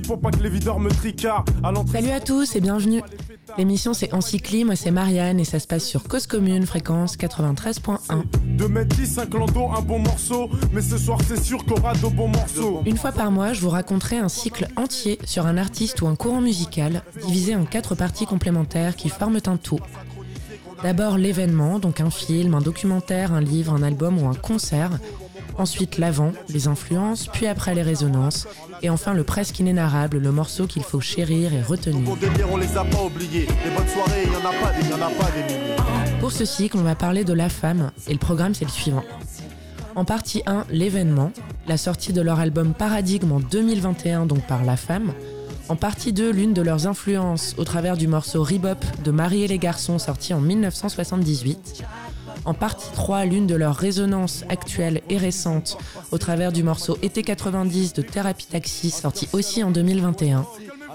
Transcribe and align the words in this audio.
pour 0.00 0.20
pas 0.20 0.30
que 0.30 0.42
les 0.42 0.48
videurs 0.48 0.78
me 0.78 0.90
tricardent. 0.90 1.50
Salut 1.90 2.10
à 2.10 2.20
tous 2.20 2.56
et 2.56 2.60
bienvenue. 2.60 3.02
L'émission 3.58 3.92
c'est 3.92 4.14
Encycli, 4.14 4.64
moi 4.64 4.76
c'est 4.76 4.90
Marianne 4.90 5.38
et 5.40 5.44
ça 5.44 5.58
se 5.58 5.66
passe 5.66 5.84
sur 5.84 6.04
Cause 6.04 6.26
Commune, 6.26 6.64
fréquence 6.66 7.16
93.1. 7.16 8.24
De 8.56 8.66
mettre 8.66 8.96
10, 8.96 9.18
un 9.18 9.26
clando, 9.26 9.68
un 9.76 9.82
bon 9.82 9.98
morceau, 9.98 10.48
mais 10.72 10.80
ce 10.80 10.96
soir 10.96 11.18
c'est 11.26 11.42
sûr 11.42 11.64
qu'on 11.64 11.74
aura 11.74 11.94
de 11.94 12.06
bons 12.06 12.28
morceaux. 12.28 12.82
Une 12.86 12.96
fois 12.96 13.12
par 13.12 13.30
mois, 13.30 13.52
je 13.52 13.60
vous 13.60 13.70
raconterai 13.70 14.18
un 14.18 14.28
cycle 14.28 14.68
entier 14.76 15.18
sur 15.24 15.46
un 15.46 15.58
artiste 15.58 16.00
ou 16.00 16.06
un 16.06 16.16
courant 16.16 16.40
musical, 16.40 17.02
divisé 17.26 17.54
en 17.54 17.64
quatre 17.64 17.94
parties 17.94 18.26
complémentaires 18.26 18.96
qui 18.96 19.08
forment 19.08 19.40
un 19.46 19.56
tout. 19.56 19.80
D'abord 20.82 21.16
l'événement, 21.16 21.78
donc 21.78 22.00
un 22.00 22.10
film, 22.10 22.54
un 22.54 22.60
documentaire, 22.60 23.32
un 23.32 23.40
livre, 23.40 23.72
un 23.72 23.82
album 23.82 24.20
ou 24.20 24.26
un 24.26 24.34
concert. 24.34 24.90
Ensuite 25.58 25.98
l'avant, 25.98 26.32
les 26.48 26.68
influences, 26.68 27.26
puis 27.26 27.46
après 27.46 27.74
les 27.74 27.82
résonances. 27.82 28.48
Et 28.82 28.90
enfin 28.90 29.14
le 29.14 29.24
presque 29.24 29.58
inénarrable, 29.58 30.18
le 30.18 30.32
morceau 30.32 30.66
qu'il 30.66 30.82
faut 30.82 31.00
chérir 31.00 31.52
et 31.52 31.62
retenir. 31.62 32.08
Pour 36.20 36.32
ce 36.32 36.44
cycle, 36.44 36.76
on 36.78 36.82
va 36.82 36.94
parler 36.94 37.24
de 37.24 37.32
La 37.32 37.48
Femme, 37.48 37.90
et 38.08 38.12
le 38.12 38.18
programme 38.18 38.54
c'est 38.54 38.64
le 38.64 38.70
suivant. 38.70 39.04
En 39.94 40.06
partie 40.06 40.42
1, 40.46 40.64
l'événement, 40.70 41.32
la 41.66 41.76
sortie 41.76 42.14
de 42.14 42.22
leur 42.22 42.40
album 42.40 42.72
Paradigme 42.72 43.32
en 43.32 43.40
2021, 43.40 44.24
donc 44.24 44.46
par 44.46 44.64
La 44.64 44.76
Femme. 44.76 45.12
En 45.68 45.76
partie 45.76 46.12
2, 46.12 46.30
l'une 46.30 46.54
de 46.54 46.62
leurs 46.62 46.86
influences 46.86 47.54
au 47.58 47.64
travers 47.64 47.96
du 47.96 48.08
morceau 48.08 48.42
Rebop 48.42 48.84
de 49.04 49.10
Marie 49.10 49.44
et 49.44 49.48
les 49.48 49.58
garçons 49.58 49.98
sorti 49.98 50.34
en 50.34 50.40
1978. 50.40 51.84
En 52.44 52.54
partie 52.54 52.90
3, 52.92 53.24
l'une 53.24 53.46
de 53.46 53.54
leurs 53.54 53.76
résonances 53.76 54.44
actuelles 54.48 55.00
et 55.08 55.16
récentes 55.16 55.78
au 56.10 56.18
travers 56.18 56.50
du 56.50 56.64
morceau 56.64 56.98
Été 57.02 57.22
90 57.22 57.92
de 57.92 58.02
Thérapie 58.02 58.46
Taxi 58.46 58.90
sorti 58.90 59.28
aussi 59.32 59.62
en 59.62 59.70
2021 59.70 60.44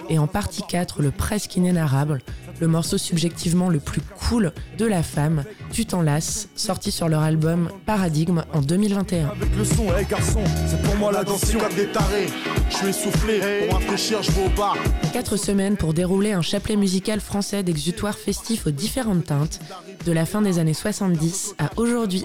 et 0.10 0.20
en 0.20 0.28
partie 0.28 0.64
4 0.68 1.02
le 1.02 1.12
presque 1.12 1.56
inénarrable, 1.56 2.22
le 2.60 2.68
morceau 2.68 2.98
subjectivement 2.98 3.70
le 3.70 3.80
plus 3.80 4.02
cool 4.02 4.52
de 4.78 4.86
la 4.86 5.04
femme, 5.04 5.44
Tu 5.72 5.86
t'en 5.86 6.02
lasses, 6.02 6.48
sorti 6.56 6.92
sur 6.92 7.10
leur 7.10 7.22
album 7.22 7.70
Paradigme 7.86 8.44
en 8.54 8.62
2021. 8.62 9.28
Avec 9.28 9.56
le 9.56 9.66
son, 9.66 9.96
hey 9.96 10.06
garçon, 10.06 10.42
c'est 10.66 10.82
pour 10.82 10.96
moi 10.96 11.12
la 11.12 11.24
dansion 11.24 11.60
des 11.76 11.88
tarés. 11.88 12.28
Je 12.70 12.76
suis 12.76 12.88
essoufflé, 12.88 13.40
pour 13.68 13.76
rafraîchir, 13.78 14.24
je 14.24 14.32
vais 14.32 14.46
au 14.46 14.50
bar. 14.50 14.78
Quatre 15.14 15.38
semaines 15.38 15.78
pour 15.78 15.94
dérouler 15.94 16.32
un 16.32 16.42
chapelet 16.42 16.76
musical 16.76 17.20
français 17.20 17.64
d'exutoire 17.64 18.18
festif 18.18 18.68
aux 18.68 18.72
différentes 18.72 19.26
teintes, 19.26 19.60
de 20.06 20.12
la 20.12 20.26
fin 20.26 20.42
des 20.42 20.60
années 20.60 20.74
70 20.74 21.56
à 21.60 21.70
aujourd'hui. 21.76 22.24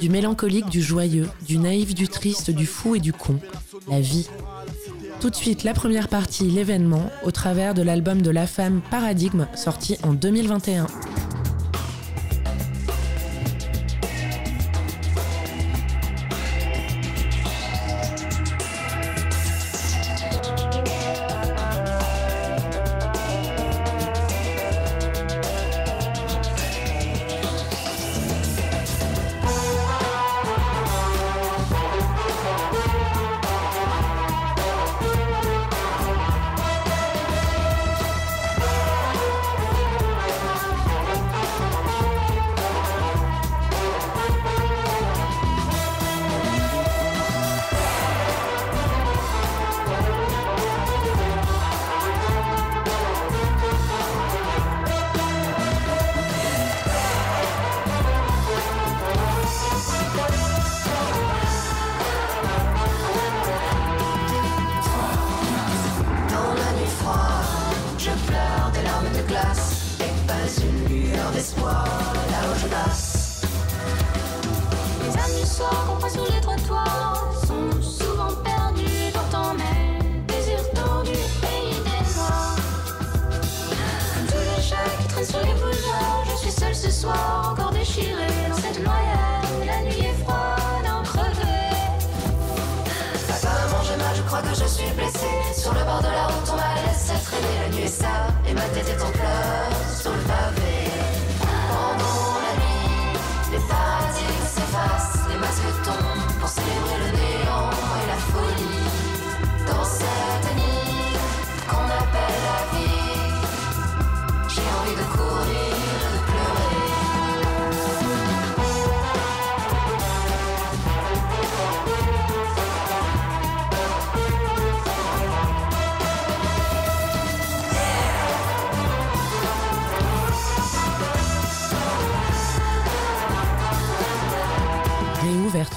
Du 0.00 0.08
mélancolique, 0.08 0.68
du 0.68 0.82
joyeux, 0.82 1.28
du 1.46 1.58
naïf, 1.58 1.94
du 1.94 2.08
triste, 2.08 2.50
du 2.50 2.66
fou 2.66 2.96
et 2.96 3.00
du 3.00 3.12
con. 3.12 3.38
La 3.88 4.00
vie. 4.00 4.28
Tout 5.24 5.30
de 5.30 5.36
suite, 5.36 5.64
la 5.64 5.72
première 5.72 6.08
partie, 6.08 6.50
l'événement, 6.50 7.10
au 7.22 7.30
travers 7.30 7.72
de 7.72 7.80
l'album 7.80 8.20
de 8.20 8.30
La 8.30 8.46
Femme 8.46 8.82
Paradigme, 8.90 9.46
sorti 9.54 9.96
en 10.02 10.12
2021. 10.12 10.86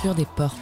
Des 0.06 0.26
portes. 0.26 0.58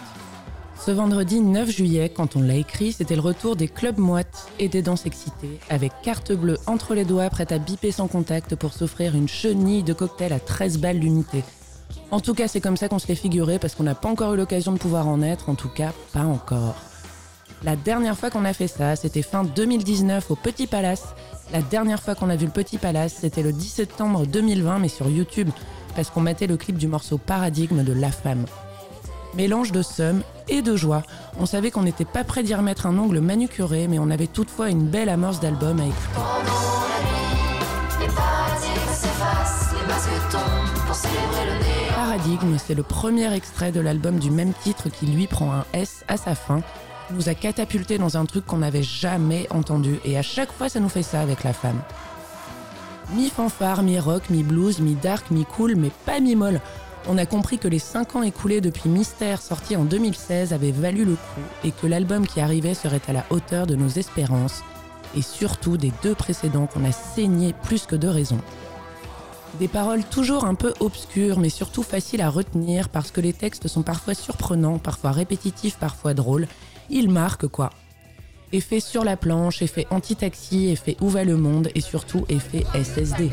Ce 0.79 0.91
vendredi 0.91 1.41
9 1.41 1.69
juillet, 1.69 2.09
quand 2.09 2.35
on 2.35 2.41
l'a 2.41 2.55
écrit, 2.55 2.93
c'était 2.93 3.15
le 3.15 3.21
retour 3.21 3.55
des 3.55 3.67
clubs 3.67 3.97
moites 3.97 4.47
et 4.59 4.69
des 4.69 4.81
danses 4.81 5.05
excitées, 5.05 5.59
avec 5.69 5.91
carte 6.03 6.31
bleue 6.31 6.57
entre 6.67 6.95
les 6.95 7.05
doigts, 7.05 7.29
prête 7.29 7.51
à 7.51 7.57
biper 7.57 7.91
sans 7.91 8.07
contact 8.07 8.55
pour 8.55 8.73
s'offrir 8.73 9.15
une 9.15 9.27
chenille 9.27 9.83
de 9.83 9.93
cocktail 9.93 10.31
à 10.31 10.39
13 10.39 10.79
balles 10.79 10.99
l'unité. 10.99 11.43
En 12.11 12.19
tout 12.19 12.33
cas, 12.33 12.47
c'est 12.47 12.61
comme 12.61 12.77
ça 12.77 12.87
qu'on 12.87 12.99
se 12.99 13.07
l'est 13.07 13.15
figuré, 13.15 13.59
parce 13.59 13.75
qu'on 13.75 13.83
n'a 13.83 13.95
pas 13.95 14.09
encore 14.09 14.33
eu 14.33 14.37
l'occasion 14.37 14.71
de 14.71 14.77
pouvoir 14.77 15.07
en 15.07 15.21
être, 15.21 15.49
en 15.49 15.55
tout 15.55 15.69
cas, 15.69 15.91
pas 16.13 16.23
encore. 16.23 16.75
La 17.63 17.75
dernière 17.75 18.17
fois 18.17 18.29
qu'on 18.29 18.45
a 18.45 18.53
fait 18.53 18.67
ça, 18.67 18.95
c'était 18.95 19.21
fin 19.21 19.43
2019 19.43 20.31
au 20.31 20.35
Petit 20.35 20.67
Palace. 20.67 21.15
La 21.51 21.61
dernière 21.61 22.01
fois 22.01 22.15
qu'on 22.15 22.29
a 22.29 22.35
vu 22.35 22.45
le 22.45 22.51
Petit 22.51 22.77
Palace, 22.77 23.15
c'était 23.21 23.43
le 23.43 23.53
10 23.53 23.67
septembre 23.67 24.25
2020, 24.27 24.79
mais 24.79 24.87
sur 24.87 25.09
YouTube, 25.09 25.49
parce 25.95 26.09
qu'on 26.09 26.21
mettait 26.21 26.47
le 26.47 26.57
clip 26.57 26.77
du 26.77 26.87
morceau 26.87 27.17
Paradigme 27.17 27.83
de 27.83 27.93
La 27.93 28.11
Femme. 28.11 28.45
Mélange 29.35 29.71
de 29.73 29.81
somme 29.81 30.21
et 30.47 30.61
de 30.61 30.75
joie. 30.77 31.03
On 31.39 31.45
savait 31.45 31.69
qu'on 31.69 31.83
n'était 31.83 32.05
pas 32.05 32.23
prêt 32.23 32.43
d'y 32.43 32.55
remettre 32.55 32.85
un 32.85 32.97
ongle 32.97 33.19
manucuré, 33.19 33.87
mais 33.87 33.99
on 33.99 34.09
avait 34.09 34.27
toutefois 34.27 34.69
une 34.69 34.87
belle 34.87 35.09
amorce 35.09 35.41
d'album 35.41 35.79
à 35.79 35.85
écouter. 35.85 36.19
Paradigme, 41.95 42.57
c'est 42.57 42.75
le 42.75 42.83
premier 42.83 43.33
extrait 43.33 43.71
de 43.71 43.81
l'album 43.81 44.19
du 44.19 44.31
même 44.31 44.53
titre 44.53 44.89
qui 44.89 45.05
lui 45.05 45.27
prend 45.27 45.51
un 45.51 45.65
S 45.73 46.05
à 46.07 46.15
sa 46.15 46.33
fin, 46.33 46.61
nous 47.11 47.27
a 47.27 47.33
catapulté 47.33 47.97
dans 47.97 48.17
un 48.17 48.25
truc 48.25 48.45
qu'on 48.45 48.57
n'avait 48.57 48.83
jamais 48.83 49.47
entendu, 49.49 49.99
et 50.05 50.17
à 50.17 50.21
chaque 50.21 50.51
fois 50.51 50.69
ça 50.69 50.79
nous 50.79 50.89
fait 50.89 51.03
ça 51.03 51.19
avec 51.19 51.43
la 51.43 51.53
femme. 51.53 51.81
Mi 53.13 53.29
fanfare, 53.29 53.83
mi 53.83 53.99
rock, 53.99 54.29
mi 54.29 54.43
blues, 54.43 54.79
mi 54.79 54.95
dark, 54.95 55.29
mi 55.29 55.45
cool, 55.45 55.75
mais 55.75 55.91
pas 56.05 56.19
mi 56.19 56.35
molle 56.35 56.61
on 57.07 57.17
a 57.17 57.25
compris 57.25 57.57
que 57.57 57.67
les 57.67 57.79
5 57.79 58.15
ans 58.15 58.23
écoulés 58.23 58.61
depuis 58.61 58.89
Mystère 58.89 59.41
sorti 59.41 59.75
en 59.75 59.85
2016 59.85 60.53
avaient 60.53 60.71
valu 60.71 61.05
le 61.05 61.15
coup 61.15 61.41
et 61.63 61.71
que 61.71 61.87
l'album 61.87 62.25
qui 62.25 62.41
arrivait 62.41 62.73
serait 62.73 63.01
à 63.07 63.13
la 63.13 63.25
hauteur 63.29 63.67
de 63.67 63.75
nos 63.75 63.89
espérances 63.89 64.63
et 65.15 65.21
surtout 65.21 65.77
des 65.77 65.91
deux 66.03 66.15
précédents 66.15 66.67
qu'on 66.67 66.83
a 66.83 66.91
saigné 66.91 67.53
plus 67.63 67.85
que 67.85 67.95
de 67.95 68.07
raison. 68.07 68.39
Des 69.59 69.67
paroles 69.67 70.03
toujours 70.03 70.45
un 70.45 70.55
peu 70.55 70.73
obscures 70.79 71.39
mais 71.39 71.49
surtout 71.49 71.83
faciles 71.83 72.21
à 72.21 72.29
retenir 72.29 72.89
parce 72.89 73.11
que 73.11 73.21
les 73.21 73.33
textes 73.33 73.67
sont 73.67 73.83
parfois 73.83 74.13
surprenants, 74.13 74.79
parfois 74.79 75.11
répétitifs, 75.11 75.77
parfois 75.77 76.13
drôles. 76.13 76.47
Ils 76.89 77.09
marquent 77.09 77.47
quoi. 77.47 77.69
Effet 78.51 78.79
sur 78.79 79.03
la 79.03 79.17
planche, 79.17 79.61
effet 79.61 79.87
anti-taxi, 79.89 80.69
effet 80.69 80.97
où 81.01 81.09
va 81.09 81.23
le 81.23 81.37
monde 81.37 81.69
et 81.75 81.81
surtout 81.81 82.25
effet 82.29 82.65
SSD. 82.73 83.31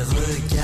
Un 0.00 0.04
mois 0.04 0.57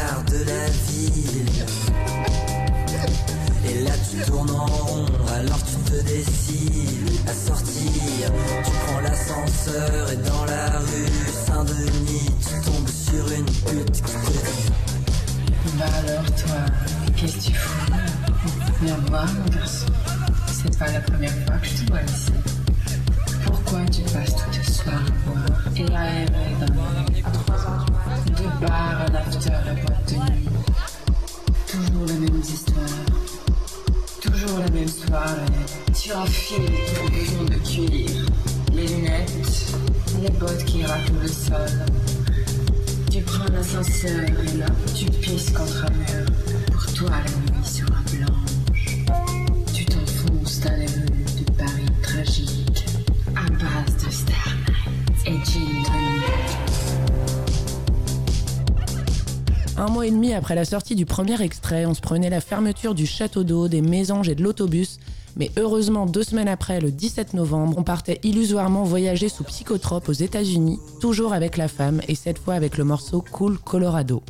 après 60.34 60.54
la 60.54 60.64
sortie 60.64 60.94
du 60.94 61.06
premier 61.06 61.40
extrait, 61.40 61.86
on 61.86 61.94
se 61.94 62.00
prenait 62.00 62.30
la 62.30 62.40
fermeture 62.40 62.94
du 62.94 63.06
château 63.06 63.44
d'eau, 63.44 63.68
des 63.68 63.82
mésanges 63.82 64.28
et 64.28 64.34
de 64.34 64.42
l'autobus. 64.42 64.98
Mais 65.36 65.50
heureusement, 65.56 66.06
deux 66.06 66.22
semaines 66.22 66.48
après, 66.48 66.80
le 66.80 66.90
17 66.90 67.34
novembre, 67.34 67.76
on 67.76 67.82
partait 67.82 68.20
illusoirement 68.22 68.84
voyager 68.84 69.28
sous 69.28 69.44
psychotrope 69.44 70.08
aux 70.08 70.12
États-Unis, 70.12 70.78
toujours 71.00 71.32
avec 71.32 71.56
la 71.56 71.68
femme 71.68 72.00
et 72.08 72.14
cette 72.14 72.38
fois 72.38 72.54
avec 72.54 72.78
le 72.78 72.84
morceau 72.84 73.24
Cool 73.32 73.58
Colorado. 73.58 74.22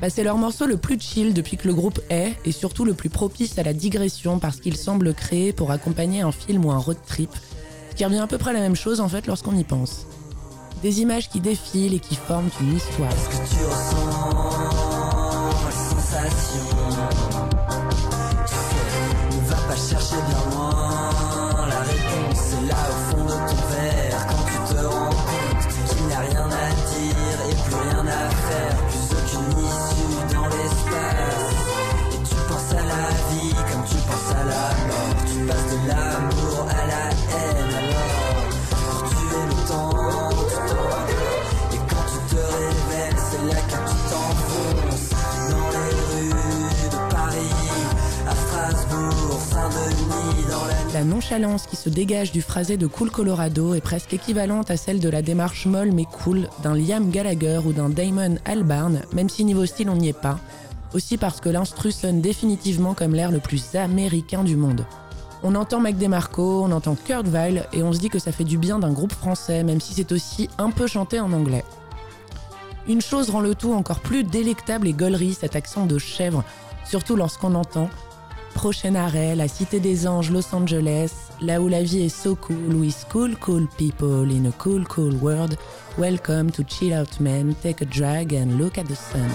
Bah, 0.00 0.10
c'est 0.10 0.24
leur 0.24 0.38
morceau 0.38 0.66
le 0.66 0.76
plus 0.76 1.00
chill 1.00 1.34
depuis 1.34 1.56
que 1.56 1.66
le 1.66 1.74
groupe 1.74 2.00
est 2.08 2.34
et 2.44 2.52
surtout 2.52 2.84
le 2.84 2.94
plus 2.94 3.10
propice 3.10 3.58
à 3.58 3.62
la 3.62 3.72
digression 3.72 4.38
parce 4.38 4.60
qu'il 4.60 4.76
semble 4.76 5.12
créé 5.12 5.52
pour 5.52 5.70
accompagner 5.72 6.22
un 6.22 6.32
film 6.32 6.64
ou 6.64 6.70
un 6.70 6.78
road 6.78 6.98
trip, 7.06 7.30
ce 7.90 7.96
qui 7.96 8.04
revient 8.04 8.18
à 8.18 8.28
peu 8.28 8.38
près 8.38 8.52
la 8.52 8.60
même 8.60 8.76
chose 8.76 9.00
en 9.00 9.08
fait 9.08 9.26
lorsqu'on 9.26 9.56
y 9.56 9.64
pense. 9.64 10.06
Des 10.82 11.00
images 11.00 11.28
qui 11.28 11.40
défilent 11.40 11.94
et 11.94 11.98
qui 11.98 12.14
forment 12.14 12.50
une 12.60 12.76
histoire. 12.76 13.10
Est-ce 13.10 13.28
que 13.28 13.34
tu 13.48 13.64
ressens 13.64 14.30
les 15.66 15.72
sensations 15.72 16.76
Tu 18.46 18.54
sais, 18.54 19.36
ne 19.36 19.48
va 19.48 19.56
pas 19.56 19.76
chercher 19.76 20.16
bien 20.28 20.37
la... 50.98 51.04
nonchalance 51.04 51.66
qui 51.66 51.76
se 51.76 51.88
dégage 51.88 52.32
du 52.32 52.42
phrasé 52.42 52.76
de 52.76 52.86
Cool 52.86 53.10
Colorado 53.10 53.74
est 53.74 53.80
presque 53.80 54.14
équivalente 54.14 54.70
à 54.70 54.76
celle 54.76 54.98
de 54.98 55.08
la 55.08 55.22
démarche 55.22 55.66
molle 55.66 55.92
mais 55.92 56.04
cool 56.04 56.48
d'un 56.62 56.74
Liam 56.74 57.10
Gallagher 57.10 57.60
ou 57.64 57.72
d'un 57.72 57.88
Damon 57.88 58.36
Albarn, 58.44 59.02
même 59.12 59.28
si 59.28 59.44
niveau 59.44 59.64
style 59.64 59.90
on 59.90 59.96
n'y 59.96 60.08
est 60.08 60.20
pas. 60.20 60.40
Aussi 60.94 61.16
parce 61.16 61.40
que 61.40 61.48
l'instru 61.48 61.92
sonne 61.92 62.20
définitivement 62.20 62.94
comme 62.94 63.14
l'air 63.14 63.30
le 63.30 63.38
plus 63.38 63.76
américain 63.76 64.42
du 64.42 64.56
monde. 64.56 64.84
On 65.44 65.54
entend 65.54 65.80
Mac 65.80 65.96
DeMarco, 65.96 66.64
on 66.64 66.72
entend 66.72 66.96
Kurt 66.96 67.28
Weill 67.28 67.66
et 67.72 67.82
on 67.84 67.92
se 67.92 68.00
dit 68.00 68.08
que 68.08 68.18
ça 68.18 68.32
fait 68.32 68.44
du 68.44 68.58
bien 68.58 68.80
d'un 68.80 68.92
groupe 68.92 69.12
français, 69.12 69.62
même 69.62 69.80
si 69.80 69.94
c'est 69.94 70.10
aussi 70.10 70.48
un 70.58 70.70
peu 70.70 70.88
chanté 70.88 71.20
en 71.20 71.32
anglais. 71.32 71.64
Une 72.88 73.02
chose 73.02 73.30
rend 73.30 73.40
le 73.40 73.54
tout 73.54 73.72
encore 73.72 74.00
plus 74.00 74.24
délectable 74.24 74.88
et 74.88 74.94
gaulerie, 74.94 75.34
cet 75.34 75.54
accent 75.54 75.86
de 75.86 75.98
chèvre, 75.98 76.42
surtout 76.84 77.14
lorsqu'on 77.14 77.54
entend 77.54 77.88
Prochain 78.58 78.96
arrêt, 78.96 79.36
la 79.36 79.46
Cité 79.46 79.78
des 79.78 80.08
Anges, 80.08 80.32
Los 80.32 80.52
Angeles, 80.52 81.12
là 81.40 81.60
où 81.60 81.68
la 81.68 81.84
vie 81.84 82.00
est 82.00 82.08
so 82.08 82.34
cool, 82.34 82.74
with 82.74 83.06
cool, 83.08 83.36
cool 83.36 83.68
people 83.78 84.28
in 84.28 84.46
a 84.46 84.52
cool, 84.58 84.84
cool 84.88 85.14
world. 85.22 85.56
Welcome 85.96 86.50
to 86.50 86.64
Chill 86.64 86.92
Out 86.92 87.20
Man, 87.20 87.54
take 87.62 87.80
a 87.82 87.84
drag 87.84 88.34
and 88.34 88.58
look 88.58 88.76
at 88.76 88.82
the 88.82 88.96
sun. 88.96 89.30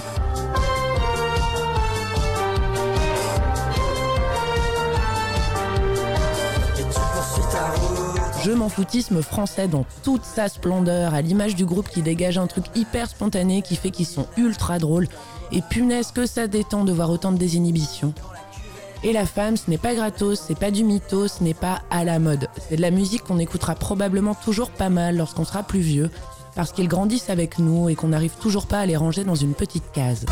Je 8.44 8.52
m'en 8.52 8.68
foutisme 8.68 9.22
français 9.22 9.70
dans 9.70 9.86
toute 10.04 10.26
sa 10.26 10.50
splendeur, 10.50 11.14
à 11.14 11.22
l'image 11.22 11.56
du 11.56 11.66
groupe 11.66 11.88
qui 11.88 12.02
dégage 12.02 12.38
un 12.38 12.48
truc 12.48 12.66
hyper 12.76 13.08
spontané 13.08 13.62
qui 13.62 13.78
fait 13.78 13.92
qu'ils 13.92 14.06
sont 14.06 14.28
ultra 14.36 14.80
drôles. 14.80 15.08
Et 15.54 15.62
punaise 15.62 16.12
que 16.12 16.26
ça 16.26 16.48
détend 16.48 16.84
de 16.84 16.92
voir 16.92 17.10
autant 17.10 17.32
de 17.32 17.38
désinhibition. 17.38 18.14
Et 19.06 19.12
la 19.12 19.26
femme, 19.26 19.58
ce 19.58 19.70
n'est 19.70 19.78
pas 19.78 19.96
gratos, 19.96 20.40
c'est 20.40 20.58
pas 20.58 20.72
du 20.72 20.86
mytho, 20.86 21.28
ce 21.28 21.44
n'est 21.44 21.54
pas 21.54 21.82
à 21.90 22.06
la 22.06 22.20
mode. 22.20 22.48
C'est 22.70 22.78
de 22.78 22.82
la 22.82 22.90
musique 22.90 23.24
qu'on 23.24 23.38
écoutera 23.38 23.76
probablement 23.76 24.34
toujours 24.34 24.70
pas 24.70 24.90
mal 24.90 25.18
lorsqu'on 25.18 25.44
sera 25.44 25.62
plus 25.62 25.82
vieux, 25.82 26.10
parce 26.56 26.72
qu'ils 26.72 26.88
grandissent 26.88 27.30
avec 27.30 27.60
nous 27.60 27.90
et 27.90 27.96
qu'on 27.96 28.10
n'arrive 28.10 28.36
toujours 28.40 28.66
pas 28.66 28.80
à 28.80 28.86
les 28.86 28.96
ranger 28.96 29.26
dans 29.26 29.36
une 29.36 29.56
petite 29.56 29.92
case. 29.92 30.26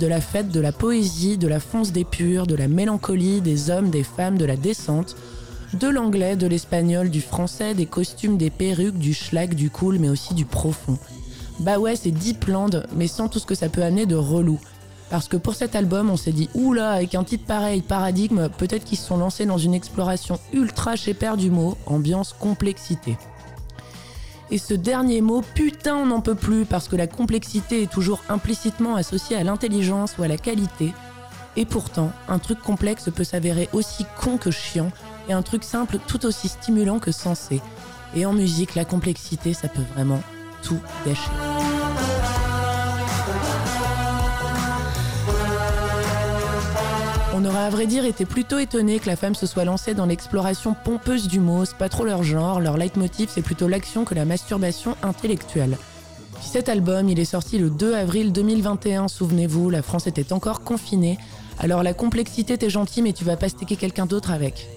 De 0.00 0.06
la 0.06 0.22
fête, 0.22 0.50
de 0.50 0.60
la 0.60 0.72
poésie, 0.72 1.36
de 1.36 1.46
la 1.46 1.60
fonce 1.60 1.92
des 1.92 2.04
purs, 2.04 2.46
de 2.46 2.54
la 2.54 2.68
mélancolie, 2.68 3.42
des 3.42 3.70
hommes, 3.70 3.90
des 3.90 4.02
femmes, 4.02 4.38
de 4.38 4.46
la 4.46 4.56
descente, 4.56 5.14
de 5.74 5.88
l'anglais, 5.88 6.36
de 6.36 6.46
l'espagnol, 6.46 7.10
du 7.10 7.20
français, 7.20 7.74
des 7.74 7.86
costumes, 7.86 8.38
des 8.38 8.50
perruques, 8.50 8.98
du 8.98 9.12
schlag, 9.12 9.54
du 9.54 9.68
cool, 9.68 9.98
mais 9.98 10.08
aussi 10.08 10.32
du 10.34 10.46
profond. 10.46 10.98
Bah 11.60 11.78
ouais, 11.78 11.96
c'est 11.96 12.10
deep 12.10 12.46
land, 12.46 12.70
mais 12.96 13.06
sans 13.06 13.28
tout 13.28 13.38
ce 13.38 13.46
que 13.46 13.54
ça 13.54 13.68
peut 13.68 13.82
amener 13.82 14.06
de 14.06 14.16
relou. 14.16 14.58
Parce 15.10 15.28
que 15.28 15.36
pour 15.36 15.54
cet 15.54 15.76
album, 15.76 16.08
on 16.08 16.16
s'est 16.16 16.32
dit, 16.32 16.48
oula, 16.54 16.92
avec 16.92 17.14
un 17.14 17.24
titre 17.24 17.44
pareil, 17.44 17.82
paradigme, 17.82 18.48
peut-être 18.48 18.84
qu'ils 18.84 18.98
se 18.98 19.06
sont 19.06 19.18
lancés 19.18 19.44
dans 19.44 19.58
une 19.58 19.74
exploration 19.74 20.40
ultra 20.54 20.96
chez 20.96 21.12
Père 21.12 21.36
du 21.36 21.50
mot, 21.50 21.76
ambiance 21.84 22.32
complexité. 22.32 23.18
Et 24.52 24.58
ce 24.58 24.74
dernier 24.74 25.20
mot, 25.20 25.42
putain, 25.54 25.96
on 25.96 26.06
n'en 26.06 26.20
peut 26.20 26.34
plus, 26.34 26.64
parce 26.64 26.88
que 26.88 26.96
la 26.96 27.06
complexité 27.06 27.82
est 27.82 27.90
toujours 27.90 28.20
implicitement 28.28 28.96
associée 28.96 29.36
à 29.36 29.44
l'intelligence 29.44 30.16
ou 30.18 30.22
à 30.24 30.28
la 30.28 30.36
qualité. 30.36 30.92
Et 31.56 31.64
pourtant, 31.64 32.10
un 32.28 32.38
truc 32.38 32.60
complexe 32.60 33.08
peut 33.14 33.24
s'avérer 33.24 33.68
aussi 33.72 34.06
con 34.20 34.38
que 34.38 34.50
chiant, 34.50 34.90
et 35.28 35.32
un 35.32 35.42
truc 35.42 35.62
simple 35.62 35.98
tout 36.06 36.26
aussi 36.26 36.48
stimulant 36.48 36.98
que 36.98 37.12
sensé. 37.12 37.60
Et 38.16 38.26
en 38.26 38.32
musique, 38.32 38.74
la 38.74 38.84
complexité, 38.84 39.54
ça 39.54 39.68
peut 39.68 39.82
vraiment 39.94 40.20
tout 40.62 40.80
gâcher. 41.06 41.79
On 47.32 47.44
aurait 47.44 47.58
à 47.58 47.70
vrai 47.70 47.86
dire 47.86 48.04
été 48.04 48.24
plutôt 48.24 48.58
étonné 48.58 48.98
que 48.98 49.06
la 49.06 49.14
femme 49.14 49.36
se 49.36 49.46
soit 49.46 49.64
lancée 49.64 49.94
dans 49.94 50.06
l'exploration 50.06 50.74
pompeuse 50.74 51.28
du 51.28 51.38
mot, 51.38 51.64
c'est 51.64 51.76
pas 51.76 51.88
trop 51.88 52.04
leur 52.04 52.24
genre, 52.24 52.58
leur 52.60 52.76
leitmotiv 52.76 53.30
c'est 53.32 53.40
plutôt 53.40 53.68
l'action 53.68 54.04
que 54.04 54.16
la 54.16 54.24
masturbation 54.24 54.96
intellectuelle. 55.04 55.78
Puis 56.34 56.48
cet 56.50 56.68
album, 56.68 57.08
il 57.08 57.20
est 57.20 57.24
sorti 57.24 57.58
le 57.58 57.70
2 57.70 57.94
avril 57.94 58.32
2021, 58.32 59.06
souvenez-vous, 59.06 59.70
la 59.70 59.82
France 59.82 60.08
était 60.08 60.32
encore 60.32 60.62
confinée, 60.62 61.18
alors 61.60 61.84
la 61.84 61.94
complexité 61.94 62.58
t'es 62.58 62.68
gentil 62.68 63.00
mais 63.00 63.12
tu 63.12 63.24
vas 63.24 63.36
pas 63.36 63.48
sticker 63.48 63.76
quelqu'un 63.76 64.06
d'autre 64.06 64.32
avec. 64.32 64.68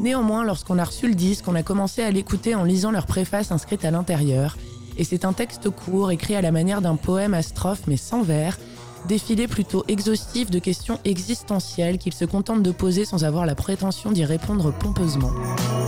Néanmoins, 0.00 0.44
lorsqu'on 0.44 0.78
a 0.78 0.84
reçu 0.84 1.08
le 1.08 1.14
disque, 1.14 1.48
on 1.48 1.54
a 1.54 1.62
commencé 1.62 2.02
à 2.02 2.10
l'écouter 2.10 2.54
en 2.54 2.64
lisant 2.64 2.90
leur 2.90 3.06
préface 3.06 3.52
inscrite 3.52 3.86
à 3.86 3.90
l'intérieur, 3.90 4.58
et 4.98 5.04
c'est 5.04 5.24
un 5.24 5.32
texte 5.32 5.70
court, 5.70 6.10
écrit 6.10 6.36
à 6.36 6.42
la 6.42 6.52
manière 6.52 6.82
d'un 6.82 6.96
poème 6.96 7.32
à 7.32 7.40
strophe 7.40 7.86
mais 7.86 7.96
sans 7.96 8.20
vers, 8.20 8.58
défilé 9.06 9.46
plutôt 9.46 9.84
exhaustif 9.88 10.50
de 10.50 10.58
questions 10.58 10.98
existentielles 11.04 11.98
qu'il 11.98 12.12
se 12.12 12.24
contente 12.24 12.62
de 12.62 12.70
poser 12.70 13.04
sans 13.04 13.24
avoir 13.24 13.46
la 13.46 13.54
prétention 13.54 14.12
d'y 14.12 14.24
répondre 14.24 14.72
pompeusement. 14.72 15.30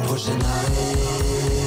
Prochaine 0.04 0.40
arrêt, 0.42 0.96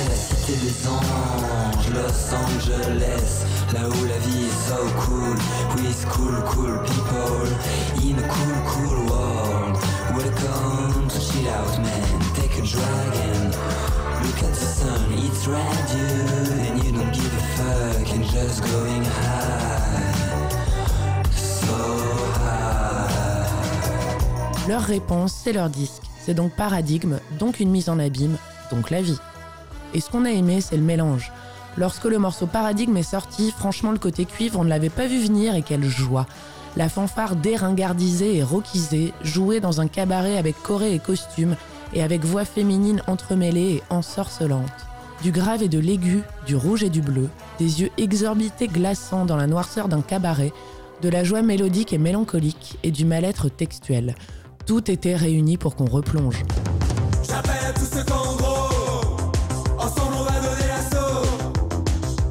la 0.09 0.15
cité 0.15 0.53
des 0.65 0.87
anges, 0.87 1.89
Los 1.93 2.33
Angeles, 2.35 3.45
là 3.73 3.87
où 3.87 4.05
la 4.05 4.17
vie 4.19 4.45
est 4.45 4.69
so 4.69 4.79
cool, 5.05 5.35
with 5.77 6.05
cool, 6.09 6.35
cool 6.49 6.79
people, 6.83 7.47
in 8.01 8.17
a 8.17 8.27
cool, 8.27 8.55
cool 8.67 8.97
world. 9.09 9.77
Welcome 10.15 11.07
to 11.07 11.19
chill 11.19 11.47
out, 11.49 11.77
man, 11.79 12.19
take 12.35 12.57
a 12.57 12.61
drag 12.61 13.13
and 13.31 13.55
look 14.23 14.43
at 14.43 14.49
the 14.49 14.65
sun, 14.65 15.11
it's 15.13 15.47
radio, 15.47 16.05
and 16.67 16.83
you 16.83 16.91
don't 16.91 17.11
give 17.13 17.33
a 17.33 17.41
fuck, 17.57 18.15
and 18.15 18.23
just 18.25 18.61
going 18.61 19.03
high. 19.03 19.72
Leur 24.69 24.81
réponse, 24.81 25.33
c'est 25.33 25.51
leur 25.51 25.69
disque. 25.69 26.03
C'est 26.19 26.33
donc 26.33 26.55
paradigme, 26.55 27.19
donc 27.37 27.59
une 27.59 27.69
mise 27.69 27.89
en 27.89 27.99
abîme, 27.99 28.37
donc 28.71 28.91
la 28.91 29.01
vie. 29.01 29.17
Et 29.93 29.99
ce 29.99 30.09
qu'on 30.09 30.23
a 30.23 30.31
aimé, 30.31 30.61
c'est 30.61 30.77
le 30.77 30.83
mélange. 30.83 31.33
Lorsque 31.75 32.05
le 32.05 32.17
morceau 32.17 32.47
Paradigme 32.47 32.95
est 32.95 33.03
sorti, 33.03 33.51
franchement, 33.51 33.91
le 33.91 33.97
côté 33.97 34.23
cuivre, 34.23 34.59
on 34.59 34.63
ne 34.63 34.69
l'avait 34.69 34.89
pas 34.89 35.07
vu 35.07 35.21
venir 35.21 35.53
et 35.55 35.63
quelle 35.63 35.83
joie. 35.83 36.27
La 36.77 36.87
fanfare 36.87 37.35
déringardisée 37.35 38.37
et 38.37 38.43
rockisée, 38.43 39.13
jouée 39.21 39.59
dans 39.59 39.81
un 39.81 39.87
cabaret 39.87 40.37
avec 40.37 40.55
choré 40.61 40.93
et 40.93 40.99
costume, 40.99 41.57
et 41.93 42.01
avec 42.01 42.23
voix 42.23 42.45
féminine 42.45 43.03
entremêlée 43.05 43.73
et 43.73 43.83
ensorcelante. 43.89 44.71
Du 45.21 45.31
grave 45.31 45.61
et 45.61 45.69
de 45.69 45.79
l'aigu, 45.79 46.23
du 46.45 46.55
rouge 46.55 46.83
et 46.83 46.89
du 46.89 47.01
bleu, 47.01 47.27
des 47.59 47.81
yeux 47.81 47.91
exorbités 47.97 48.67
glaçants 48.69 49.25
dans 49.25 49.37
la 49.37 49.47
noirceur 49.47 49.89
d'un 49.89 50.01
cabaret, 50.01 50.53
de 51.01 51.09
la 51.09 51.25
joie 51.25 51.41
mélodique 51.41 51.91
et 51.91 51.97
mélancolique 51.97 52.77
et 52.83 52.91
du 52.91 53.03
mal-être 53.03 53.49
textuel. 53.49 54.15
Tout 54.65 54.89
était 54.89 55.15
réuni 55.15 55.57
pour 55.57 55.75
qu'on 55.75 55.85
replonge. 55.85 56.41
J'appelle 57.27 57.51
à 57.67 57.73
tous 57.73 57.85
ceux 57.85 58.03
qu'en 58.03 58.35
gros 58.35 59.17
Ensemble 59.77 60.15
on 60.17 60.23
va 60.23 60.39
donner 60.39 60.67
l'assaut 60.69 61.27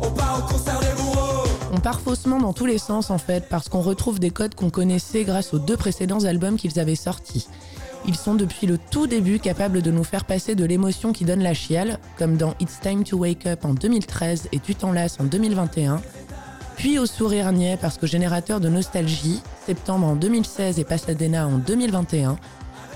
On 0.00 0.10
part 0.10 0.38
au 0.38 0.52
concert 0.52 0.80
des 0.80 1.02
bourreaux 1.02 1.46
On 1.72 1.80
part 1.80 2.00
faussement 2.00 2.40
dans 2.40 2.54
tous 2.54 2.64
les 2.64 2.78
sens 2.78 3.10
en 3.10 3.18
fait, 3.18 3.48
parce 3.50 3.68
qu'on 3.68 3.82
retrouve 3.82 4.18
des 4.18 4.30
codes 4.30 4.54
qu'on 4.54 4.70
connaissait 4.70 5.24
grâce 5.24 5.52
aux 5.52 5.58
deux 5.58 5.76
précédents 5.76 6.24
albums 6.24 6.56
qu'ils 6.56 6.80
avaient 6.80 6.94
sortis. 6.94 7.48
Ils 8.06 8.16
sont 8.16 8.34
depuis 8.34 8.66
le 8.66 8.78
tout 8.78 9.06
début 9.06 9.38
capables 9.38 9.82
de 9.82 9.90
nous 9.90 10.04
faire 10.04 10.24
passer 10.24 10.54
de 10.54 10.64
l'émotion 10.64 11.12
qui 11.12 11.26
donne 11.26 11.42
la 11.42 11.54
chiale, 11.54 11.98
comme 12.16 12.38
dans 12.38 12.54
It's 12.60 12.80
Time 12.80 13.04
to 13.04 13.18
Wake 13.18 13.46
Up 13.46 13.64
en 13.66 13.74
2013 13.74 14.48
et 14.52 14.58
Tu 14.58 14.74
t'en 14.74 14.92
lasses 14.92 15.18
en 15.20 15.24
2021, 15.24 16.00
puis 16.76 16.98
au 16.98 17.04
sourire 17.04 17.52
niais 17.52 17.78
parce 17.80 17.98
que 17.98 18.06
générateur 18.06 18.58
de 18.58 18.70
nostalgie, 18.70 19.42
Septembre 19.66 20.07
en 20.07 20.16
2016 20.16 20.78
et 20.78 20.85
Pasadena 20.85 21.47
en 21.47 21.59
2021, 21.59 22.37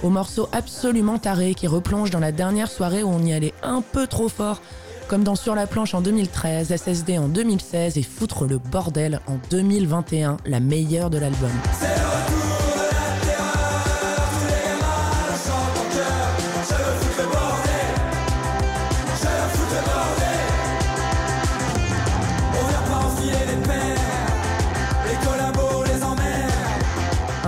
au 0.03 0.11
morceau 0.11 0.49
absolument 0.53 1.19
taré 1.19 1.55
qui 1.55 1.67
replonge 1.67 2.11
dans 2.11 2.19
la 2.19 2.33
dernière 2.33 2.71
soirée 2.71 3.03
où 3.03 3.09
on 3.09 3.23
y 3.23 3.33
allait 3.33 3.55
un 3.63 3.83
peu 3.83 4.07
trop 4.07 4.29
fort, 4.29 4.61
comme 5.09 5.23
dans 5.23 5.37
Sur 5.37 5.55
la 5.55 5.67
planche 5.67 5.95
en 5.95 6.01
2013, 6.01 6.75
SSD 6.75 7.19
en 7.19 7.29
2016 7.29 7.97
et 7.97 8.03
Foutre 8.03 8.47
le 8.47 8.59
bordel 8.59 9.21
en 9.27 9.39
2021, 9.51 10.39
la 10.47 10.61
meilleure 10.61 11.11
de 11.11 11.19
l'album. 11.19 11.51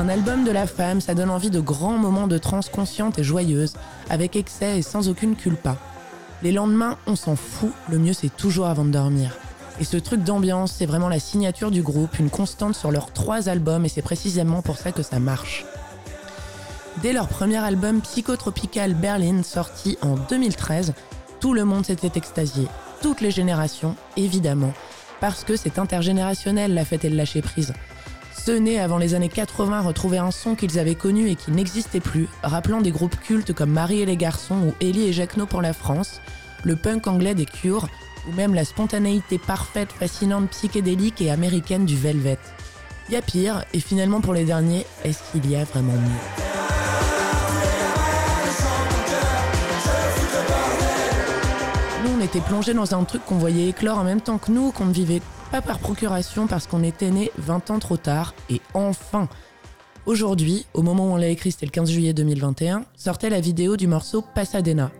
Un 0.09 0.12
album 0.12 0.43
de 0.43 0.50
la 0.50 0.67
femme, 0.67 1.03
ça 1.03 1.12
donne 1.12 1.29
envie 1.29 1.50
de 1.50 1.61
grands 1.61 1.99
moments 1.99 2.29
de 2.29 2.38
transe 2.38 2.71
consciente 2.71 3.19
et 3.19 3.23
joyeuse, 3.23 3.75
avec 4.09 4.37
excès 4.37 4.79
et 4.79 4.83
sans 4.83 5.11
aucune 5.11 5.37
culpa. 5.37 5.77
Les 6.43 6.50
lendemains, 6.50 6.97
on 7.07 7.15
s'en 7.15 7.37
fout, 7.37 7.73
le 7.91 7.99
mieux 7.99 8.15
c'est 8.15 8.35
toujours 8.35 8.69
avant 8.69 8.87
de 8.87 8.91
dormir. 8.91 9.37
Et 9.83 9.85
ce 9.85 9.99
truc 9.99 10.25
d'ambiance, 10.25 10.73
c'est 10.73 10.87
vraiment 10.87 11.11
la 11.11 11.21
signature 11.21 11.71
du 11.71 11.83
groupe, 11.83 12.19
une 12.19 12.31
constante 12.31 12.75
sur 12.75 12.91
leurs 12.91 13.12
trois 13.12 13.50
albums, 13.50 13.85
et 13.85 13.91
c'est 13.91 14.00
précisément 14.00 14.62
pour 14.62 14.79
ça 14.79 14.93
que 14.93 15.03
ça 15.03 15.19
marche. 15.21 15.67
Dès 17.03 17.12
leur 17.12 17.29
premier 17.29 17.59
album 17.59 18.00
Psychotropical 18.00 18.95
Berlin, 18.95 19.43
sorti 19.43 19.99
en 20.00 20.15
2013, 20.15 20.95
tout 21.38 21.53
le 21.53 21.67
monde 21.67 21.85
s'était 21.85 22.17
extasié. 22.17 22.67
Toutes 23.03 23.21
les 23.21 23.31
générations, 23.31 23.95
évidemment. 24.17 24.73
Parce 25.21 25.45
que 25.45 25.55
c'est 25.55 25.79
intergénérationnel 25.79 26.73
la 26.73 26.87
fête 26.87 27.05
et 27.05 27.11
le 27.11 27.17
lâcher 27.17 27.43
prise. 27.43 27.75
Ceux 28.45 28.59
nés 28.59 28.80
avant 28.80 28.99
les 28.99 29.14
années 29.14 29.28
80 29.28 29.83
retrouvaient 29.83 30.18
un 30.18 30.30
son 30.30 30.54
qu'ils 30.54 30.78
avaient 30.78 30.95
connu 30.95 31.28
et 31.28 31.35
qui 31.35 31.50
n'existait 31.50 32.00
plus, 32.00 32.28
rappelant 32.42 32.80
des 32.80 32.92
groupes 32.92 33.18
cultes 33.21 33.52
comme 33.52 33.71
Marie 33.71 34.00
et 34.00 34.07
les 34.07 34.16
garçons 34.16 34.57
ou 34.57 34.75
Ellie 34.80 35.09
et 35.09 35.12
Jacquenot 35.12 35.47
pour 35.47 35.61
la 35.61 35.75
France, 35.75 36.23
le 36.62 36.76
punk 36.76 37.07
anglais 37.09 37.35
des 37.35 37.45
Cure, 37.45 37.88
ou 38.28 38.33
même 38.35 38.54
la 38.54 38.64
spontanéité 38.64 39.38
parfaite, 39.38 39.92
fascinante, 39.92 40.50
psychédélique 40.50 41.21
et 41.21 41.30
américaine 41.30 41.85
du 41.85 41.97
Velvet. 41.97 42.38
Y 43.11 43.16
a 43.16 43.23
pire, 43.23 43.64
et 43.75 43.80
finalement 43.80 44.21
pour 44.21 44.35
les 44.35 44.45
derniers, 44.45 44.87
est-ce 45.04 45.18
qu'il 45.33 45.50
y 45.50 45.57
a 45.57 45.64
vraiment 45.64 45.92
mieux? 45.92 46.45
Nous, 52.04 52.11
on 52.18 52.25
était 52.25 52.40
plongés 52.40 52.75
dans 52.75 52.95
un 52.95 53.04
truc 53.04 53.25
qu'on 53.26 53.38
voyait 53.38 53.68
éclore 53.68 53.99
en 53.99 54.04
même 54.04 54.21
temps 54.21 54.38
que 54.38 54.52
nous, 54.52 54.73
qu'on 54.73 54.87
vivait 54.87 55.23
pas 55.49 55.62
par 55.62 55.78
procuration 55.78 56.47
parce 56.47 56.67
qu'on 56.67 56.83
était 56.83 57.11
nés 57.11 57.33
20 57.38 57.71
ans 57.71 57.78
trop 57.78 57.97
tard, 57.97 58.35
et 58.50 58.61
enfin 58.75 59.28
Aujourd'hui, 60.09 60.64
au 60.73 60.81
moment 60.81 61.09
où 61.09 61.12
on 61.12 61.17
l'a 61.17 61.28
écrit, 61.28 61.52
c'était 61.52 61.67
le 61.67 61.71
15 61.71 61.90
juillet 61.90 62.14
2021, 62.14 62.85
sortait 62.97 63.28
la 63.28 63.43
vidéo 63.43 63.76
du 63.76 63.87
morceau 63.87 64.25
Pasadena. 64.35 64.90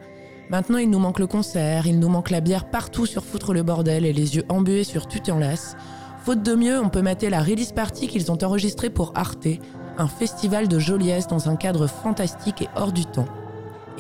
Maintenant, 0.51 0.77
il 0.77 0.91
nous 0.91 0.99
manque 0.99 1.19
le 1.19 1.27
concert, 1.27 1.87
il 1.87 1.99
nous 1.99 2.11
manque 2.11 2.29
la 2.29 2.43
bière 2.43 2.69
partout 2.69 3.07
sur 3.07 3.25
Foutre 3.25 3.55
le 3.55 3.63
bordel 3.63 4.05
et 4.05 4.13
les 4.13 4.37
yeux 4.37 4.45
embués 4.51 4.85
sur 4.85 5.09
Tu 5.09 5.23
t'en 5.23 5.39
lasses. 5.39 5.77
Faute 6.25 6.43
de 6.43 6.55
mieux, 6.55 6.79
on 6.79 6.91
peut 6.91 7.01
mater 7.01 7.31
la 7.31 7.43
release 7.43 7.73
party 7.73 8.07
qu'ils 8.07 8.31
ont 8.31 8.45
enregistrée 8.45 8.91
pour 8.91 9.13
Arte, 9.15 9.49
un 9.97 10.09
festival 10.09 10.69
de 10.69 10.79
joliesse 10.79 11.27
dans 11.27 11.49
un 11.49 11.57
cadre 11.57 11.87
fantastique 11.87 12.61
et 12.61 12.69
hors 12.77 12.93
du 12.93 13.07
temps. 13.07 13.29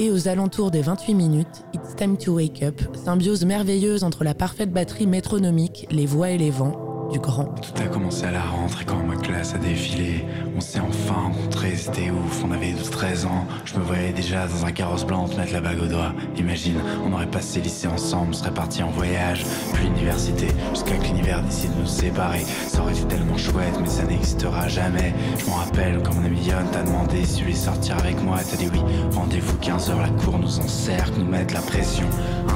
Et 0.00 0.12
aux 0.12 0.28
alentours 0.28 0.70
des 0.70 0.80
28 0.80 1.14
minutes, 1.14 1.64
It's 1.74 1.96
Time 1.96 2.16
to 2.18 2.36
Wake 2.36 2.62
Up, 2.62 2.80
symbiose 3.04 3.44
merveilleuse 3.44 4.04
entre 4.04 4.22
la 4.22 4.32
parfaite 4.32 4.72
batterie 4.72 5.08
métronomique, 5.08 5.88
les 5.90 6.06
voix 6.06 6.30
et 6.30 6.38
les 6.38 6.50
vents, 6.50 6.87
Tout 7.10 7.82
a 7.82 7.86
commencé 7.86 8.24
à 8.24 8.30
la 8.30 8.42
rentrée 8.42 8.84
quand 8.84 9.02
ma 9.02 9.16
classe 9.16 9.54
a 9.54 9.58
défilé. 9.58 10.26
On 10.54 10.60
s'est 10.60 10.78
enfin 10.78 11.14
rencontrés, 11.14 11.74
c'était 11.74 12.10
ouf, 12.10 12.44
on 12.44 12.52
avait 12.52 12.72
12-13 12.72 13.24
ans. 13.26 13.46
Je 13.64 13.76
me 13.76 13.80
voyais 13.82 14.12
déjà 14.12 14.46
dans 14.46 14.66
un 14.66 14.72
carrosse 14.72 15.06
blanc 15.06 15.26
te 15.26 15.36
mettre 15.36 15.54
la 15.54 15.62
bague 15.62 15.80
au 15.82 15.86
doigt. 15.86 16.12
Imagine, 16.36 16.76
on 17.06 17.14
aurait 17.14 17.30
passé 17.30 17.60
lycée 17.60 17.88
ensemble, 17.88 18.28
on 18.30 18.32
serait 18.34 18.52
partis 18.52 18.82
en 18.82 18.90
voyage, 18.90 19.46
puis 19.72 19.84
l'université, 19.84 20.48
jusqu'à 20.70 20.96
que 20.96 21.04
l'univers 21.04 21.42
décide 21.42 21.74
de 21.76 21.80
nous 21.80 21.86
séparer. 21.86 22.44
Ça 22.66 22.82
aurait 22.82 22.92
été 22.92 23.06
tellement 23.06 23.38
chouette, 23.38 23.78
mais 23.80 23.88
ça 23.88 24.04
n'existera 24.04 24.68
jamais. 24.68 25.14
Je 25.38 25.46
m'en 25.46 25.56
rappelle 25.56 26.02
quand 26.02 26.14
mon 26.14 26.26
ami 26.26 26.44
Yon 26.44 26.66
t'a 26.72 26.82
demandé 26.82 27.24
si 27.24 27.36
tu 27.36 27.44
voulais 27.44 27.56
sortir 27.56 27.96
avec 27.98 28.22
moi, 28.22 28.36
t'as 28.48 28.56
dit 28.56 28.68
oui. 28.70 28.80
Rendez-vous 29.14 29.56
15h, 29.56 29.98
la 29.98 30.10
cour 30.22 30.38
nous 30.38 30.60
encercle, 30.60 31.20
nous 31.20 31.30
mettre 31.30 31.54
la 31.54 31.62
pression. 31.62 32.06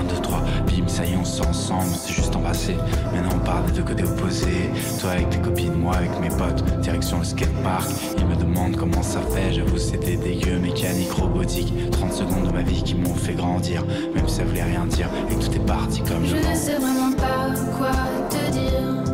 1, 0.02 0.14
2, 0.14 0.20
3, 0.22 0.38
bim, 0.66 0.88
ça 0.88 1.04
y 1.04 1.12
est, 1.12 1.16
on 1.16 1.24
sort 1.24 1.48
ensemble, 1.48 1.90
c'est 1.94 2.12
juste 2.12 2.34
embrassé. 2.34 2.76
Maintenant 3.12 3.30
on 3.36 3.44
part 3.44 3.62
des 3.64 3.72
deux 3.72 3.82
côtés 3.82 4.04
opposés. 4.04 4.70
Toi 5.00 5.10
avec 5.10 5.30
tes 5.30 5.38
copines, 5.38 5.74
moi 5.74 5.96
avec 5.96 6.10
mes 6.20 6.28
potes, 6.28 6.64
direction 6.80 7.18
le 7.18 7.24
skatepark. 7.24 7.88
Ils 8.18 8.26
me 8.26 8.36
demandent 8.36 8.76
comment 8.76 9.02
ça 9.02 9.20
fait, 9.20 9.52
j'avoue 9.52 9.78
c'était 9.78 10.16
dégueu, 10.16 10.58
mécanique, 10.58 11.12
robotique. 11.12 11.72
30 11.92 12.12
secondes 12.12 12.46
de 12.48 12.52
ma 12.52 12.62
vie 12.62 12.82
qui 12.82 12.94
m'ont 12.94 13.14
fait 13.14 13.34
grandir, 13.34 13.84
même 14.14 14.26
si 14.28 14.36
ça 14.36 14.44
voulait 14.44 14.62
rien 14.64 14.84
dire, 14.86 15.08
et 15.30 15.34
que 15.34 15.44
tout 15.44 15.52
est 15.54 15.66
parti 15.66 16.00
comme 16.02 16.24
Je 16.24 16.34
le 16.36 16.40
ne 16.40 16.46
vent. 16.46 16.54
sais 16.54 16.76
vraiment 16.76 17.12
pas 17.16 17.54
quoi 17.78 17.92
te 18.30 18.50
dire 18.52 19.04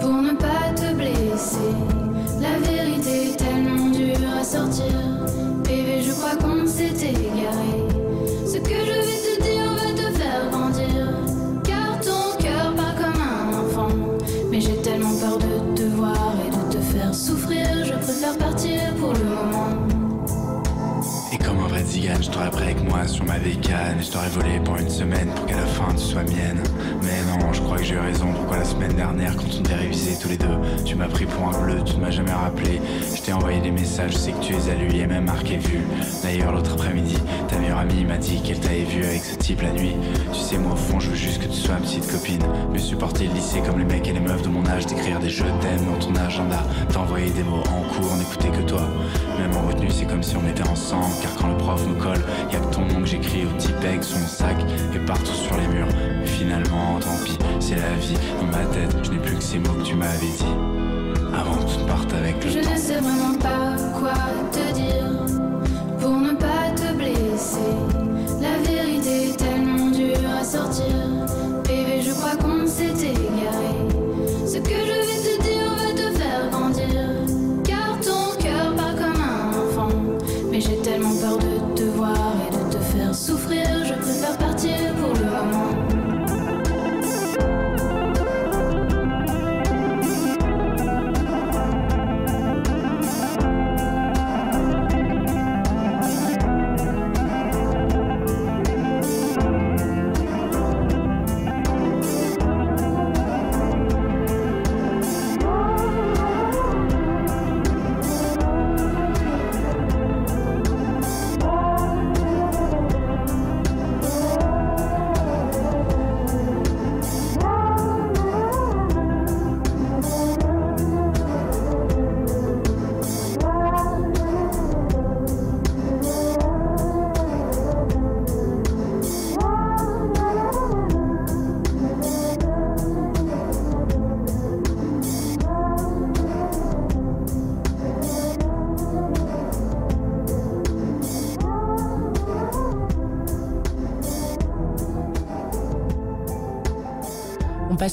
pour 0.00 0.12
ne 0.22 0.32
pas 0.32 0.72
te 0.74 0.94
blesser. 0.94 1.58
La 2.40 2.58
vérité 2.66 3.30
est 3.30 3.36
tellement 3.36 3.88
dure 3.90 4.28
à 4.40 4.44
sortir. 4.44 4.84
Bébé, 5.64 6.02
je 6.06 6.12
crois 6.12 6.36
qu'on 6.36 6.66
s'est 6.66 6.92
égaré. 6.92 7.83
Partir 18.44 18.94
pour 19.00 19.12
le 19.14 19.23
je 22.20 22.30
t'aurais 22.30 22.50
pris 22.50 22.64
avec 22.64 22.84
moi 22.88 23.06
sur 23.06 23.24
ma 23.24 23.38
bécane. 23.38 23.98
Je 24.00 24.10
t'aurais 24.10 24.28
volé 24.28 24.60
pour 24.64 24.76
une 24.76 24.88
semaine 24.90 25.28
pour 25.34 25.46
qu'à 25.46 25.56
la 25.56 25.66
fin 25.66 25.92
tu 25.92 26.02
sois 26.02 26.22
mienne. 26.22 26.62
Mais 27.02 27.22
non, 27.30 27.52
je 27.52 27.60
crois 27.60 27.78
que 27.78 27.84
j'ai 27.84 27.94
eu 27.94 27.98
raison. 27.98 28.26
Pourquoi 28.32 28.58
la 28.58 28.64
semaine 28.64 28.92
dernière 28.92 29.36
quand 29.36 29.44
on 29.58 29.62
devait 29.62 29.74
réviser 29.74 30.18
tous 30.20 30.28
les 30.28 30.36
deux 30.36 30.58
Tu 30.84 30.94
m'as 30.96 31.08
pris 31.08 31.24
pour 31.24 31.48
un 31.48 31.62
bleu, 31.62 31.82
tu 31.84 31.96
ne 31.96 32.02
m'as 32.02 32.10
jamais 32.10 32.32
rappelé. 32.32 32.80
Je 33.14 33.22
t'ai 33.22 33.32
envoyé 33.32 33.60
des 33.60 33.70
messages, 33.70 34.12
je 34.12 34.18
sais 34.18 34.32
que 34.32 34.40
tu 34.40 34.52
les 34.52 34.68
as 34.68 34.74
lus 34.74 34.94
et 34.94 35.06
même 35.06 35.24
marqué 35.24 35.56
vu 35.56 35.80
D'ailleurs 36.22 36.52
l'autre 36.52 36.72
après-midi, 36.74 37.16
ta 37.48 37.58
meilleure 37.58 37.78
amie 37.78 38.04
m'a 38.04 38.18
dit 38.18 38.40
qu'elle 38.42 38.60
t'avait 38.60 38.84
vu 38.84 39.04
avec 39.04 39.24
ce 39.24 39.36
type 39.36 39.62
la 39.62 39.72
nuit. 39.72 39.96
Tu 40.32 40.40
sais 40.40 40.58
moi 40.58 40.72
au 40.72 40.76
fond 40.76 41.00
je 41.00 41.10
veux 41.10 41.16
juste 41.16 41.42
que 41.42 41.46
tu 41.48 41.56
sois 41.56 41.74
ma 41.74 41.80
petite 41.80 42.10
copine. 42.10 42.42
Me 42.72 42.78
supporter 42.78 43.26
le 43.26 43.34
lycée 43.34 43.60
comme 43.60 43.78
les 43.78 43.84
mecs 43.84 44.06
et 44.06 44.12
les 44.12 44.20
meufs 44.20 44.42
de 44.42 44.48
mon 44.48 44.66
âge 44.66 44.86
D'écrire 44.86 45.20
des 45.20 45.30
je 45.30 45.44
t'aime 45.44 45.84
dans 45.86 45.98
ton 45.98 46.14
agenda 46.16 46.62
T'envoyer 46.92 47.30
des 47.30 47.42
mots 47.42 47.62
en 47.72 47.82
cours, 47.94 48.16
n'écouter 48.16 48.48
que 48.48 48.68
toi. 48.68 48.82
Même 49.38 49.56
en 49.56 49.68
retenue 49.68 49.90
c'est 49.90 50.06
comme 50.06 50.22
si 50.22 50.36
on 50.36 50.48
était 50.48 50.68
ensemble 50.68 51.14
Car 51.22 51.34
quand 51.36 51.48
le 51.48 51.56
prof 51.56 51.86
nous 51.94 52.02
colle, 52.02 52.22
y 52.52 52.56
a 52.56 52.60
que 52.60 52.74
ton 52.74 52.82
nom 52.86 53.00
que 53.00 53.06
j'écris 53.06 53.44
au 53.46 53.56
Tipeg 53.58 54.02
sur 54.02 54.18
mon 54.18 54.26
sac 54.26 54.56
Et 54.94 54.98
partout 55.00 55.32
sur 55.32 55.56
les 55.56 55.66
murs. 55.68 55.88
Mais 56.20 56.26
finalement 56.26 56.98
tant 57.00 57.24
pis, 57.24 57.38
c'est 57.60 57.76
la 57.76 57.94
vie. 57.94 58.16
Dans 58.40 58.46
ma 58.46 58.64
tête, 58.66 58.96
je 59.02 59.10
n'ai 59.10 59.18
plus 59.18 59.36
que 59.36 59.42
ces 59.42 59.58
mots 59.58 59.72
que 59.74 59.82
tu 59.84 59.94
m'avais 59.94 60.18
dit. 60.18 60.44
Avant 61.34 61.56
que 61.56 61.72
tout 61.72 61.86
parte 61.86 62.12
avec 62.14 62.42
le 62.44 62.50
Je 62.50 62.60
temps. 62.60 62.70
ne 62.70 62.76
sais 62.76 62.98
vraiment 63.00 63.38
pas 63.38 63.76
quoi 63.98 64.14
te 64.52 64.72
dire 64.74 65.04
pour 66.00 66.16
ne 66.16 66.32
pas 66.32 66.70
te 66.76 66.92
blesser. 66.94 67.58
La 68.40 68.58
vérité 68.70 69.30
est 69.30 69.36
tellement 69.36 69.90
dure 69.90 70.30
à 70.40 70.44
sortir. 70.44 71.13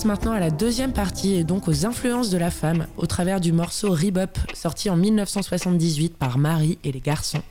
Passe 0.01 0.07
maintenant 0.07 0.31
à 0.31 0.39
la 0.39 0.49
deuxième 0.49 0.93
partie 0.93 1.35
et 1.35 1.43
donc 1.43 1.67
aux 1.67 1.85
influences 1.85 2.31
de 2.31 2.37
la 2.39 2.49
femme 2.49 2.87
au 2.97 3.05
travers 3.05 3.39
du 3.39 3.51
morceau 3.51 3.91
Rebop 3.91 4.35
sorti 4.55 4.89
en 4.89 4.95
1978 4.95 6.17
par 6.17 6.39
Marie 6.39 6.79
et 6.83 6.91
les 6.91 7.01
garçons. 7.01 7.43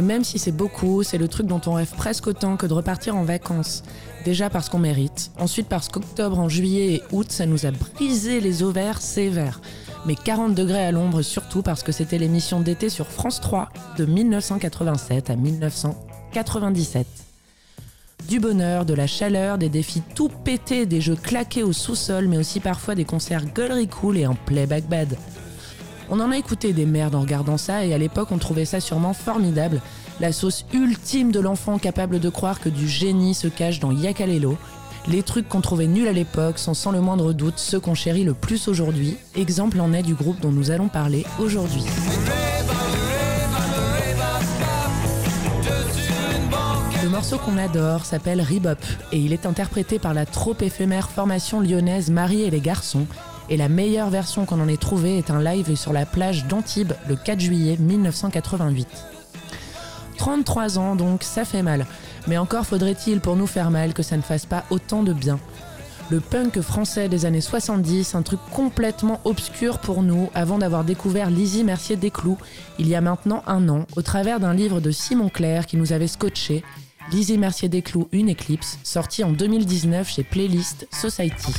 Même 0.00 0.24
si 0.24 0.38
c'est 0.38 0.52
beaucoup, 0.52 1.02
c'est 1.02 1.18
le 1.18 1.28
truc 1.28 1.46
dont 1.46 1.60
on 1.66 1.74
rêve 1.74 1.92
presque 1.96 2.26
autant 2.26 2.56
que 2.56 2.66
de 2.66 2.74
repartir 2.74 3.16
en 3.16 3.24
vacances. 3.24 3.82
Déjà 4.24 4.50
parce 4.50 4.68
qu'on 4.68 4.78
mérite, 4.78 5.30
ensuite 5.38 5.68
parce 5.68 5.88
qu'octobre, 5.88 6.38
en 6.38 6.48
juillet 6.48 6.94
et 6.94 7.02
août, 7.12 7.26
ça 7.30 7.46
nous 7.46 7.66
a 7.66 7.70
brisé 7.70 8.40
les 8.40 8.62
ovaires 8.62 9.00
sévères. 9.00 9.60
Mais 10.06 10.14
40 10.14 10.54
degrés 10.54 10.84
à 10.84 10.92
l'ombre 10.92 11.22
surtout 11.22 11.62
parce 11.62 11.82
que 11.82 11.92
c'était 11.92 12.18
l'émission 12.18 12.60
d'été 12.60 12.88
sur 12.88 13.06
France 13.06 13.40
3 13.40 13.68
de 13.98 14.04
1987 14.04 15.30
à 15.30 15.36
1997. 15.36 17.06
Du 18.28 18.40
bonheur, 18.40 18.84
de 18.84 18.94
la 18.94 19.06
chaleur, 19.06 19.58
des 19.58 19.68
défis 19.68 20.02
tout 20.14 20.28
pétés, 20.28 20.86
des 20.86 21.00
jeux 21.00 21.14
claqués 21.14 21.62
au 21.62 21.72
sous-sol, 21.72 22.26
mais 22.26 22.38
aussi 22.38 22.58
parfois 22.58 22.96
des 22.96 23.04
concerts 23.04 23.44
gueulerie 23.46 23.88
cool 23.88 24.16
et 24.16 24.26
en 24.26 24.34
playback 24.34 24.88
bad. 24.88 25.16
On 26.08 26.20
en 26.20 26.30
a 26.30 26.38
écouté 26.38 26.72
des 26.72 26.86
merdes 26.86 27.16
en 27.16 27.20
regardant 27.20 27.58
ça 27.58 27.84
et 27.84 27.92
à 27.92 27.98
l'époque 27.98 28.28
on 28.30 28.38
trouvait 28.38 28.64
ça 28.64 28.78
sûrement 28.80 29.12
formidable, 29.12 29.80
la 30.20 30.32
sauce 30.32 30.64
ultime 30.72 31.32
de 31.32 31.40
l'enfant 31.40 31.78
capable 31.78 32.20
de 32.20 32.28
croire 32.28 32.60
que 32.60 32.68
du 32.68 32.88
génie 32.88 33.34
se 33.34 33.48
cache 33.48 33.80
dans 33.80 33.90
Yakalelo. 33.90 34.56
Les 35.08 35.22
trucs 35.22 35.48
qu'on 35.48 35.60
trouvait 35.60 35.86
nuls 35.86 36.08
à 36.08 36.12
l'époque 36.12 36.58
sont 36.58 36.74
sans 36.74 36.92
le 36.92 37.00
moindre 37.00 37.32
doute 37.32 37.58
ceux 37.58 37.80
qu'on 37.80 37.94
chérit 37.94 38.24
le 38.24 38.34
plus 38.34 38.68
aujourd'hui. 38.68 39.16
Exemple 39.34 39.80
en 39.80 39.92
est 39.92 40.02
du 40.02 40.14
groupe 40.14 40.40
dont 40.40 40.52
nous 40.52 40.70
allons 40.70 40.88
parler 40.88 41.24
aujourd'hui. 41.40 41.84
Le 47.02 47.08
morceau 47.08 47.38
qu'on 47.38 47.58
adore 47.58 48.04
s'appelle 48.04 48.42
Rebop 48.42 48.78
et 49.12 49.18
il 49.18 49.32
est 49.32 49.46
interprété 49.46 49.98
par 49.98 50.14
la 50.14 50.26
trop 50.26 50.56
éphémère 50.60 51.08
formation 51.08 51.60
lyonnaise 51.60 52.10
Marie 52.10 52.42
et 52.42 52.50
les 52.50 52.60
Garçons 52.60 53.06
et 53.48 53.56
la 53.56 53.68
meilleure 53.68 54.10
version 54.10 54.44
qu'on 54.44 54.60
en 54.60 54.68
ait 54.68 54.76
trouvée 54.76 55.18
est 55.18 55.30
un 55.30 55.42
live 55.42 55.76
sur 55.76 55.92
la 55.92 56.06
plage 56.06 56.46
d'Antibes 56.46 56.94
le 57.08 57.16
4 57.16 57.40
juillet 57.40 57.76
1988. 57.78 58.88
33 60.16 60.78
ans 60.78 60.96
donc, 60.96 61.22
ça 61.22 61.44
fait 61.44 61.62
mal. 61.62 61.86
Mais 62.26 62.38
encore 62.38 62.66
faudrait-il 62.66 63.20
pour 63.20 63.36
nous 63.36 63.46
faire 63.46 63.70
mal 63.70 63.92
que 63.94 64.02
ça 64.02 64.16
ne 64.16 64.22
fasse 64.22 64.46
pas 64.46 64.64
autant 64.70 65.02
de 65.02 65.12
bien. 65.12 65.38
Le 66.08 66.20
punk 66.20 66.60
français 66.60 67.08
des 67.08 67.24
années 67.24 67.40
70, 67.40 68.14
un 68.14 68.22
truc 68.22 68.38
complètement 68.52 69.20
obscur 69.24 69.78
pour 69.78 70.04
nous 70.04 70.30
avant 70.34 70.58
d'avoir 70.58 70.84
découvert 70.84 71.30
Lizzie 71.30 71.64
Mercier 71.64 71.96
Desclous 71.96 72.38
il 72.78 72.88
y 72.88 72.94
a 72.94 73.00
maintenant 73.00 73.42
un 73.48 73.68
an 73.68 73.86
au 73.96 74.02
travers 74.02 74.38
d'un 74.38 74.54
livre 74.54 74.80
de 74.80 74.92
Simon 74.92 75.28
Clair 75.28 75.66
qui 75.66 75.76
nous 75.76 75.92
avait 75.92 76.06
scotché 76.06 76.62
Lizzie 77.10 77.38
Mercier 77.38 77.68
Desclous 77.68 78.08
Une 78.12 78.28
éclipse, 78.28 78.78
sorti 78.84 79.24
en 79.24 79.32
2019 79.32 80.08
chez 80.08 80.22
Playlist 80.22 80.86
Society. 80.92 81.52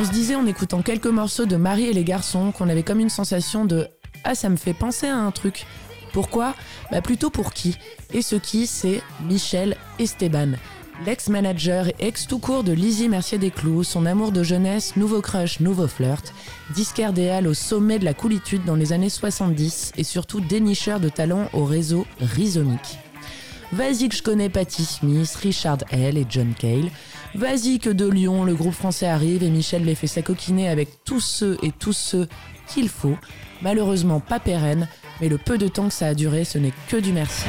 On 0.00 0.04
se 0.04 0.12
disait 0.12 0.36
en 0.36 0.46
écoutant 0.46 0.80
quelques 0.80 1.08
morceaux 1.08 1.44
de 1.44 1.56
Marie 1.56 1.86
et 1.86 1.92
les 1.92 2.04
garçons 2.04 2.52
qu'on 2.52 2.68
avait 2.68 2.84
comme 2.84 3.00
une 3.00 3.08
sensation 3.08 3.64
de 3.64 3.88
Ah, 4.22 4.36
ça 4.36 4.48
me 4.48 4.54
fait 4.54 4.72
penser 4.72 5.08
à 5.08 5.16
un 5.16 5.32
truc. 5.32 5.66
Pourquoi? 6.12 6.54
Bah 6.92 7.02
plutôt 7.02 7.30
pour 7.30 7.52
qui? 7.52 7.76
Et 8.12 8.22
ce 8.22 8.36
qui, 8.36 8.68
c'est 8.68 9.02
Michel 9.24 9.76
Esteban. 9.98 10.52
L'ex-manager 11.04 11.88
et 11.88 11.96
ex 11.98 12.28
tout 12.28 12.38
court 12.38 12.62
de 12.62 12.70
Lizzie 12.70 13.08
Mercier 13.08 13.38
Desclous, 13.38 13.82
son 13.82 14.06
amour 14.06 14.30
de 14.30 14.44
jeunesse, 14.44 14.94
nouveau 14.94 15.20
crush, 15.20 15.58
nouveau 15.58 15.88
flirt, 15.88 16.32
disquaire 16.76 17.12
halles 17.18 17.48
au 17.48 17.54
sommet 17.54 17.98
de 17.98 18.04
la 18.04 18.14
coolitude 18.14 18.64
dans 18.64 18.76
les 18.76 18.92
années 18.92 19.10
70 19.10 19.94
et 19.96 20.04
surtout 20.04 20.40
dénicheur 20.40 21.00
de 21.00 21.08
talents 21.08 21.48
au 21.52 21.64
réseau 21.64 22.06
rhizomique. 22.20 22.98
Vas-y 23.72 24.08
que 24.08 24.14
je 24.14 24.22
connais 24.22 24.48
Patti 24.48 24.84
Smith, 24.84 25.34
Richard 25.42 25.78
Hell 25.90 26.16
et 26.16 26.26
John 26.28 26.54
Cale. 26.58 26.90
Vas-y 27.38 27.78
que 27.78 27.90
de 27.90 28.04
Lyon, 28.04 28.42
le 28.42 28.56
groupe 28.56 28.74
français 28.74 29.06
arrive 29.06 29.44
et 29.44 29.48
Michel 29.48 29.84
les 29.84 29.94
fait 29.94 30.08
s'acoquiner 30.08 30.68
avec 30.68 31.04
tous 31.04 31.20
ceux 31.20 31.56
et 31.62 31.70
tous 31.70 31.92
ceux 31.92 32.26
qu'il 32.66 32.88
faut. 32.88 33.16
Malheureusement 33.62 34.18
pas 34.18 34.40
pérenne, 34.40 34.88
mais 35.20 35.28
le 35.28 35.38
peu 35.38 35.56
de 35.56 35.68
temps 35.68 35.86
que 35.86 35.94
ça 35.94 36.08
a 36.08 36.14
duré, 36.14 36.44
ce 36.44 36.58
n'est 36.58 36.72
que 36.88 36.96
du 36.96 37.12
merci. 37.12 37.46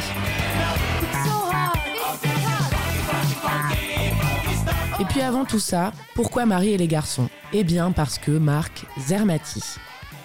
Et 4.99 5.05
puis 5.05 5.21
avant 5.21 5.45
tout 5.45 5.57
ça, 5.57 5.91
pourquoi 6.13 6.45
Marie 6.45 6.73
et 6.73 6.77
les 6.77 6.87
garçons? 6.87 7.27
Eh 7.51 7.63
bien 7.63 7.91
parce 7.91 8.19
que 8.19 8.29
Marc 8.29 8.85
Zermati. 8.99 9.63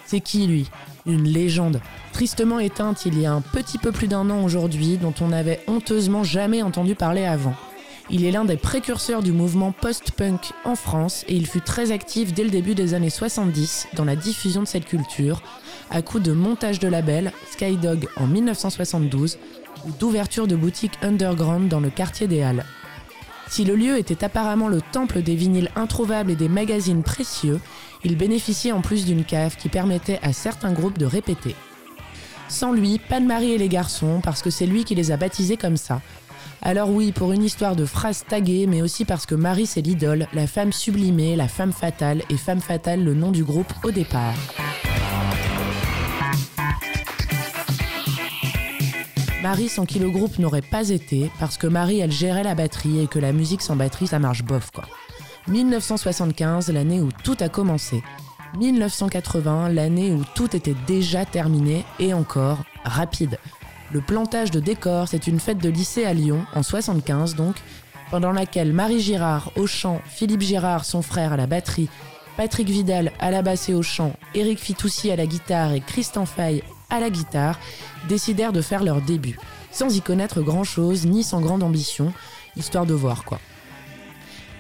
C'est 0.05 0.21
qui 0.21 0.47
lui? 0.47 0.71
Une 1.07 1.25
légende, 1.25 1.81
tristement 2.13 2.59
éteinte 2.59 3.07
il 3.07 3.19
y 3.19 3.25
a 3.25 3.33
un 3.33 3.41
petit 3.41 3.79
peu 3.79 3.93
plus 3.93 4.09
d'un 4.09 4.29
an 4.29 4.45
aujourd'hui, 4.45 4.99
dont 4.99 5.15
on 5.23 5.29
n'avait 5.29 5.65
honteusement 5.69 6.23
jamais 6.23 6.63
entendu 6.63 6.95
parler 6.95 7.25
avant. 7.25 7.55
Il 8.11 8.25
est 8.25 8.31
l'un 8.31 8.45
des 8.45 8.59
précurseurs 8.59 9.23
du 9.23 9.33
mouvement 9.33 9.73
post-punk 9.73 10.53
en 10.65 10.75
France 10.75 11.25
et 11.27 11.35
il 11.35 11.47
fut 11.47 11.63
très 11.63 11.91
actif 11.91 12.35
dès 12.35 12.45
le 12.45 12.51
début 12.51 12.75
des 12.75 12.93
années 12.93 13.09
70 13.09 13.89
dans 13.95 14.05
la 14.05 14.15
diffusion 14.15 14.63
de 14.63 14.69
cette 14.69 14.85
culture, 14.85 15.43
à 15.91 16.03
coup 16.03 16.19
de 16.19 16.33
montage 16.33 16.79
de 16.79 16.89
label, 16.89 17.33
Skydog 17.51 18.09
en 18.17 18.27
1972, 18.27 19.39
ou 19.87 19.91
d'ouverture 19.99 20.47
de 20.47 20.55
boutiques 20.55 20.99
underground 21.03 21.69
dans 21.69 21.81
le 21.81 21.89
quartier 21.89 22.27
des 22.27 22.43
Halles. 22.43 22.67
Si 23.49 23.65
le 23.65 23.75
lieu 23.75 23.99
était 23.99 24.23
apparemment 24.23 24.69
le 24.69 24.81
temple 24.81 25.23
des 25.23 25.35
vinyles 25.35 25.71
introuvables 25.75 26.31
et 26.31 26.37
des 26.37 26.49
magazines 26.49 27.03
précieux, 27.03 27.61
il 28.05 28.17
bénéficiait 28.17 28.73
en 28.73 28.83
plus 28.83 29.07
d'une 29.07 29.25
cave 29.25 29.57
qui 29.57 29.69
permettait 29.71 30.21
à 30.23 30.33
certains 30.33 30.73
groupes 30.73 30.99
de 30.99 31.07
répéter. 31.07 31.55
Sans 32.49 32.73
lui, 32.73 32.99
pas 32.99 33.21
de 33.21 33.27
Marie 33.27 33.53
et 33.53 33.59
les 33.59 33.69
garçons, 33.69 34.21
parce 34.23 34.43
que 34.43 34.51
c'est 34.51 34.67
lui 34.67 34.85
qui 34.85 34.95
les 34.95 35.11
a 35.11 35.17
baptisés 35.17 35.57
comme 35.57 35.79
ça. 35.79 36.03
Alors 36.67 36.89
oui, 36.89 37.13
pour 37.13 37.33
une 37.33 37.45
histoire 37.45 37.77
de 37.77 37.85
phrases 37.85 38.25
taguées, 38.27 38.67
mais 38.67 38.81
aussi 38.81 39.05
parce 39.05 39.27
que 39.27 39.35
Marie 39.35 39.67
c'est 39.67 39.83
l'idole, 39.83 40.27
la 40.33 40.47
femme 40.47 40.73
sublimée, 40.73 41.37
la 41.37 41.47
femme 41.47 41.75
fatale, 41.75 42.23
et 42.31 42.39
femme 42.39 42.63
fatale 42.63 43.05
le 43.05 43.13
nom 43.13 43.33
du 43.33 43.45
groupe 43.45 43.71
au 43.83 43.91
départ. 43.91 44.33
Marie 49.43 49.69
sans 49.69 49.85
qui 49.85 49.99
le 49.99 50.09
groupe 50.09 50.39
n'aurait 50.39 50.63
pas 50.63 50.89
été, 50.89 51.31
parce 51.39 51.59
que 51.59 51.67
Marie 51.67 52.01
elle 52.01 52.11
gérait 52.11 52.45
la 52.45 52.55
batterie 52.55 53.01
et 53.01 53.09
que 53.09 53.19
la 53.19 53.33
musique 53.33 53.61
sans 53.61 53.77
batterie 53.77 54.07
ça 54.07 54.19
marche 54.19 54.43
bof 54.43 54.71
quoi. 54.71 54.85
1975, 55.49 56.71
l'année 56.71 57.03
où 57.03 57.11
tout 57.23 57.37
a 57.41 57.51
commencé. 57.51 58.03
1980, 58.57 59.69
l'année 59.69 60.13
où 60.13 60.23
tout 60.35 60.57
était 60.57 60.77
déjà 60.87 61.27
terminé 61.27 61.85
et 61.99 62.15
encore 62.15 62.65
rapide. 62.85 63.39
Le 63.93 64.01
plantage 64.01 64.51
de 64.51 64.61
décors, 64.61 65.09
c'est 65.09 65.27
une 65.27 65.41
fête 65.41 65.59
de 65.59 65.69
lycée 65.69 66.05
à 66.05 66.15
Lyon, 66.15 66.45
en 66.55 66.63
75 66.63 67.37
donc, 67.37 67.57
pendant 68.11 68.33
laquelle 68.33 68.73
Marie 68.73 69.01
Girard 69.01 69.53
au 69.57 69.67
chant, 69.67 70.01
Philippe 70.07 70.43
Girard, 70.43 70.85
son 70.85 71.03
frère, 71.03 71.33
à 71.33 71.37
la 71.37 71.47
batterie, 71.47 71.89
Patrick 72.37 72.69
Vidal 72.69 73.13
à 73.21 73.31
la 73.31 73.43
basse 73.43 73.69
et 73.69 73.75
au 73.75 73.83
chant, 73.83 74.13
Éric 74.35 74.59
Fitoussi 74.59 75.11
à 75.11 75.17
la 75.17 75.27
guitare 75.27 75.73
et 75.73 75.81
Christian 75.81 76.27
Fay 76.27 76.63
à 76.91 77.01
la 77.01 77.11
guitare, 77.11 77.59
décidèrent 78.09 78.53
de 78.53 78.61
faire 78.61 78.83
leur 78.83 79.01
début, 79.01 79.39
sans 79.71 79.95
y 79.95 80.01
connaître 80.01 80.41
grand-chose 80.43 81.07
ni 81.07 81.23
sans 81.23 81.41
grande 81.41 81.63
ambition, 81.63 82.13
histoire 82.57 82.87
de 82.87 82.95
voir 82.95 83.25
quoi. 83.25 83.39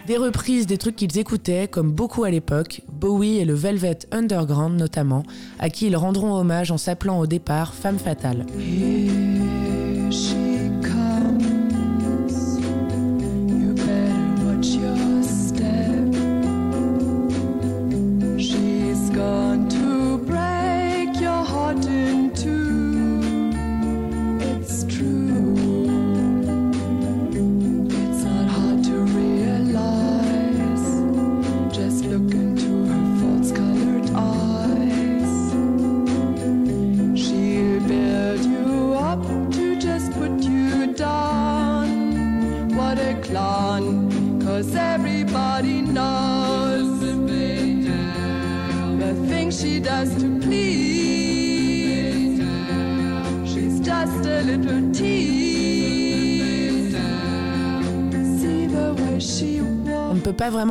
Des 0.06 0.18
reprises 0.18 0.66
des 0.66 0.76
trucs 0.76 0.96
qu'ils 0.96 1.18
écoutaient, 1.18 1.66
comme 1.66 1.90
beaucoup 1.90 2.24
à 2.24 2.30
l'époque, 2.30 2.82
Bowie 2.92 3.38
et 3.38 3.46
le 3.46 3.54
Velvet 3.54 4.00
Underground 4.12 4.78
notamment, 4.78 5.22
à 5.58 5.70
qui 5.70 5.86
ils 5.86 5.96
rendront 5.96 6.34
hommage 6.34 6.70
en 6.70 6.76
s'appelant 6.76 7.18
au 7.18 7.26
départ 7.26 7.72
Femme 7.72 7.98
Fatale. 7.98 8.44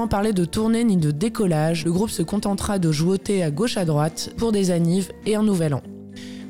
Parler 0.08 0.34
de 0.34 0.46
tournée 0.46 0.84
ni 0.84 0.98
de 0.98 1.12
décollage, 1.12 1.86
le 1.86 1.92
groupe 1.92 2.10
se 2.10 2.22
contentera 2.24 2.80
de 2.80 2.92
jouoter 2.92 3.44
à 3.44 3.52
gauche 3.52 3.78
à 3.78 3.86
droite 3.86 4.34
pour 4.38 4.52
des 4.52 4.72
annives 4.72 5.12
et 5.26 5.36
un 5.36 5.44
nouvel 5.44 5.74
an. 5.74 5.82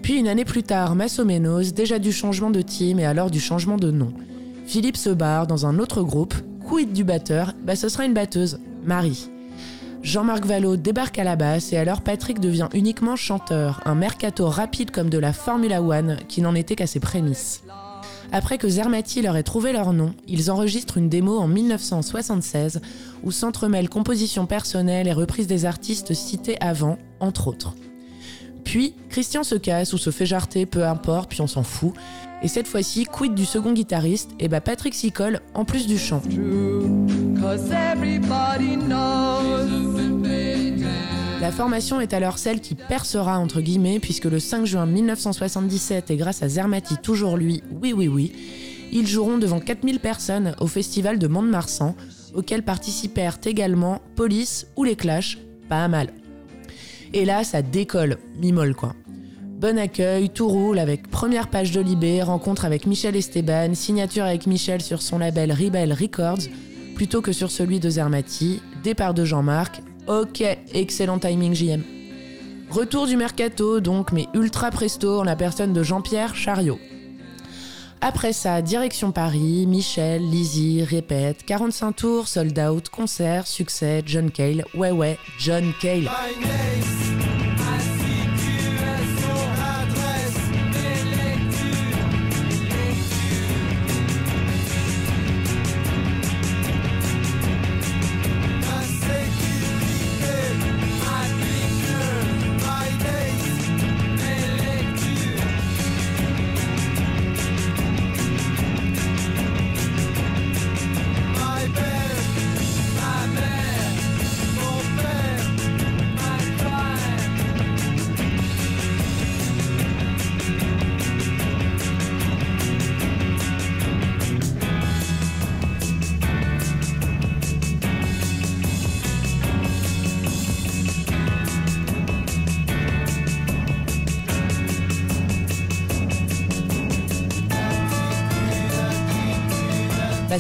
Puis 0.02 0.18
une 0.18 0.28
année 0.28 0.46
plus 0.46 0.64
tard, 0.64 0.96
Massomenos, 0.96 1.74
déjà 1.74 2.00
du 2.00 2.12
changement 2.12 2.52
de 2.52 2.62
team 2.62 3.00
et 3.00 3.06
alors 3.06 3.32
du 3.32 3.40
changement 3.40 3.78
de 3.78 3.92
nom. 3.92 4.14
Philippe 4.66 4.98
se 4.98 5.10
barre 5.10 5.48
dans 5.48 5.66
un 5.66 5.80
autre 5.80 6.04
groupe, 6.04 6.34
quid 6.68 6.94
du 6.94 7.04
batteur? 7.04 7.54
Bah 7.64 7.76
ce 7.76 7.90
sera 7.90 8.06
une 8.06 8.14
batteuse, 8.14 8.60
Marie. 8.86 9.30
Jean-Marc 10.02 10.46
Vallot 10.46 10.76
débarque 10.76 11.20
à 11.20 11.24
la 11.24 11.38
basse 11.38 11.72
et 11.72 11.78
alors 11.78 12.02
Patrick 12.02 12.40
devient 12.40 12.68
uniquement 12.74 13.16
chanteur, 13.16 13.82
un 13.86 13.96
mercato 13.96 14.48
rapide 14.48 14.92
comme 14.92 15.10
de 15.10 15.18
la 15.18 15.32
Formula 15.32 15.82
One 15.82 16.18
qui 16.28 16.42
n'en 16.42 16.56
était 16.56 16.76
qu'à 16.76 16.88
ses 16.88 17.00
prémices. 17.00 17.64
Après 18.34 18.58
que 18.58 18.68
Zermati 18.68 19.22
leur 19.22 19.38
ait 19.38 19.44
trouvé 19.44 19.72
leur 19.72 19.94
nom, 19.94 20.16
ils 20.28 20.50
enregistrent 20.50 20.98
une 20.98 21.08
démo 21.08 21.38
en 21.38 21.48
1976 21.48 22.82
où 23.24 23.32
s'entremêlent 23.32 23.90
compositions 23.90 24.48
personnelles 24.48 25.08
et 25.08 25.14
reprises 25.14 25.46
des 25.46 25.66
artistes 25.66 26.16
cités 26.16 26.58
avant, 26.60 26.98
entre 27.20 27.48
autres. 27.48 27.76
Puis, 28.64 28.96
Christian 29.10 29.44
se 29.44 29.54
casse 29.54 29.94
ou 29.94 30.00
se 30.00 30.10
fait 30.10 30.26
jarter, 30.26 30.66
peu 30.66 30.84
importe, 30.84 31.30
puis 31.30 31.42
on 31.42 31.48
s'en 31.48 31.62
fout. 31.62 31.94
Et 32.42 32.48
cette 32.48 32.68
fois-ci, 32.68 33.06
quid 33.06 33.36
du 33.36 33.46
second 33.46 33.72
guitariste? 33.72 34.32
Et 34.40 34.48
bah 34.48 34.62
Patrick 34.62 34.96
s'y 34.96 35.12
colle, 35.12 35.42
en 35.54 35.64
plus 35.64 35.86
du 35.86 36.00
chant. 36.00 36.24
La 41.44 41.52
formation 41.52 42.00
est 42.00 42.14
alors 42.14 42.38
celle 42.38 42.62
qui 42.62 42.74
percera 42.74 43.38
entre 43.38 43.60
guillemets 43.60 44.00
puisque 44.00 44.24
le 44.24 44.40
5 44.40 44.66
juin 44.66 44.86
1977 44.86 46.10
et 46.10 46.16
grâce 46.16 46.42
à 46.42 46.48
Zermati 46.48 46.96
toujours 46.96 47.36
lui, 47.36 47.62
oui 47.70 47.92
oui 47.92 48.08
oui, 48.08 48.32
ils 48.94 49.06
joueront 49.06 49.38
devant 49.38 49.60
4000 49.60 50.00
personnes 50.00 50.56
au 50.62 50.68
festival 50.68 51.20
de 51.20 51.28
Mont-de-Marsan 51.28 51.98
auquel 52.34 52.64
participèrent 52.64 53.40
également 53.44 54.00
Police 54.16 54.68
ou 54.78 54.86
les 54.86 54.96
Clash, 54.96 55.38
pas 55.68 55.90
mal. 55.90 56.14
Et 57.12 57.26
là 57.26 57.44
ça 57.44 57.62
décolle, 57.62 58.20
mi-molle 58.40 58.74
quoi. 58.74 58.96
Bon 59.60 59.78
accueil, 59.78 60.30
tout 60.30 60.48
roule 60.48 60.80
avec 60.80 61.10
première 61.10 61.50
page 61.50 61.72
de 61.72 61.82
Libé, 61.82 62.22
rencontre 62.22 62.64
avec 62.64 62.88
Michel 62.88 63.18
Esteban, 63.18 63.74
signature 63.74 64.24
avec 64.24 64.48
Michel 64.48 64.82
sur 64.82 65.02
son 65.02 65.18
label 65.18 65.52
Rebel 65.52 65.92
Records 65.92 66.48
plutôt 66.96 67.22
que 67.22 67.34
sur 67.34 67.52
celui 67.52 67.82
de 67.82 67.90
Zermati, 67.90 68.62
départ 68.82 69.14
de 69.14 69.26
Jean-Marc, 69.26 69.82
Ok, 70.08 70.44
excellent 70.74 71.20
timing 71.20 71.54
JM. 71.54 71.82
Retour 72.70 73.08
du 73.08 73.16
mercato 73.16 73.80
donc, 73.80 74.12
mais 74.12 74.28
ultra 74.34 74.70
presto 74.70 75.20
en 75.20 75.24
la 75.24 75.36
personne 75.36 75.72
de 75.72 75.82
Jean-Pierre 75.82 76.36
Chariot. 76.36 76.80
Après 78.02 78.34
ça, 78.34 78.62
direction 78.62 79.14
Paris, 79.14 79.66
Michel, 79.66 80.30
Lizzie, 80.30 80.84
répète, 80.84 81.44
45 81.46 81.92
tours, 81.94 82.28
sold 82.28 82.60
out, 82.60 82.90
concert, 82.90 83.48
succès, 83.48 84.04
John 84.06 84.30
Cale, 84.30 84.66
ouais 84.76 84.92
ouais, 84.92 85.18
John 85.40 85.72
Cale. 85.80 86.10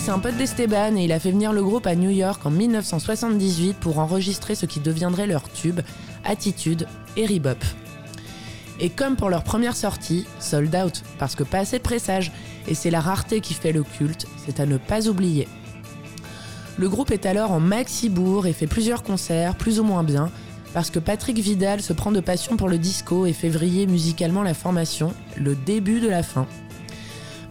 C'est 0.04 0.12
un 0.12 0.20
pote 0.20 0.36
d'Esteban 0.36 0.98
et 0.98 1.06
il 1.06 1.14
a 1.14 1.20
fait 1.20 1.32
venir 1.32 1.54
le 1.54 1.64
groupe 1.64 1.88
à 1.88 1.96
New 1.96 2.10
York 2.10 2.46
en 2.46 2.52
1978 2.52 3.78
pour 3.78 4.00
enregistrer 4.00 4.54
ce 4.54 4.66
qui 4.66 4.82
deviendrait 4.82 5.28
leur 5.28 5.50
tube, 5.50 5.80
Attitude 6.26 6.88
et 7.16 7.26
Rebop. 7.26 7.58
Et 8.82 8.90
comme 8.90 9.16
pour 9.16 9.30
leur 9.30 9.46
première 9.46 9.78
sortie, 9.78 10.26
sold 10.40 10.76
out, 10.76 11.04
parce 11.20 11.36
que 11.36 11.44
pas 11.44 11.60
assez 11.60 11.78
de 11.78 11.84
pressage, 11.84 12.34
et 12.68 12.76
c'est 12.76 12.90
la 12.90 13.00
rareté 13.00 13.40
qui 13.40 13.54
fait 13.54 13.72
le 13.72 13.84
culte, 13.84 14.28
c'est 14.46 14.60
à 14.60 14.66
ne 14.66 14.76
pas 14.76 15.08
oublier. 15.08 15.48
Le 16.78 16.90
groupe 16.90 17.12
est 17.12 17.26
alors 17.26 17.54
en 17.54 17.62
maxi 17.62 18.10
bourg 18.10 18.46
et 18.46 18.52
fait 18.52 18.68
plusieurs 18.68 19.04
concerts, 19.04 19.56
plus 19.56 19.80
ou 19.80 19.86
moins 19.86 20.04
bien, 20.04 20.30
parce 20.74 20.90
que 20.90 21.00
Patrick 21.00 21.40
Vidal 21.40 21.82
se 21.82 21.94
prend 21.94 22.12
de 22.12 22.20
passion 22.20 22.58
pour 22.58 22.68
le 22.68 22.78
disco 22.78 23.26
et 23.26 23.32
fait 23.32 23.48
vriller 23.48 23.88
musicalement 23.88 24.44
la 24.44 24.54
formation, 24.54 25.14
le 25.38 25.56
début 25.56 26.02
de 26.02 26.10
la 26.10 26.24
fin. 26.24 26.46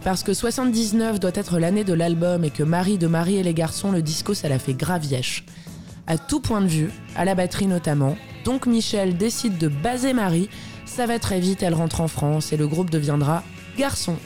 Parce 0.03 0.23
que 0.23 0.33
79 0.33 1.21
doit 1.21 1.31
être 1.33 1.59
l'année 1.59 1.85
de 1.85 1.93
l'album 1.93 2.43
et 2.43 2.49
que 2.49 2.63
Marie 2.63 2.97
de 2.97 3.07
Marie 3.07 3.37
et 3.37 3.43
les 3.43 3.53
garçons, 3.53 3.89
le 3.89 4.01
disco, 4.01 4.33
ça 4.33 4.49
la 4.49 4.59
fait 4.59 4.73
gravièche. 4.73 5.45
À 6.07 6.17
tout 6.17 6.41
point 6.41 6.59
de 6.59 6.67
vue, 6.67 6.89
à 7.15 7.23
la 7.23 7.35
batterie 7.35 7.67
notamment, 7.67 8.17
donc 8.43 8.65
Michel 8.65 9.15
décide 9.15 9.57
de 9.57 9.69
baser 9.69 10.11
Marie, 10.11 10.49
ça 10.85 11.05
va 11.05 11.19
très 11.19 11.39
vite, 11.39 11.63
elle 11.63 11.73
rentre 11.73 12.01
en 12.01 12.09
France 12.09 12.51
et 12.51 12.57
le 12.57 12.67
groupe 12.67 12.89
deviendra 12.89 13.43
Garçon. 13.77 14.17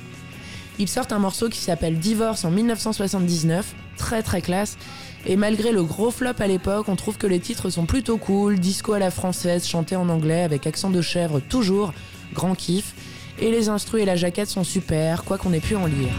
Ils 0.79 0.87
sortent 0.87 1.11
un 1.11 1.19
morceau 1.19 1.47
qui 1.47 1.59
s'appelle 1.59 1.99
Divorce 1.99 2.43
en 2.43 2.49
1979, 2.49 3.75
très 3.97 4.23
très 4.23 4.41
classe, 4.41 4.79
et 5.27 5.35
malgré 5.35 5.71
le 5.71 5.83
gros 5.83 6.09
flop 6.09 6.33
à 6.39 6.47
l'époque, 6.47 6.89
on 6.89 6.95
trouve 6.95 7.19
que 7.19 7.27
les 7.27 7.39
titres 7.39 7.69
sont 7.69 7.85
plutôt 7.85 8.17
cool, 8.17 8.59
disco 8.59 8.93
à 8.93 8.99
la 8.99 9.11
française, 9.11 9.67
chanté 9.67 9.95
en 9.95 10.09
anglais 10.09 10.41
avec 10.41 10.65
accent 10.65 10.89
de 10.89 11.01
chèvre 11.01 11.39
toujours, 11.39 11.93
grand 12.33 12.55
kiff, 12.55 12.95
et 13.39 13.51
les 13.51 13.69
instrus 13.69 14.01
et 14.01 14.05
la 14.05 14.15
jaquette 14.15 14.49
sont 14.49 14.63
super, 14.63 15.23
quoi 15.23 15.37
qu'on 15.37 15.53
ait 15.53 15.59
pu 15.59 15.75
en 15.75 15.85
lire. 15.85 16.13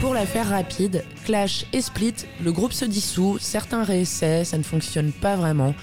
Pour 0.00 0.14
la 0.14 0.26
faire 0.26 0.48
rapide, 0.48 1.04
Clash 1.24 1.66
et 1.72 1.82
Split, 1.82 2.14
le 2.42 2.52
groupe 2.52 2.72
se 2.72 2.84
dissout, 2.84 3.38
certains 3.40 3.84
réessaient, 3.84 4.44
ça 4.44 4.58
ne 4.58 4.62
fonctionne 4.62 5.12
pas 5.12 5.36
vraiment. 5.36 5.74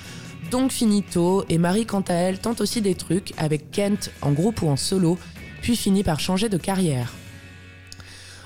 Donc 0.52 0.72
finito, 0.72 1.44
et 1.50 1.58
Marie 1.58 1.86
quant 1.86 2.04
à 2.08 2.14
elle 2.14 2.40
tente 2.40 2.62
aussi 2.62 2.82
des 2.82 2.96
trucs 2.96 3.34
avec 3.38 3.72
Kent 3.72 4.12
en 4.22 4.32
groupe 4.32 4.62
ou 4.62 4.68
en 4.68 4.78
solo, 4.78 5.18
puis 5.62 5.76
finit 5.76 6.04
par 6.04 6.20
changer 6.20 6.50
de 6.50 6.58
carrière. 6.58 7.12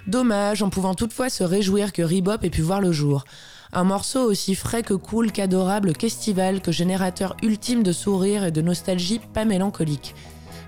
Dommage, 0.07 0.63
en 0.63 0.69
pouvant 0.69 0.95
toutefois 0.95 1.29
se 1.29 1.43
réjouir 1.43 1.93
que 1.93 2.01
Rebop 2.01 2.43
ait 2.43 2.49
pu 2.49 2.61
voir 2.61 2.81
le 2.81 2.91
jour. 2.91 3.25
Un 3.71 3.83
morceau 3.83 4.21
aussi 4.21 4.55
frais 4.55 4.81
que 4.81 4.95
cool, 4.95 5.31
qu'adorable, 5.31 5.93
qu'estival, 5.93 6.59
que 6.61 6.71
générateur 6.71 7.37
ultime 7.43 7.83
de 7.83 7.91
sourire 7.91 8.43
et 8.43 8.51
de 8.51 8.61
nostalgie 8.61 9.21
pas 9.33 9.45
mélancolique. 9.45 10.15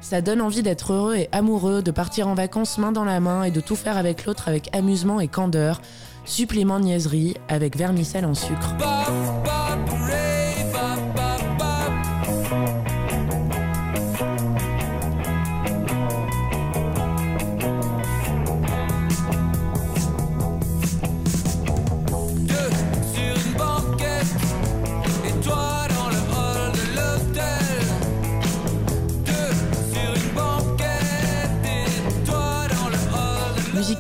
Ça 0.01 0.21
donne 0.21 0.41
envie 0.41 0.61
d'être 0.61 0.93
heureux 0.93 1.15
et 1.15 1.29
amoureux, 1.31 1.81
de 1.81 1.91
partir 1.91 2.27
en 2.27 2.35
vacances 2.35 2.77
main 2.77 2.91
dans 2.91 3.05
la 3.05 3.19
main 3.19 3.43
et 3.43 3.51
de 3.51 3.61
tout 3.61 3.75
faire 3.75 3.97
avec 3.97 4.25
l'autre 4.25 4.47
avec 4.47 4.75
amusement 4.75 5.19
et 5.19 5.27
candeur. 5.27 5.81
Supplément 6.25 6.79
niaiserie 6.79 7.35
avec 7.47 7.75
vermicelle 7.75 8.25
en 8.25 8.35
sucre. 8.35 8.75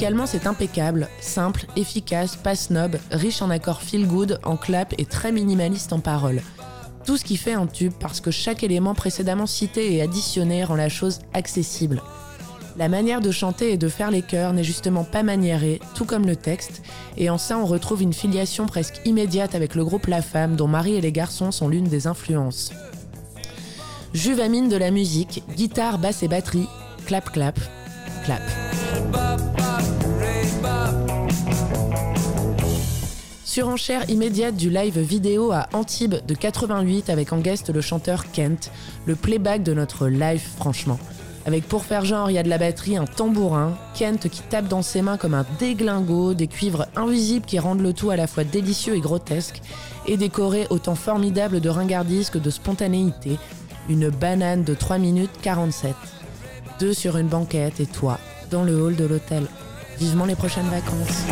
Musicalement, 0.01 0.25
c'est 0.25 0.47
impeccable, 0.47 1.09
simple, 1.19 1.67
efficace, 1.75 2.35
pas 2.35 2.55
snob, 2.55 2.97
riche 3.11 3.43
en 3.43 3.51
accords 3.51 3.83
feel 3.83 4.07
good, 4.07 4.39
en 4.43 4.57
clap 4.57 4.95
et 4.97 5.05
très 5.05 5.31
minimaliste 5.31 5.93
en 5.93 5.99
paroles. 5.99 6.41
Tout 7.05 7.17
ce 7.17 7.23
qui 7.23 7.37
fait 7.37 7.53
un 7.53 7.67
tube 7.67 7.93
parce 7.99 8.19
que 8.19 8.31
chaque 8.31 8.63
élément 8.63 8.95
précédemment 8.95 9.45
cité 9.45 9.93
et 9.93 10.01
additionné 10.01 10.63
rend 10.63 10.73
la 10.73 10.89
chose 10.89 11.19
accessible. 11.35 12.01
La 12.77 12.89
manière 12.89 13.21
de 13.21 13.29
chanter 13.29 13.73
et 13.73 13.77
de 13.77 13.89
faire 13.89 14.09
les 14.09 14.23
chœurs 14.23 14.53
n'est 14.53 14.63
justement 14.63 15.03
pas 15.03 15.21
maniérée, 15.21 15.79
tout 15.93 16.05
comme 16.05 16.25
le 16.25 16.35
texte, 16.35 16.81
et 17.15 17.29
en 17.29 17.37
ça 17.37 17.59
on 17.59 17.67
retrouve 17.67 18.01
une 18.01 18.11
filiation 18.11 18.65
presque 18.65 19.01
immédiate 19.05 19.53
avec 19.53 19.75
le 19.75 19.85
groupe 19.85 20.07
La 20.07 20.23
Femme, 20.23 20.55
dont 20.55 20.67
Marie 20.67 20.95
et 20.95 21.01
les 21.01 21.11
garçons 21.11 21.51
sont 21.51 21.69
l'une 21.69 21.87
des 21.87 22.07
influences. 22.07 22.71
Juvamine 24.15 24.67
de 24.67 24.77
la 24.77 24.89
musique, 24.89 25.43
guitare, 25.55 25.99
basse 25.99 26.23
et 26.23 26.27
batterie, 26.27 26.67
clap 27.05 27.31
clap, 27.31 27.59
clap. 28.25 28.41
Surenchère 33.51 34.09
immédiate 34.09 34.55
du 34.55 34.69
live 34.69 34.97
vidéo 34.97 35.51
à 35.51 35.67
Antibes 35.73 36.25
de 36.25 36.33
88 36.35 37.09
avec 37.09 37.33
en 37.33 37.39
guest 37.39 37.69
le 37.69 37.81
chanteur 37.81 38.31
Kent, 38.31 38.71
le 39.05 39.17
playback 39.17 39.61
de 39.61 39.73
notre 39.73 40.07
live 40.07 40.41
franchement. 40.55 40.97
Avec 41.45 41.67
pour 41.67 41.83
faire 41.83 42.05
genre, 42.05 42.31
il 42.31 42.35
y 42.35 42.37
a 42.37 42.43
de 42.43 42.49
la 42.49 42.57
batterie, 42.57 42.95
un 42.95 43.03
tambourin, 43.03 43.77
Kent 43.93 44.29
qui 44.29 44.41
tape 44.43 44.69
dans 44.69 44.81
ses 44.81 45.01
mains 45.01 45.17
comme 45.17 45.33
un 45.33 45.45
déglingo, 45.59 46.33
des 46.33 46.47
cuivres 46.47 46.85
invisibles 46.95 47.45
qui 47.45 47.59
rendent 47.59 47.81
le 47.81 47.91
tout 47.91 48.09
à 48.09 48.15
la 48.15 48.25
fois 48.25 48.45
délicieux 48.45 48.95
et 48.95 49.01
grotesque, 49.01 49.61
et 50.07 50.15
décoré 50.15 50.65
autant 50.69 50.95
formidable 50.95 51.59
de 51.59 51.67
ringardise 51.67 52.29
que 52.29 52.37
de 52.37 52.51
spontanéité, 52.51 53.37
une 53.89 54.07
banane 54.07 54.63
de 54.63 54.75
3 54.75 54.97
minutes 54.97 55.41
47. 55.41 55.93
Deux 56.79 56.93
sur 56.93 57.17
une 57.17 57.27
banquette 57.27 57.81
et 57.81 57.85
toi, 57.85 58.17
dans 58.49 58.63
le 58.63 58.81
hall 58.81 58.95
de 58.95 59.03
l'hôtel. 59.03 59.43
Vivement 59.99 60.23
les 60.23 60.35
prochaines 60.35 60.69
vacances. 60.69 61.25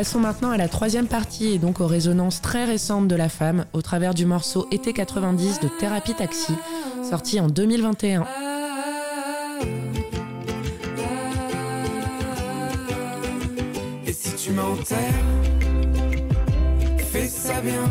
Passons 0.00 0.20
maintenant 0.20 0.50
à 0.50 0.56
la 0.56 0.66
troisième 0.66 1.06
partie 1.06 1.48
et 1.48 1.58
donc 1.58 1.82
aux 1.82 1.86
résonances 1.86 2.40
très 2.40 2.64
récentes 2.64 3.06
de 3.06 3.14
la 3.14 3.28
femme 3.28 3.66
au 3.74 3.82
travers 3.82 4.14
du 4.14 4.24
morceau 4.24 4.66
Été 4.70 4.94
90 4.94 5.60
de 5.60 5.68
Thérapie 5.68 6.14
Taxi, 6.14 6.54
sorti 7.06 7.38
en 7.38 7.48
2021. 7.48 8.24
Et 14.06 14.12
si 14.14 14.34
tu 14.36 14.52
m'enterres, 14.52 14.96
fais 16.96 17.28
ça 17.28 17.60
bien. 17.60 17.84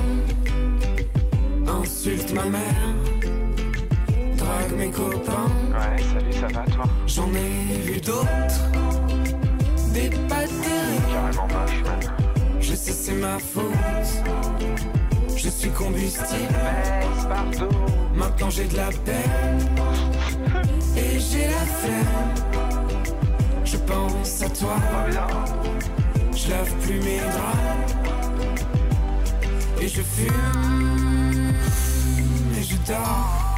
Insulte 1.68 2.34
ma 2.34 2.46
mère, 2.46 2.96
drague 4.36 4.76
mes 4.80 4.90
copains. 4.90 5.52
Ouais, 5.74 6.02
salut, 6.12 6.34
ça 6.34 6.48
va 6.48 6.66
toi? 6.72 6.86
J'en 7.06 7.30
ai 7.36 7.78
vu 7.84 8.02
d'autres, 8.02 8.72
C'est 12.92 13.14
ma 13.14 13.38
faute. 13.40 13.64
Je 15.36 15.50
suis 15.50 15.70
combustible. 15.70 16.54
Maintenant 18.16 18.50
j'ai 18.50 18.66
de 18.66 18.78
la 18.78 18.90
peine 19.06 19.60
et 20.98 21.20
j'ai 21.20 21.48
la 21.48 21.66
flemme. 21.80 22.34
Je 23.64 23.78
pense 23.78 24.42
à 24.42 24.50
toi, 24.50 24.76
je 26.36 26.50
lave 26.50 26.74
plus 26.82 27.00
mes 27.00 27.20
draps 27.20 27.94
et 29.82 29.88
je 29.88 30.02
fume 30.02 31.54
et 32.58 32.64
je 32.64 32.76
dors 32.88 33.56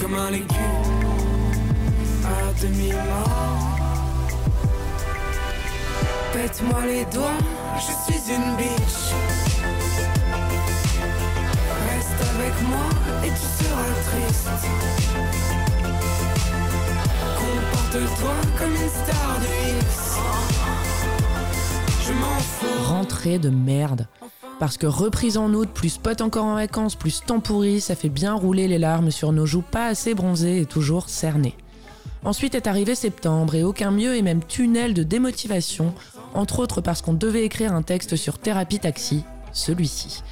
comme 0.00 0.14
un 0.14 0.30
légume 0.30 0.46
à 2.24 2.62
demi 2.62 2.92
mort. 2.92 3.67
Pète-moi 6.32 6.86
les 6.86 7.04
doigts, 7.06 7.38
je 7.76 8.12
suis 8.12 8.34
une. 8.34 8.56
Reste 11.88 12.20
avec 12.36 12.54
moi 12.68 12.88
et 13.24 13.28
tu 13.28 13.46
seras 13.64 13.92
triste. 14.04 14.48
Comporte-toi 17.38 18.34
comme 18.58 18.72
une 18.72 18.88
star 18.88 19.38
X. 19.80 20.16
Je 22.06 22.12
m'en 22.12 22.38
fous. 22.38 22.84
Rentrée 22.84 23.38
de 23.38 23.48
merde. 23.50 24.06
Parce 24.58 24.76
que 24.76 24.86
reprise 24.86 25.38
en 25.38 25.54
août, 25.54 25.68
plus 25.72 25.98
pote 25.98 26.20
encore 26.20 26.44
en 26.44 26.56
vacances, 26.56 26.94
plus 26.94 27.22
temps 27.24 27.40
pourri, 27.40 27.80
ça 27.80 27.94
fait 27.94 28.08
bien 28.08 28.34
rouler 28.34 28.68
les 28.68 28.78
larmes 28.78 29.10
sur 29.10 29.32
nos 29.32 29.46
joues 29.46 29.62
pas 29.62 29.86
assez 29.86 30.14
bronzées 30.14 30.60
et 30.60 30.66
toujours 30.66 31.08
cernées. 31.08 31.56
Ensuite 32.24 32.56
est 32.56 32.66
arrivé 32.66 32.96
septembre 32.96 33.54
et 33.54 33.62
aucun 33.62 33.92
mieux 33.92 34.16
et 34.16 34.22
même 34.22 34.42
tunnel 34.42 34.92
de 34.92 35.04
démotivation, 35.04 35.94
entre 36.34 36.60
autres 36.60 36.80
parce 36.80 37.02
qu'on 37.02 37.12
devait 37.12 37.44
écrire 37.44 37.72
un 37.72 37.82
texte 37.82 38.16
sur 38.16 38.38
thérapie 38.38 38.78
taxi, 38.78 39.24
celui-ci. 39.52 40.22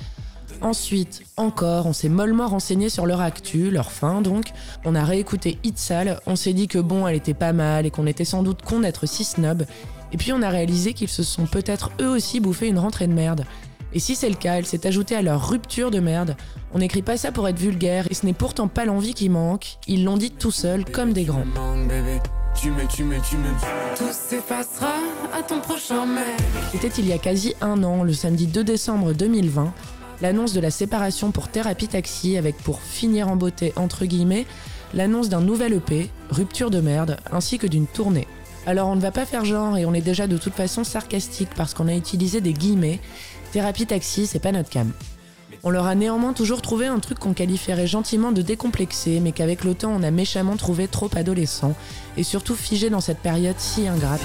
Ensuite, 0.60 1.22
encore, 1.36 1.86
on 1.86 1.92
s'est 1.92 2.08
mollement 2.08 2.46
renseigné 2.46 2.88
sur 2.88 3.06
leur 3.06 3.20
actu, 3.20 3.70
leur 3.70 3.92
fin 3.92 4.22
donc. 4.22 4.52
On 4.84 4.94
a 4.94 5.04
réécouté 5.04 5.58
Itzal, 5.64 6.20
on 6.26 6.36
s'est 6.36 6.54
dit 6.54 6.68
que 6.68 6.78
bon, 6.78 7.06
elle 7.06 7.16
était 7.16 7.34
pas 7.34 7.52
mal 7.52 7.86
et 7.86 7.90
qu'on 7.90 8.06
était 8.06 8.24
sans 8.24 8.42
doute 8.42 8.62
con 8.62 8.80
d'être 8.80 9.06
si 9.06 9.24
snob. 9.24 9.66
Et 10.12 10.16
puis 10.16 10.32
on 10.32 10.42
a 10.42 10.48
réalisé 10.48 10.94
qu'ils 10.94 11.08
se 11.08 11.22
sont 11.22 11.46
peut-être 11.46 11.90
eux 12.00 12.08
aussi 12.08 12.40
bouffé 12.40 12.68
une 12.68 12.78
rentrée 12.78 13.06
de 13.06 13.12
merde. 13.12 13.44
Et 13.92 13.98
si 13.98 14.14
c'est 14.14 14.28
le 14.28 14.34
cas, 14.34 14.54
elle 14.54 14.66
s'est 14.66 14.86
ajoutée 14.86 15.16
à 15.16 15.22
leur 15.22 15.48
rupture 15.48 15.90
de 15.90 16.00
merde. 16.00 16.36
On 16.72 16.78
n'écrit 16.78 17.02
pas 17.02 17.16
ça 17.16 17.32
pour 17.32 17.48
être 17.48 17.58
vulgaire 17.58 18.06
et 18.10 18.14
ce 18.14 18.26
n'est 18.26 18.32
pourtant 18.32 18.68
pas 18.68 18.84
l'envie 18.84 19.14
qui 19.14 19.28
manque. 19.28 19.78
Ils 19.86 20.04
l'ont 20.04 20.16
dit 20.16 20.30
tout 20.30 20.50
seuls 20.50 20.84
comme 20.84 21.12
des 21.12 21.24
grands. 21.24 21.44
Tu 22.60 22.70
me, 22.70 22.80
tu 22.88 23.04
tu. 23.28 23.36
Tout 23.96 24.12
s'effacera 24.12 24.94
à 25.32 25.42
ton 25.42 25.60
prochain 25.60 26.06
mec. 26.06 26.24
C'était 26.72 26.88
il 26.98 27.06
y 27.06 27.12
a 27.12 27.18
quasi 27.18 27.54
un 27.60 27.82
an, 27.84 28.02
le 28.02 28.14
samedi 28.14 28.46
2 28.46 28.64
décembre 28.64 29.12
2020, 29.12 29.72
l'annonce 30.22 30.52
de 30.54 30.60
la 30.60 30.70
séparation 30.70 31.32
pour 31.32 31.48
Thérapie 31.48 31.88
Taxi 31.88 32.38
avec 32.38 32.56
pour 32.56 32.80
finir 32.80 33.28
en 33.28 33.36
beauté 33.36 33.72
entre 33.76 34.06
guillemets 34.06 34.46
l'annonce 34.94 35.28
d'un 35.28 35.42
nouvel 35.42 35.74
EP, 35.74 36.08
Rupture 36.30 36.70
de 36.70 36.80
merde, 36.80 37.18
ainsi 37.30 37.58
que 37.58 37.66
d'une 37.66 37.86
tournée. 37.86 38.26
Alors 38.64 38.88
on 38.88 38.96
ne 38.96 39.00
va 39.00 39.12
pas 39.12 39.26
faire 39.26 39.44
genre 39.44 39.76
et 39.76 39.84
on 39.84 39.92
est 39.92 40.00
déjà 40.00 40.26
de 40.26 40.38
toute 40.38 40.54
façon 40.54 40.82
sarcastique 40.82 41.50
parce 41.56 41.74
qu'on 41.74 41.88
a 41.88 41.94
utilisé 41.94 42.40
des 42.40 42.54
guillemets. 42.54 43.00
Thérapie 43.52 43.86
Taxi, 43.86 44.26
c'est 44.26 44.38
pas 44.38 44.52
notre 44.52 44.70
cam. 44.70 44.92
On 45.62 45.70
leur 45.70 45.86
a 45.86 45.94
néanmoins 45.94 46.32
toujours 46.32 46.62
trouvé 46.62 46.86
un 46.86 46.98
truc 46.98 47.18
qu'on 47.18 47.32
qualifierait 47.32 47.86
gentiment 47.86 48.32
de 48.32 48.42
décomplexé, 48.42 49.20
mais 49.20 49.32
qu'avec 49.32 49.64
le 49.64 49.74
temps 49.74 49.92
on 49.94 50.02
a 50.02 50.10
méchamment 50.10 50.56
trouvé 50.56 50.88
trop 50.88 51.10
adolescent, 51.16 51.74
et 52.16 52.22
surtout 52.22 52.54
figé 52.54 52.90
dans 52.90 53.00
cette 53.00 53.18
période 53.18 53.58
si 53.58 53.88
ingrate. 53.88 54.20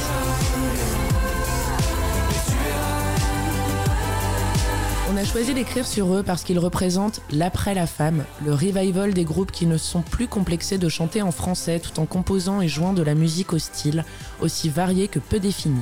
On 5.14 5.18
a 5.18 5.26
choisi 5.26 5.54
d'écrire 5.54 5.86
sur 5.86 6.14
eux 6.14 6.24
parce 6.24 6.44
qu'ils 6.44 6.58
représentent 6.58 7.22
l'après 7.32 7.74
la 7.74 7.86
femme, 7.86 8.24
le 8.46 8.54
revival 8.54 9.14
des 9.14 9.26
groupes 9.26 9.52
qui 9.52 9.66
ne 9.66 9.78
sont 9.78 10.02
plus 10.02 10.28
complexés 10.28 10.78
de 10.78 10.88
chanter 10.88 11.22
en 11.22 11.32
français 11.32 11.80
tout 11.80 12.00
en 12.00 12.06
composant 12.06 12.62
et 12.62 12.70
jouant 12.70 12.94
de 12.94 13.04
la 13.04 13.14
musique 13.14 13.52
au 13.52 13.60
style, 13.60 14.06
aussi 14.40 14.70
varié 14.70 15.10
que 15.10 15.20
peu 15.20 15.40
défini. 15.40 15.82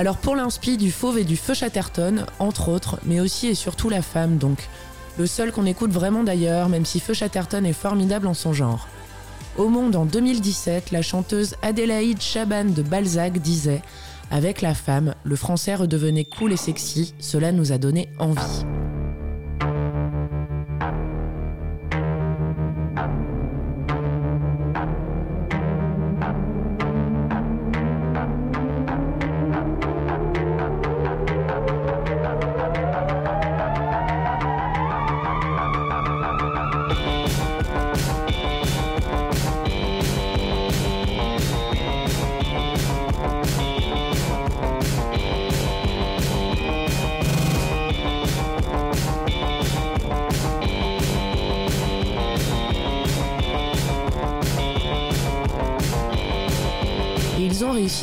Alors 0.00 0.16
pour 0.16 0.34
l'inspi 0.34 0.78
du 0.78 0.90
Fauve 0.90 1.18
et 1.18 1.24
du 1.24 1.36
Feu 1.36 1.52
Chatterton, 1.52 2.24
entre 2.38 2.70
autres, 2.70 2.98
mais 3.04 3.20
aussi 3.20 3.48
et 3.48 3.54
surtout 3.54 3.90
la 3.90 4.00
femme 4.00 4.38
donc. 4.38 4.70
Le 5.18 5.26
seul 5.26 5.52
qu'on 5.52 5.66
écoute 5.66 5.90
vraiment 5.90 6.24
d'ailleurs, 6.24 6.70
même 6.70 6.86
si 6.86 7.00
Feu 7.00 7.12
Chatterton 7.12 7.66
est 7.66 7.74
formidable 7.74 8.26
en 8.26 8.32
son 8.32 8.54
genre. 8.54 8.88
Au 9.58 9.68
Monde 9.68 9.96
en 9.96 10.06
2017, 10.06 10.90
la 10.90 11.02
chanteuse 11.02 11.54
Adélaïde 11.60 12.22
Chaban 12.22 12.64
de 12.64 12.80
Balzac 12.80 13.40
disait 13.40 13.82
Avec 14.30 14.62
la 14.62 14.72
femme, 14.72 15.14
le 15.22 15.36
français 15.36 15.74
redevenait 15.74 16.24
cool 16.24 16.54
et 16.54 16.56
sexy, 16.56 17.12
cela 17.18 17.52
nous 17.52 17.70
a 17.70 17.76
donné 17.76 18.08
envie. 18.18 18.64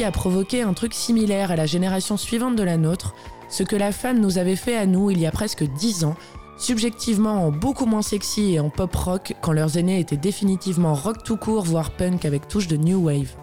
À 0.07 0.11
provoquer 0.11 0.61
un 0.61 0.73
truc 0.73 0.93
similaire 0.93 1.51
à 1.51 1.55
la 1.55 1.65
génération 1.65 2.17
suivante 2.17 2.55
de 2.55 2.63
la 2.63 2.77
nôtre, 2.77 3.13
ce 3.49 3.63
que 3.63 3.75
la 3.75 3.91
femme 3.91 4.19
nous 4.19 4.37
avait 4.37 4.55
fait 4.55 4.75
à 4.75 4.85
nous 4.85 5.11
il 5.11 5.19
y 5.19 5.27
a 5.27 5.31
presque 5.31 5.63
dix 5.63 6.03
ans, 6.03 6.15
Subjectivement 6.57 7.45
en 7.45 7.51
beaucoup 7.51 7.85
moins 7.85 8.01
sexy 8.01 8.53
et 8.53 8.59
en 8.59 8.71
pop 8.71 8.93
rock 8.95 9.35
quand 9.41 9.51
leurs 9.51 9.77
aînés 9.77 9.99
étaient 9.99 10.17
définitivement 10.17 10.95
rock 10.95 11.23
tout 11.23 11.37
court 11.37 11.63
voire 11.63 11.91
punk 11.91 12.25
avec 12.25 12.47
touche 12.47 12.67
de 12.67 12.77
new 12.77 13.05
wave. 13.05 13.35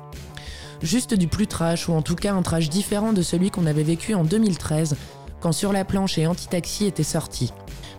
Juste 0.83 1.15
du 1.15 1.29
plus 1.29 1.47
trash 1.47 1.89
ou 1.89 1.93
en 1.93 2.03
tout 2.03 2.17
cas 2.17 2.35
un 2.35 2.43
trash 2.43 2.69
différent 2.69 3.13
de 3.13 3.23
celui 3.23 3.53
qu'on 3.53 3.67
avait 3.67 3.85
vécu 3.85 4.15
en 4.15 4.25
2013 4.25 4.97
quand 5.41 5.53
Sur 5.53 5.73
la 5.73 5.85
planche 5.85 6.19
et 6.19 6.27
Anti-Taxi 6.27 6.87
étaient 6.87 7.05
sortis. 7.05 7.53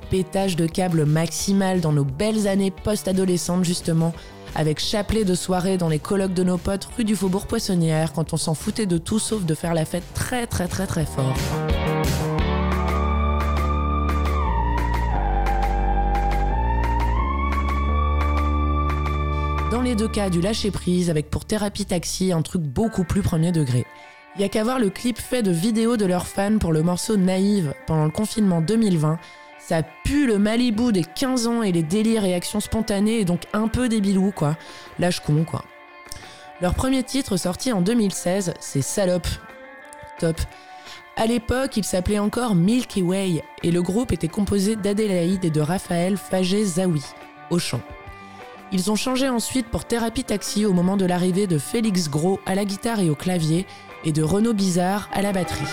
Pétage 0.09 0.57
de 0.57 0.67
câble 0.67 1.05
maximal 1.05 1.79
dans 1.79 1.93
nos 1.93 2.03
belles 2.03 2.47
années 2.47 2.71
post-adolescentes 2.71 3.63
justement, 3.63 4.13
avec 4.55 4.79
chapelet 4.79 5.25
de 5.25 5.35
soirée 5.35 5.77
dans 5.77 5.89
les 5.89 5.99
colloques 5.99 6.33
de 6.33 6.43
nos 6.43 6.57
potes 6.57 6.87
rue 6.97 7.03
du 7.03 7.15
Faubourg 7.15 7.45
Poissonnière 7.45 8.13
quand 8.13 8.33
on 8.33 8.37
s'en 8.37 8.53
foutait 8.53 8.85
de 8.85 8.97
tout 8.97 9.19
sauf 9.19 9.43
de 9.43 9.53
faire 9.53 9.73
la 9.73 9.85
fête 9.85 10.05
très 10.13 10.47
très 10.47 10.67
très 10.67 10.87
très 10.87 11.05
fort. 11.05 11.35
Dans 19.71 19.81
les 19.81 19.95
deux 19.95 20.07
cas, 20.07 20.29
du 20.29 20.39
lâcher 20.39 20.71
prise 20.71 21.09
avec 21.09 21.29
pour 21.29 21.43
thérapie 21.43 21.85
taxi 21.85 22.31
un 22.31 22.41
truc 22.41 22.61
beaucoup 22.61 23.03
plus 23.03 23.21
premier 23.21 23.51
degré. 23.51 23.85
Y 24.39 24.43
a 24.43 24.49
qu'à 24.49 24.63
voir 24.63 24.79
le 24.79 24.89
clip 24.89 25.17
fait 25.17 25.43
de 25.43 25.51
vidéos 25.51 25.97
de 25.97 26.05
leurs 26.05 26.27
fans 26.27 26.57
pour 26.59 26.71
le 26.71 26.81
morceau 26.81 27.17
Naïve 27.17 27.73
pendant 27.87 28.05
le 28.05 28.11
confinement 28.11 28.61
2020. 28.61 29.17
Ça 29.67 29.81
pue 29.81 30.27
le 30.27 30.37
Malibu 30.37 30.91
des 30.91 31.03
15 31.03 31.47
ans 31.47 31.63
et 31.63 31.71
les 31.71 31.81
délires 31.81 32.23
et 32.23 32.35
actions 32.35 32.59
spontanées 32.59 33.21
et 33.21 33.25
donc 33.25 33.45
un 33.51 33.67
peu 33.67 33.89
débilou 33.89 34.29
quoi. 34.29 34.57
Lâche 34.99 35.21
con 35.21 35.43
quoi. 35.43 35.63
Leur 36.61 36.75
premier 36.75 37.01
titre 37.01 37.35
sorti 37.35 37.71
en 37.71 37.81
2016, 37.81 38.53
c'est 38.59 38.83
Salope. 38.83 39.27
Top. 40.19 40.39
À 41.17 41.25
l'époque, 41.25 41.77
il 41.77 41.83
s'appelait 41.83 42.19
encore 42.19 42.53
Milky 42.53 43.01
Way 43.01 43.43
et 43.63 43.71
le 43.71 43.81
groupe 43.81 44.11
était 44.11 44.27
composé 44.27 44.75
d'Adélaïde 44.75 45.43
et 45.43 45.49
de 45.49 45.61
Raphaël 45.61 46.15
Fagé 46.15 46.63
Zawi, 46.63 47.03
au 47.49 47.57
chant. 47.57 47.81
Ils 48.71 48.91
ont 48.91 48.95
changé 48.95 49.29
ensuite 49.29 49.69
pour 49.69 49.85
Thérapie 49.85 50.25
Taxi 50.25 50.67
au 50.67 50.73
moment 50.73 50.95
de 50.95 51.05
l'arrivée 51.05 51.47
de 51.47 51.57
Félix 51.57 52.07
Gros 52.07 52.39
à 52.45 52.53
la 52.53 52.65
guitare 52.65 52.99
et 52.99 53.09
au 53.09 53.15
clavier 53.15 53.65
et 54.03 54.11
de 54.11 54.21
Renaud 54.21 54.53
Bizarre 54.53 55.09
à 55.11 55.23
la 55.23 55.31
batterie. 55.31 55.65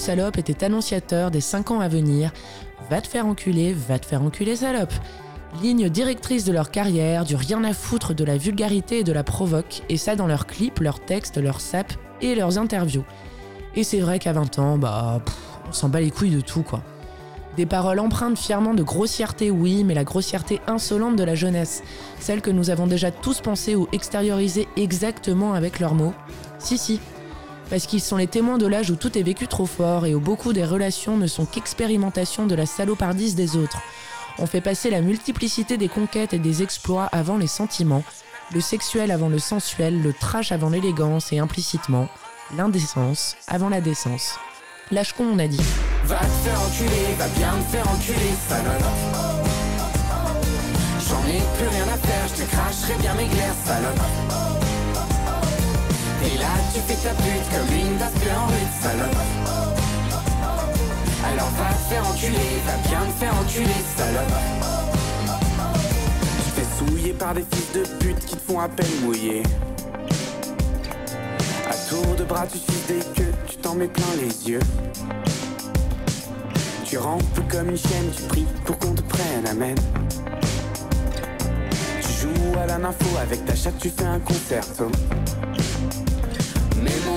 Salope 0.00 0.38
étaient 0.38 0.64
annonciateurs 0.64 1.30
des 1.30 1.42
5 1.42 1.72
ans 1.72 1.80
à 1.80 1.88
venir. 1.88 2.32
Va 2.88 3.02
te 3.02 3.06
faire 3.06 3.26
enculer, 3.26 3.74
va 3.74 3.98
te 3.98 4.06
faire 4.06 4.22
enculer 4.22 4.56
salope. 4.56 4.94
Ligne 5.62 5.90
directrice 5.90 6.44
de 6.44 6.52
leur 6.52 6.70
carrière, 6.70 7.24
du 7.24 7.36
rien 7.36 7.62
à 7.64 7.74
foutre 7.74 8.14
de 8.14 8.24
la 8.24 8.38
vulgarité 8.38 9.00
et 9.00 9.04
de 9.04 9.12
la 9.12 9.24
provoque, 9.24 9.82
et 9.90 9.98
ça 9.98 10.16
dans 10.16 10.26
leurs 10.26 10.46
clips, 10.46 10.80
leurs 10.80 11.00
textes, 11.00 11.36
leurs 11.36 11.60
saps 11.60 11.98
et 12.22 12.34
leurs 12.34 12.56
interviews. 12.56 13.04
Et 13.76 13.84
c'est 13.84 14.00
vrai 14.00 14.18
qu'à 14.18 14.32
20 14.32 14.58
ans, 14.58 14.78
bah, 14.78 15.20
on 15.68 15.72
s'en 15.72 15.90
bat 15.90 16.00
les 16.00 16.10
couilles 16.10 16.34
de 16.34 16.40
tout 16.40 16.62
quoi. 16.62 16.82
Des 17.58 17.66
paroles 17.66 18.00
empreintes 18.00 18.38
fièrement 18.38 18.72
de 18.72 18.82
grossièreté, 18.82 19.50
oui, 19.50 19.84
mais 19.84 19.92
la 19.92 20.04
grossièreté 20.04 20.62
insolente 20.66 21.16
de 21.16 21.24
la 21.24 21.34
jeunesse, 21.34 21.82
celle 22.20 22.40
que 22.40 22.50
nous 22.50 22.70
avons 22.70 22.86
déjà 22.86 23.10
tous 23.10 23.42
pensé 23.42 23.74
ou 23.74 23.86
extériorisé 23.92 24.66
exactement 24.76 25.52
avec 25.52 25.78
leurs 25.78 25.94
mots. 25.94 26.14
Si, 26.58 26.78
si, 26.78 27.00
parce 27.70 27.86
qu'ils 27.86 28.02
sont 28.02 28.16
les 28.16 28.26
témoins 28.26 28.58
de 28.58 28.66
l'âge 28.66 28.90
où 28.90 28.96
tout 28.96 29.16
est 29.16 29.22
vécu 29.22 29.46
trop 29.46 29.64
fort 29.64 30.04
et 30.04 30.14
où 30.14 30.20
beaucoup 30.20 30.52
des 30.52 30.64
relations 30.64 31.16
ne 31.16 31.28
sont 31.28 31.46
qu'expérimentation 31.46 32.46
de 32.46 32.54
la 32.56 32.66
salopardise 32.66 33.36
des 33.36 33.56
autres. 33.56 33.78
On 34.38 34.46
fait 34.46 34.60
passer 34.60 34.90
la 34.90 35.00
multiplicité 35.00 35.76
des 35.76 35.88
conquêtes 35.88 36.34
et 36.34 36.38
des 36.38 36.62
exploits 36.62 37.04
avant 37.12 37.36
les 37.36 37.46
sentiments, 37.46 38.02
le 38.52 38.60
sexuel 38.60 39.12
avant 39.12 39.28
le 39.28 39.38
sensuel, 39.38 40.02
le 40.02 40.12
trash 40.12 40.50
avant 40.50 40.70
l'élégance 40.70 41.32
et 41.32 41.38
implicitement, 41.38 42.08
l'indécence 42.56 43.36
avant 43.46 43.68
la 43.68 43.80
décence. 43.80 44.34
Lâche 44.90 45.12
con, 45.12 45.26
on 45.32 45.38
a 45.38 45.46
dit. 45.46 45.60
Va 46.04 46.18
te 46.18 46.24
faire 46.24 46.60
enculer, 46.60 47.14
va 47.16 47.28
bien 47.28 47.52
te 47.52 47.76
faire 47.76 47.88
enculer, 47.88 48.34
salope. 48.48 48.82
J'en 51.08 51.28
ai 51.28 51.40
plus 51.56 51.68
rien 51.68 51.84
à 51.84 51.96
faire, 51.96 52.28
je 52.28 52.42
te 52.42 52.50
cracherai 52.50 52.94
bien 53.00 53.14
mes 53.14 53.26
glaires. 53.26 54.69
Et 56.32 56.38
là, 56.38 56.48
tu 56.72 56.80
fais 56.80 57.08
ta 57.08 57.14
pute 57.14 57.46
comme 57.50 57.76
une 57.76 57.98
d'aspect 57.98 58.32
en 58.32 58.46
rue, 58.46 58.68
salope. 58.80 59.16
Alors 61.24 61.50
va 61.50 61.74
te 61.74 61.92
faire 61.92 62.06
enculer, 62.08 62.60
va 62.66 62.88
bien 62.88 63.00
te 63.06 63.18
faire 63.18 63.34
enculer, 63.34 63.80
salope. 63.96 64.36
Tu 66.44 66.50
fais 66.60 66.68
souiller 66.78 67.12
par 67.12 67.34
des 67.34 67.44
fils 67.52 67.72
de 67.72 67.82
pute 67.98 68.24
qui 68.26 68.36
te 68.36 68.52
font 68.52 68.60
à 68.60 68.68
peine 68.68 69.00
mouiller. 69.02 69.42
À 71.68 71.74
tour 71.88 72.14
de 72.16 72.24
bras, 72.24 72.46
tu 72.46 72.58
suces 72.58 72.86
des 72.86 73.00
queues, 73.14 73.34
tu 73.46 73.56
t'en 73.56 73.74
mets 73.74 73.88
plein 73.88 74.14
les 74.20 74.50
yeux. 74.50 74.60
Tu 76.84 76.98
rampes 76.98 77.22
comme 77.48 77.70
une 77.70 77.76
chienne, 77.76 78.10
tu 78.16 78.22
pries 78.24 78.46
pour 78.64 78.78
qu'on 78.78 78.94
te 78.94 79.02
prenne, 79.02 79.46
amen. 79.48 79.76
Tu 82.02 82.08
joues 82.20 82.58
à 82.60 82.66
la 82.66 82.78
nympho 82.78 83.16
avec 83.20 83.44
ta 83.44 83.54
chatte, 83.54 83.78
tu 83.78 83.90
fais 83.90 84.04
un 84.06 84.18
concerto. 84.20 84.90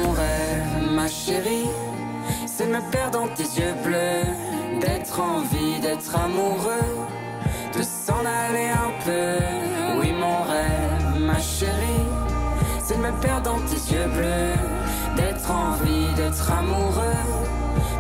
Mon 0.04 0.12
rêve, 0.12 0.92
ma 0.92 1.08
chérie, 1.08 1.70
c'est 2.46 2.68
de 2.68 2.74
me 2.74 2.82
perdre 2.92 3.20
dans 3.20 3.28
tes 3.28 3.44
yeux 3.44 3.74
bleus, 3.84 4.24
d'être 4.82 5.20
en 5.20 5.40
vie, 5.42 5.80
d'être 5.80 6.14
amoureux, 6.16 6.92
de 7.76 7.82
s'en 7.82 8.20
aller 8.20 8.70
un 8.70 8.92
peu. 9.06 10.00
Oui, 10.00 10.12
mon 10.12 10.42
rêve, 10.44 11.20
ma 11.20 11.40
chérie, 11.40 12.08
c'est 12.84 12.98
de 12.98 13.02
me 13.02 13.12
perdre 13.22 13.52
dans 13.52 13.60
tes 13.62 13.94
yeux 13.94 14.08
bleus, 14.08 15.16
d'être 15.16 15.50
en 15.50 15.72
vie, 15.84 16.14
d'être 16.16 16.52
amoureux, 16.52 17.24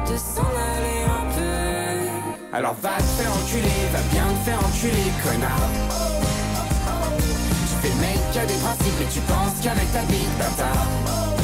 de 0.09 0.17
s'en 0.17 0.51
aller 0.75 1.03
un 1.05 1.25
peu. 1.37 2.53
Alors 2.55 2.75
va 2.81 2.97
te 2.97 3.03
faire 3.03 3.31
enculer, 3.31 3.79
va 3.93 3.99
bien 4.11 4.27
te 4.27 4.49
faire 4.49 4.59
enculer, 4.59 5.11
connard. 5.23 5.69
Tu 7.69 7.75
fais 7.81 7.93
le 7.95 8.01
mec 8.01 8.19
qui 8.31 8.39
a 8.39 8.45
des 8.45 8.55
principes 8.55 9.01
et 9.01 9.13
tu 9.13 9.19
penses 9.21 9.63
qu'avec 9.63 9.91
ta 9.93 10.01
bite, 10.01 10.37
bâtard. 10.37 11.42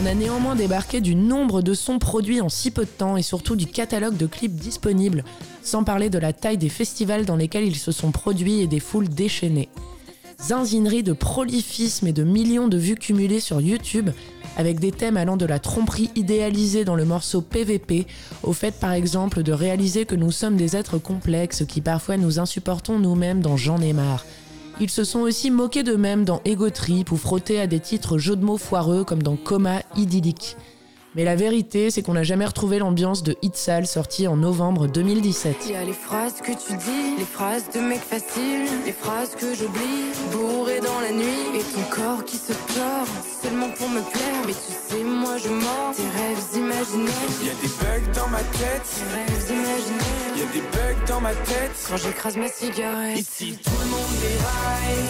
On 0.00 0.06
a 0.06 0.14
néanmoins 0.14 0.56
débarqué 0.56 1.02
du 1.02 1.14
nombre 1.14 1.60
de 1.60 1.74
sons 1.74 1.98
produits 1.98 2.40
en 2.40 2.48
si 2.48 2.70
peu 2.70 2.84
de 2.84 2.90
temps 2.90 3.18
et 3.18 3.22
surtout 3.22 3.54
du 3.54 3.66
catalogue 3.66 4.16
de 4.16 4.26
clips 4.26 4.54
disponibles, 4.54 5.24
sans 5.62 5.84
parler 5.84 6.08
de 6.08 6.18
la 6.18 6.32
taille 6.32 6.56
des 6.56 6.70
festivals 6.70 7.26
dans 7.26 7.36
lesquels 7.36 7.66
ils 7.66 7.76
se 7.76 7.92
sont 7.92 8.10
produits 8.10 8.60
et 8.60 8.66
des 8.66 8.80
foules 8.80 9.10
déchaînées. 9.10 9.68
Zinzinerie 10.40 11.02
de 11.02 11.12
prolifisme 11.12 12.06
et 12.06 12.12
de 12.12 12.22
millions 12.22 12.68
de 12.68 12.78
vues 12.78 12.94
cumulées 12.94 13.40
sur 13.40 13.60
YouTube, 13.60 14.08
avec 14.58 14.80
des 14.80 14.92
thèmes 14.92 15.16
allant 15.16 15.38
de 15.38 15.46
la 15.46 15.58
tromperie 15.58 16.10
idéalisée 16.16 16.84
dans 16.84 16.96
le 16.96 17.06
morceau 17.06 17.40
PVP, 17.40 18.06
au 18.42 18.52
fait 18.52 18.78
par 18.78 18.92
exemple 18.92 19.42
de 19.42 19.52
réaliser 19.52 20.04
que 20.04 20.16
nous 20.16 20.32
sommes 20.32 20.56
des 20.56 20.76
êtres 20.76 20.98
complexes 20.98 21.64
qui 21.66 21.80
parfois 21.80 22.18
nous 22.18 22.38
insupportons 22.38 22.98
nous-mêmes 22.98 23.40
dans 23.40 23.56
J'en 23.56 23.80
ai 23.80 23.92
marre. 23.92 24.26
Ils 24.80 24.90
se 24.90 25.04
sont 25.04 25.20
aussi 25.20 25.50
moqués 25.50 25.82
d'eux-mêmes 25.82 26.24
dans 26.24 26.40
Ego 26.44 26.70
Trip 26.70 27.10
ou 27.10 27.16
frottés 27.16 27.60
à 27.60 27.66
des 27.66 27.80
titres 27.80 28.18
jeux 28.18 28.36
de 28.36 28.44
mots 28.44 28.58
foireux 28.58 29.04
comme 29.04 29.22
dans 29.22 29.36
Coma 29.36 29.80
idyllique. 29.96 30.56
Mais 31.18 31.24
la 31.24 31.34
vérité, 31.34 31.90
c'est 31.90 32.00
qu'on 32.00 32.14
n'a 32.14 32.22
jamais 32.22 32.46
retrouvé 32.46 32.78
l'ambiance 32.78 33.24
de 33.24 33.34
Hit 33.42 33.56
Sale 33.56 33.88
sorti 33.88 34.28
en 34.28 34.36
novembre 34.36 34.86
2017. 34.86 35.56
Il 35.66 35.72
y 35.72 35.74
a 35.74 35.82
les 35.82 35.92
phrases 35.92 36.34
que 36.34 36.52
tu 36.52 36.76
dis, 36.76 37.18
les 37.18 37.24
phrases 37.24 37.64
de 37.74 37.80
mec 37.80 37.98
facile, 37.98 38.70
les 38.86 38.92
phrases 38.92 39.34
que 39.34 39.52
j'oublie, 39.52 40.14
bourré 40.30 40.78
dans 40.78 41.00
la 41.00 41.10
nuit, 41.10 41.58
et 41.58 41.74
ton 41.74 41.82
corps 41.90 42.24
qui 42.24 42.36
se 42.36 42.52
tord 42.52 43.08
seulement 43.42 43.68
pour 43.70 43.88
me 43.88 44.00
plaire. 44.00 44.42
Mais 44.46 44.52
tu 44.52 44.70
sais, 44.70 45.02
moi 45.02 45.36
je 45.38 45.48
mords 45.48 45.92
tes 45.96 46.06
rêves 46.06 46.38
imaginaires. 46.54 47.12
Y 47.42 47.50
a 47.50 47.54
des 47.62 47.74
bugs 47.82 48.12
dans 48.14 48.28
ma 48.28 48.38
tête, 48.38 48.86
Tes 48.86 49.16
rêves 49.18 49.58
imaginaires. 49.58 50.36
y 50.36 50.42
a 50.42 50.52
des 50.52 50.66
bugs 50.70 51.04
dans 51.08 51.20
ma 51.20 51.34
tête. 51.34 51.72
Quand 51.90 51.96
j'écrase 51.96 52.36
ma 52.36 52.46
cigarette. 52.46 53.18
Ici 53.18 53.58
tout 53.64 53.70
le 53.82 53.90
monde 53.90 54.14
déraille, 54.22 55.02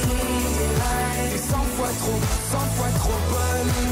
déraille. 0.57 1.33
T'es 1.33 1.39
100 1.39 1.55
fois 1.77 1.93
trop, 2.01 2.19
100 2.51 2.59
fois 2.81 2.89
trop 2.97 3.19
bonne. 3.29 3.88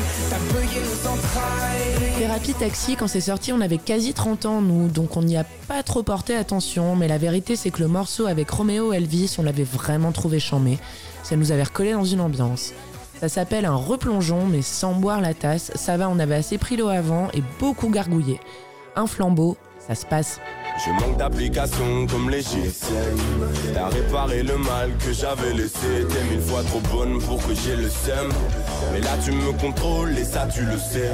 Thérapie 2.18 2.54
Taxi, 2.54 2.96
quand 2.96 3.08
c'est 3.08 3.20
sorti, 3.20 3.52
on 3.52 3.60
avait 3.60 3.78
quasi 3.78 4.14
30 4.14 4.46
ans, 4.46 4.60
nous, 4.60 4.88
donc 4.88 5.16
on 5.16 5.22
n'y 5.22 5.36
a 5.36 5.44
pas 5.68 5.82
trop 5.82 6.02
porté 6.02 6.34
attention. 6.34 6.96
Mais 6.96 7.08
la 7.08 7.18
vérité, 7.18 7.56
c'est 7.56 7.70
que 7.70 7.80
le 7.80 7.88
morceau 7.88 8.26
avec 8.26 8.50
Roméo 8.50 8.92
Elvis, 8.92 9.36
on 9.38 9.42
l'avait 9.42 9.64
vraiment 9.64 10.12
trouvé 10.12 10.40
chambé. 10.40 10.78
Ça 11.22 11.36
nous 11.36 11.52
avait 11.52 11.64
recollé 11.64 11.92
dans 11.92 12.04
une 12.04 12.20
ambiance. 12.20 12.72
Ça 13.20 13.28
s'appelle 13.28 13.64
un 13.64 13.74
replongeon, 13.74 14.46
mais 14.46 14.62
sans 14.62 14.94
boire 14.94 15.20
la 15.20 15.34
tasse. 15.34 15.72
Ça 15.74 15.96
va, 15.96 16.08
on 16.08 16.18
avait 16.18 16.34
assez 16.34 16.58
pris 16.58 16.76
l'eau 16.76 16.88
avant 16.88 17.28
et 17.32 17.42
beaucoup 17.58 17.88
gargouillé. 17.88 18.40
Un 18.94 19.06
flambeau, 19.06 19.56
ça 19.86 19.94
se 19.94 20.06
passe. 20.06 20.40
Je 20.84 20.90
manque 20.90 21.16
d'applications 21.16 22.06
comme 22.06 22.28
les 22.28 22.42
GSM 22.42 23.16
T'as 23.74 23.88
réparé 23.88 24.42
le 24.42 24.58
mal 24.58 24.90
que 24.98 25.12
j'avais 25.12 25.54
laissé. 25.54 26.06
T'es 26.08 26.24
mille 26.30 26.40
fois 26.40 26.62
trop 26.64 26.80
bonne 26.92 27.18
pour 27.22 27.38
que 27.46 27.54
j'ai 27.54 27.76
le 27.76 27.88
seum. 27.88 28.30
Mais 28.92 29.00
là 29.00 29.16
tu 29.24 29.32
me 29.32 29.52
contrôles 29.52 30.16
et 30.18 30.24
ça 30.24 30.46
tu 30.52 30.62
le 30.62 30.76
sais. 30.76 31.10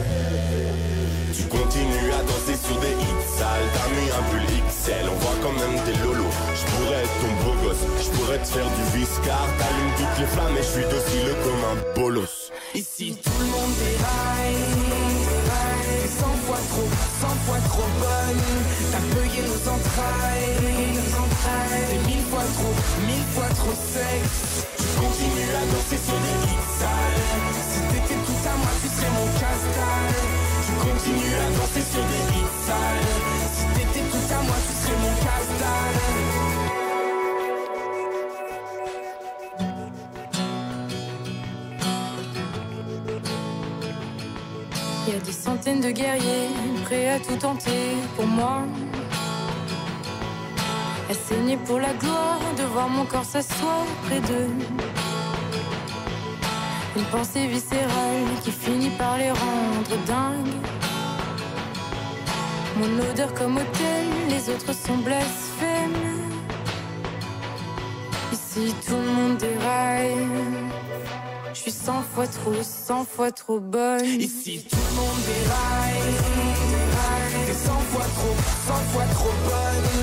Tu 1.35 1.45
continues 1.45 2.13
à 2.13 2.23
danser 2.23 2.59
sur 2.59 2.77
des 2.81 2.91
hits 2.91 3.29
sales. 3.39 3.69
T'as 3.75 3.89
mis 3.95 4.11
un 4.11 4.23
pull 4.31 4.47
XL, 4.69 5.07
on 5.09 5.19
voit 5.19 5.39
quand 5.43 5.53
même 5.53 5.81
tes 5.85 5.97
lolos. 6.03 6.35
Je 6.55 6.65
pourrais 6.73 7.03
être 7.03 7.17
ton 7.21 7.33
beau 7.45 7.55
gosse, 7.63 7.85
je 8.03 8.11
pourrais 8.19 8.39
te 8.39 8.47
faire 8.47 8.67
du 8.67 8.99
viscar 8.99 9.47
T'allumes 9.59 9.95
toutes 9.97 10.19
les 10.19 10.27
flammes 10.27 10.57
et 10.59 10.63
je 10.63 10.73
suis 10.75 10.89
docile 10.91 11.35
comme 11.45 11.63
un 11.71 12.01
bolos. 12.01 12.51
Ici 12.75 13.17
tout 13.23 13.31
le 13.39 13.47
monde 13.47 13.75
déraille, 13.79 14.59
déraille. 15.23 16.03
T'es 16.03 16.09
100 16.09 16.27
fois 16.47 16.61
trop, 16.71 16.89
100 17.21 17.29
fois 17.47 17.59
trop 17.69 17.89
bonne. 18.01 18.72
Fois 23.33 23.49
trop 23.55 23.72
sexe. 23.72 24.66
Tu 24.76 24.89
continues 25.01 25.53
à 25.57 25.64
danser 25.72 25.99
sur 26.07 26.18
des 26.24 26.37
hits 26.45 26.68
sales. 26.78 27.22
Si 27.70 27.80
t'étais 27.91 28.20
tout 28.26 28.43
à 28.53 28.55
moi, 28.61 28.72
tu 28.80 28.89
serais 28.95 29.12
mon 29.18 29.28
castal. 29.43 30.07
Tu 30.66 30.72
continues 30.87 31.37
à 31.37 31.49
danser 31.57 31.85
sur 31.93 32.05
des 32.11 32.24
hits 32.37 32.57
sales. 32.66 33.09
Si 33.57 33.64
t'étais 33.74 34.07
tout 34.12 34.28
à 34.33 34.41
moi, 34.47 34.59
tu 34.66 34.72
serais 34.80 35.01
mon 35.05 35.14
castal. 35.26 35.93
Il 45.07 45.12
y 45.12 45.16
a 45.16 45.20
des 45.20 45.33
centaines 45.33 45.80
de 45.80 45.91
guerriers 45.91 46.49
prêts 46.85 47.09
à 47.11 47.18
tout 47.18 47.37
tenter 47.37 47.97
pour 48.16 48.26
moi. 48.26 48.62
À 51.13 51.15
saigner 51.15 51.59
pour 51.59 51.79
la 51.79 51.93
gloire 51.93 52.41
de 52.57 52.63
voir 52.63 52.89
mon 52.89 53.05
corps 53.05 53.27
s'asseoir 53.27 53.85
près 54.07 54.21
d'eux. 54.21 54.49
Une 56.97 57.05
pensée 57.11 57.47
viscérale 57.49 58.25
qui 58.43 58.51
finit 58.51 58.89
par 58.97 59.19
les 59.19 59.31
rendre 59.31 59.95
dingues. 60.07 60.63
Mon 62.79 63.11
odeur 63.11 63.35
comme 63.35 63.59
hôtel, 63.59 64.07
les 64.31 64.49
autres 64.49 64.73
sont 64.73 64.97
blasphèmes. 65.05 65.93
Ici 68.33 68.75
tout 68.87 68.97
le 68.97 69.13
monde 69.13 69.37
déraille. 69.37 70.29
Je 71.53 71.59
suis 71.59 71.73
cent 71.73 72.03
fois 72.15 72.27
trop, 72.27 72.63
cent 72.63 73.05
fois 73.05 73.31
trop 73.33 73.61
bonne. 73.61 74.19
Ici 74.19 74.65
tout 74.71 74.77
le 74.77 74.97
monde 74.97 75.21
déraille. 75.27 76.53
T'es 77.47 77.53
100 77.53 77.73
fois 77.91 78.07
trop, 78.17 78.37
100 78.67 78.75
fois 78.93 79.05
trop 79.15 79.33
bonne. 79.45 80.02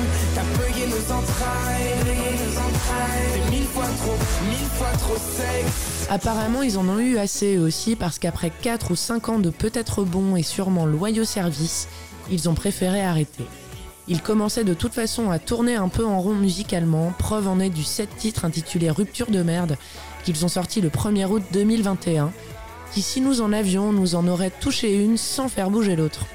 Apparemment, 6.09 6.63
ils 6.63 6.77
en 6.77 6.87
ont 6.89 6.99
eu 6.99 7.17
assez 7.17 7.57
aussi 7.57 7.95
parce 7.95 8.19
qu'après 8.19 8.49
4 8.49 8.91
ou 8.91 8.95
5 8.95 9.29
ans 9.29 9.39
de 9.39 9.49
peut-être 9.49 10.03
bon 10.03 10.35
et 10.35 10.43
sûrement 10.43 10.85
loyaux 10.85 11.25
services, 11.25 11.87
ils 12.31 12.49
ont 12.49 12.55
préféré 12.55 13.01
arrêter. 13.01 13.45
Ils 14.07 14.21
commençaient 14.21 14.63
de 14.63 14.73
toute 14.73 14.93
façon 14.93 15.29
à 15.29 15.37
tourner 15.37 15.75
un 15.75 15.87
peu 15.87 16.03
en 16.03 16.19
rond 16.19 16.33
musicalement, 16.33 17.13
preuve 17.19 17.47
en 17.47 17.59
est 17.59 17.69
du 17.69 17.83
7 17.83 18.09
titre 18.17 18.43
intitulé 18.43 18.89
Rupture 18.89 19.29
de 19.29 19.43
merde 19.43 19.77
qu'ils 20.23 20.43
ont 20.45 20.49
sorti 20.49 20.81
le 20.81 20.89
1er 20.89 21.27
août 21.27 21.43
2021, 21.53 22.31
qui 22.91 23.03
si 23.03 23.21
nous 23.21 23.41
en 23.41 23.53
avions, 23.53 23.93
nous 23.93 24.15
en 24.15 24.27
aurait 24.27 24.49
touché 24.49 24.95
une 24.95 25.17
sans 25.17 25.47
faire 25.47 25.69
bouger 25.69 25.95
l'autre. 25.95 26.25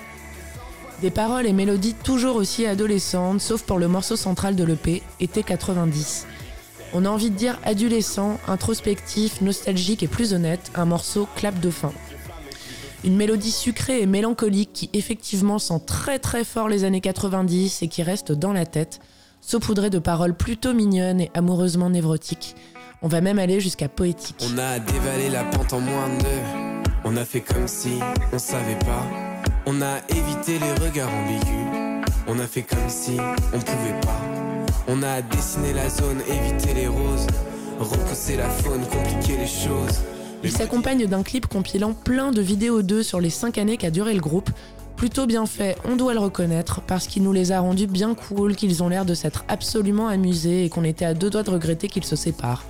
Des 1.04 1.10
paroles 1.10 1.46
et 1.46 1.52
mélodies 1.52 1.92
toujours 1.92 2.36
aussi 2.36 2.64
adolescentes, 2.64 3.42
sauf 3.42 3.62
pour 3.62 3.78
le 3.78 3.88
morceau 3.88 4.16
central 4.16 4.56
de 4.56 4.64
l'EP, 4.64 5.02
été 5.20 5.42
90. 5.42 6.26
On 6.94 7.04
a 7.04 7.10
envie 7.10 7.28
de 7.28 7.36
dire 7.36 7.58
adolescent, 7.62 8.40
introspectif, 8.48 9.42
nostalgique 9.42 10.02
et 10.02 10.08
plus 10.08 10.32
honnête, 10.32 10.72
un 10.74 10.86
morceau 10.86 11.28
clap 11.36 11.60
de 11.60 11.68
fin. 11.68 11.92
Une 13.04 13.16
mélodie 13.16 13.50
sucrée 13.50 14.00
et 14.00 14.06
mélancolique 14.06 14.70
qui 14.72 14.88
effectivement 14.94 15.58
sent 15.58 15.82
très 15.86 16.18
très 16.18 16.42
fort 16.42 16.70
les 16.70 16.84
années 16.84 17.02
90 17.02 17.82
et 17.82 17.88
qui 17.88 18.02
reste 18.02 18.32
dans 18.32 18.54
la 18.54 18.64
tête, 18.64 19.00
saupoudrée 19.42 19.90
de 19.90 19.98
paroles 19.98 20.34
plutôt 20.34 20.72
mignonnes 20.72 21.20
et 21.20 21.30
amoureusement 21.34 21.90
névrotiques. 21.90 22.54
On 23.02 23.08
va 23.08 23.20
même 23.20 23.38
aller 23.38 23.60
jusqu'à 23.60 23.90
poétique. 23.90 24.42
On 24.54 24.56
a 24.56 24.78
dévalé 24.78 25.28
la 25.28 25.44
pente 25.44 25.74
en 25.74 25.80
moins 25.80 26.08
de. 26.08 26.88
On 27.04 27.14
a 27.18 27.26
fait 27.26 27.42
comme 27.42 27.68
si 27.68 27.98
on 28.32 28.38
savait 28.38 28.78
pas. 28.78 29.33
On 29.66 29.80
a 29.80 29.96
évité 30.10 30.58
les 30.58 30.72
regards 30.84 31.08
ambigus. 31.08 32.04
On 32.28 32.38
a 32.38 32.46
fait 32.46 32.62
comme 32.62 32.88
si 32.88 33.16
on 33.54 33.58
pouvait 33.58 33.98
pas. 34.02 34.20
On 34.88 35.02
a 35.02 35.22
dessiné 35.22 35.72
la 35.72 35.88
zone, 35.88 36.20
évité 36.28 36.74
les 36.74 36.86
roses. 36.86 37.26
Repousser 37.78 38.36
la 38.36 38.50
faune, 38.50 38.82
compliquer 38.86 39.38
les 39.38 39.46
choses. 39.46 40.02
Il 40.42 40.52
s'accompagne 40.52 41.06
d'un 41.06 41.22
clip 41.22 41.46
compilant 41.46 41.94
plein 41.94 42.30
de 42.30 42.42
vidéos 42.42 42.82
d'eux 42.82 43.02
sur 43.02 43.22
les 43.22 43.30
5 43.30 43.56
années 43.56 43.78
qu'a 43.78 43.90
duré 43.90 44.12
le 44.12 44.20
groupe. 44.20 44.50
Plutôt 44.96 45.26
bien 45.26 45.46
fait, 45.46 45.78
on 45.86 45.96
doit 45.96 46.12
le 46.12 46.20
reconnaître, 46.20 46.82
parce 46.82 47.06
qu'il 47.06 47.22
nous 47.22 47.32
les 47.32 47.50
a 47.50 47.60
rendus 47.60 47.86
bien 47.86 48.14
cool, 48.14 48.54
qu'ils 48.56 48.82
ont 48.82 48.90
l'air 48.90 49.06
de 49.06 49.14
s'être 49.14 49.44
absolument 49.48 50.08
amusés 50.08 50.66
et 50.66 50.68
qu'on 50.68 50.84
était 50.84 51.06
à 51.06 51.14
deux 51.14 51.30
doigts 51.30 51.42
de 51.42 51.50
regretter 51.50 51.88
qu'ils 51.88 52.04
se 52.04 52.16
séparent. 52.16 52.64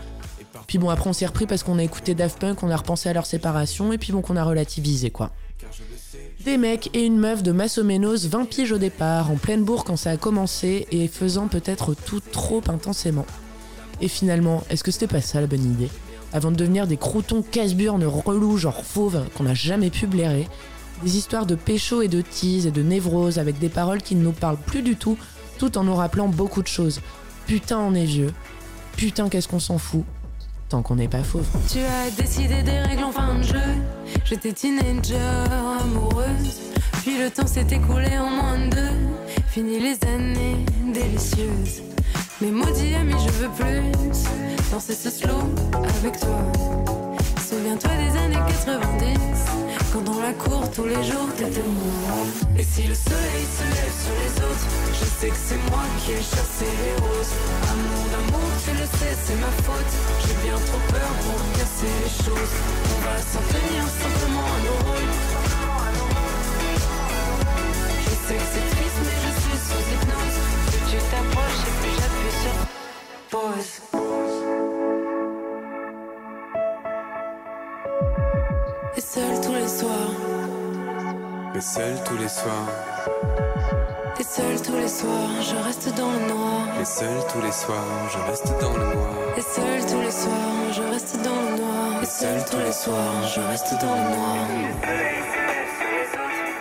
Puis 0.69 0.79
bon, 0.79 0.89
après 0.91 1.11
on 1.11 1.13
s'est 1.13 1.27
repris 1.27 1.47
parce 1.47 1.65
qu'on 1.65 1.79
a 1.79 1.83
écouté 1.83 2.15
Daft 2.15 2.39
Punk, 2.39 2.63
on 2.63 2.71
a 2.71 2.77
repensé 2.77 3.09
à 3.09 3.13
leur 3.13 3.27
séparation, 3.27 3.93
et 3.93 3.99
puis 3.99 4.13
bon, 4.13 4.23
qu'on 4.23 4.37
a 4.37 4.45
relativisé 4.45 5.11
quoi. 5.11 5.33
Des 6.45 6.59
mecs 6.59 6.91
et 6.93 7.07
une 7.07 7.17
meuf 7.17 7.43
de 7.43 7.53
Massomenos 7.53 8.27
20 8.27 8.45
piges 8.45 8.73
au 8.73 8.77
départ, 8.77 9.31
en 9.31 9.37
pleine 9.37 9.65
bourre 9.65 9.85
quand 9.85 9.97
ça 9.97 10.11
a 10.11 10.19
commencé, 10.19 10.87
et 10.91 11.09
faisant 11.09 11.49
peut-être 11.49 11.95
tout 11.95 12.21
trop 12.21 12.61
intensément. 12.69 13.25
Et 14.03 14.09
finalement, 14.09 14.63
est-ce 14.69 14.85
que 14.85 14.91
c'était 14.91 15.07
pas 15.07 15.23
ça 15.23 15.41
la 15.41 15.47
bonne 15.47 15.65
idée? 15.65 15.89
Avant 16.35 16.51
de 16.51 16.57
devenir 16.57 16.87
des 16.87 16.99
croutons 16.99 17.41
casse-burnes 17.41 18.05
relous 18.05 18.59
genre 18.59 18.85
fauves 18.85 19.25
qu'on 19.35 19.45
n'a 19.45 19.55
jamais 19.55 19.89
pu 19.89 20.07
blairer, 20.07 20.47
des 21.03 21.17
histoires 21.17 21.47
de 21.47 21.55
pécho 21.55 22.03
et 22.03 22.09
de 22.09 22.21
tease 22.21 22.67
et 22.67 22.71
de 22.71 22.83
névrose 22.83 23.39
avec 23.39 23.59
des 23.59 23.71
paroles 23.71 24.03
qui 24.03 24.15
ne 24.15 24.23
nous 24.23 24.33
parlent 24.33 24.59
plus 24.59 24.83
du 24.83 24.97
tout, 24.97 25.17
tout 25.59 25.79
en 25.79 25.85
nous 25.85 25.95
rappelant 25.95 26.29
beaucoup 26.29 26.63
de 26.63 26.69
choses. 26.69 27.01
Putain, 27.47 27.79
on 27.79 27.95
est 27.95 28.05
vieux. 28.05 28.35
Putain, 28.99 29.31
qu'est-ce 29.31 29.49
qu'on 29.49 29.61
s'en 29.61 29.79
fout. 29.79 30.05
Qu'on 30.83 30.97
n'est 30.97 31.09
pas 31.09 31.22
fauve. 31.22 31.47
Tu 31.70 31.79
as 31.79 32.11
décidé 32.11 32.62
des 32.62 32.79
règles 32.81 33.05
en 33.05 33.12
fin 33.12 33.37
de 33.37 33.43
jeu. 33.43 33.75
J'étais 34.25 34.53
teenager, 34.53 35.14
amoureuse. 35.81 36.61
Puis 37.03 37.16
le 37.16 37.31
temps 37.31 37.47
s'est 37.47 37.66
écoulé 37.70 38.18
en 38.18 38.29
moins 38.29 38.59
de 38.59 38.75
deux. 38.75 38.97
Fini 39.47 39.79
les 39.79 39.97
années 40.09 40.64
délicieuses. 40.93 41.83
Mais 42.41 42.51
maudit 42.51 42.95
ami, 42.97 43.14
je 43.25 43.31
veux 43.31 43.51
plus 43.51 43.83
danser 44.72 44.95
ce 44.95 45.11
slow 45.11 45.43
avec 46.01 46.18
toi. 46.18 46.43
Souviens-toi 47.49 47.91
des 47.97 48.18
années 48.18 48.45
90, 48.49 49.09
dans 50.03 50.21
la 50.21 50.33
cour 50.33 50.69
tous 50.75 50.85
les 50.85 51.03
jours 51.05 51.29
t'étais 51.37 51.63
moi. 51.63 52.19
Et 52.59 52.63
si 52.65 52.83
le 52.83 52.95
soleil 52.95 53.45
se 53.47 53.63
lève 53.63 53.95
sur 54.03 54.15
les 54.23 54.35
autres, 54.43 54.67
je 54.93 55.05
sais 55.05 55.29
que 55.29 55.41
c'est 55.47 55.71
moi 55.71 55.83
qui 56.01 56.13
ai 56.13 56.23
chassé 56.23 56.67
les 56.67 56.95
roses. 57.05 57.35
Amour 57.71 58.05
d'amour, 58.11 58.49
tu 58.65 58.73
le 58.73 58.87
sais, 58.99 59.15
c'est 59.25 59.39
ma 59.39 59.53
faute. 59.63 59.93
J'ai 60.27 60.37
bien 60.43 60.59
trop 60.67 60.83
peur 60.91 61.11
pour 61.23 61.41
casser 61.59 61.93
les 62.03 62.13
choses. 62.25 62.55
On 62.91 63.01
va 63.07 63.17
s'en 63.23 63.45
tenir 63.55 63.83
simplement 64.03 64.47
à 64.47 64.59
nos 64.67 64.79
rôles. 64.87 65.13
Je 68.03 68.15
sais 68.27 68.39
que 68.41 68.49
c'est 68.53 68.67
triste, 68.75 69.01
mais 69.07 69.19
je 69.25 69.31
suis 69.43 69.59
sous 69.67 69.85
hypnose. 69.95 70.39
Plus 70.67 70.85
tu 70.91 70.99
t'approches 71.11 71.63
et 71.69 71.75
plus 71.79 71.95
j'appuie 71.99 72.37
sur 72.43 72.57
pause. 73.31 74.34
Et 78.97 79.01
seul 79.01 79.41
tous 79.43 79.53
les 79.53 79.69
soirs, 79.69 80.15
Et 81.57 81.61
seul 81.61 81.95
tous 82.05 82.17
les 82.17 82.29
soirs. 82.29 82.69
Et 84.21 84.23
seul 84.23 84.63
tous 84.63 84.77
les 84.77 84.89
soirs, 84.89 85.43
je 85.43 85.57
reste 85.57 85.95
dans 85.97 86.13
le 86.13 86.21
noir. 86.33 86.61
Et 86.81 86.85
seul 86.85 87.19
tous 87.33 87.41
les 87.43 87.53
soirs, 87.53 88.09
je 88.13 88.19
reste 88.31 88.47
dans 88.61 88.73
le 88.73 88.95
noir. 88.95 89.15
Et 89.37 89.41
seul 89.41 89.85
tous 89.91 90.01
les 90.01 90.11
soirs, 90.13 90.73
je 90.73 90.83
reste 90.83 91.17
dans 91.23 91.41
le 91.43 91.57
noir. 91.59 92.03
Et 92.03 92.07
seul 92.07 92.45
tous 92.49 92.59
les 92.59 92.73
soirs, 92.73 93.27
je 93.35 93.41
reste 93.41 93.73
dans 93.81 93.95
le 93.97 94.17
noir. 94.17 94.47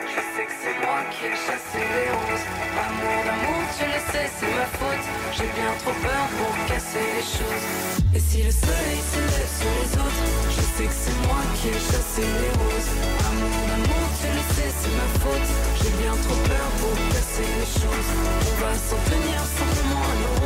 Je 0.07 0.21
sais 0.35 0.45
que 0.49 0.55
c'est 0.61 0.77
moi 0.85 0.99
qui 1.11 1.25
ai 1.27 1.35
chassé 1.45 1.81
les 1.93 2.09
roses. 2.17 2.45
Amour 2.83 3.17
d'amour, 3.27 3.52
tu 3.83 3.89
le 3.91 3.99
sais, 4.11 4.29
c'est 4.39 4.53
ma 4.55 4.67
faute. 4.79 5.05
J'ai 5.35 5.49
bien 5.59 5.71
trop 5.83 5.95
peur 5.99 6.23
pour 6.37 6.51
casser 6.67 7.03
les 7.17 7.27
choses. 7.35 7.67
Et 8.15 8.19
si 8.19 8.43
le 8.43 8.51
soleil 8.51 8.99
se 9.11 9.19
lève 9.19 9.53
sur 9.59 9.71
les 9.79 9.91
autres, 9.99 10.23
je 10.55 10.63
sais 10.75 10.87
que 10.87 10.97
c'est 11.03 11.19
moi 11.27 11.41
qui 11.55 11.67
ai 11.67 11.79
chassé 11.91 12.23
les 12.23 12.51
roses. 12.59 12.91
Amour 13.27 13.57
d'amour, 13.67 14.05
tu 14.19 14.27
le 14.31 14.43
sais, 14.55 14.71
c'est 14.79 14.95
ma 14.99 15.09
faute. 15.19 15.49
J'ai 15.79 15.93
bien 15.99 16.15
trop 16.23 16.39
peur 16.47 16.67
pour 16.79 16.95
casser 17.11 17.49
les 17.59 17.69
choses. 17.79 18.09
On 18.47 18.55
va 18.63 18.71
s'en 18.87 18.99
tenir 19.11 19.39
simplement 19.59 20.03
à 20.11 20.15
nos. 20.21 20.37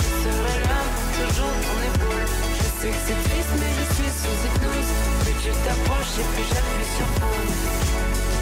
Je 0.00 0.08
serai 0.24 0.56
là, 0.70 0.80
toujours 1.20 1.56
ton 1.66 1.78
épaule. 1.90 2.28
Je 2.60 2.68
sais 2.80 2.92
que 2.94 3.02
c'est 3.06 3.20
triste, 3.28 3.54
mais 3.60 3.72
je 3.78 3.84
suis 3.94 4.12
sous 4.20 4.36
hypnose. 4.46 4.90
Plus 5.20 5.36
tu 5.42 5.50
t'approches 5.64 6.16
et 6.22 6.26
plus 6.32 6.48
j'appuie 6.48 6.90
sur 6.96 7.08
pause. 7.20 8.39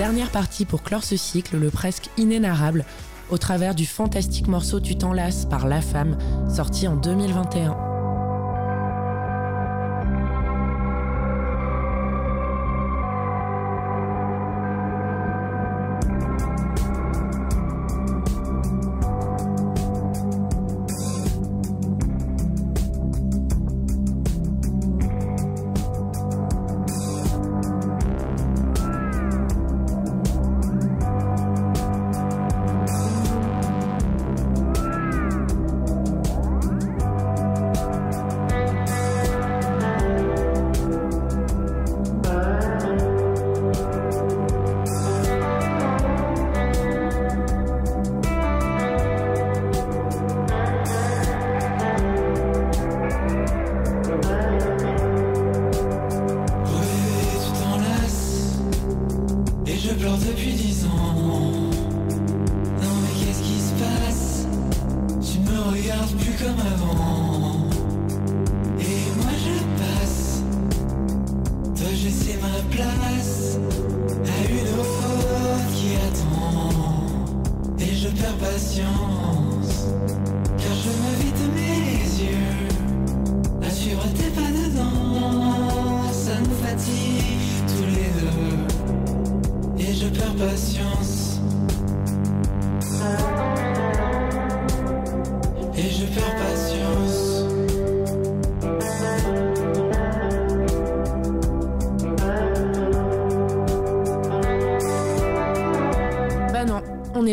Dernière 0.00 0.30
partie 0.30 0.64
pour 0.64 0.82
clore 0.82 1.04
ce 1.04 1.18
cycle, 1.18 1.58
le 1.58 1.68
presque 1.68 2.08
inénarrable, 2.16 2.86
au 3.28 3.36
travers 3.36 3.74
du 3.74 3.84
fantastique 3.84 4.48
morceau 4.48 4.80
Tu 4.80 4.96
t'enlaces 4.96 5.44
par 5.44 5.68
La 5.68 5.82
Femme, 5.82 6.16
sorti 6.48 6.88
en 6.88 6.96
2021. 6.96 7.89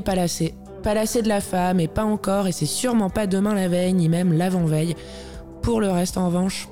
Pas 0.02 0.16
lassé. 0.16 0.54
Pas 0.84 0.94
lassé 0.94 1.22
de 1.22 1.28
la 1.28 1.42
femme, 1.42 1.80
et 1.80 1.88
pas 1.88 2.04
encore, 2.04 2.48
et 2.48 2.52
c'est 2.52 2.66
sûrement 2.66 3.10
pas 3.10 3.28
demain 3.28 3.54
la 3.54 3.68
veille, 3.68 3.94
ni 3.94 4.10
même 4.10 4.34
l'avant-veille. 4.34 4.96
Pour 5.62 5.82
le 5.82 5.90
reste, 5.90 6.18
en 6.18 6.28
revanche, 6.28 6.70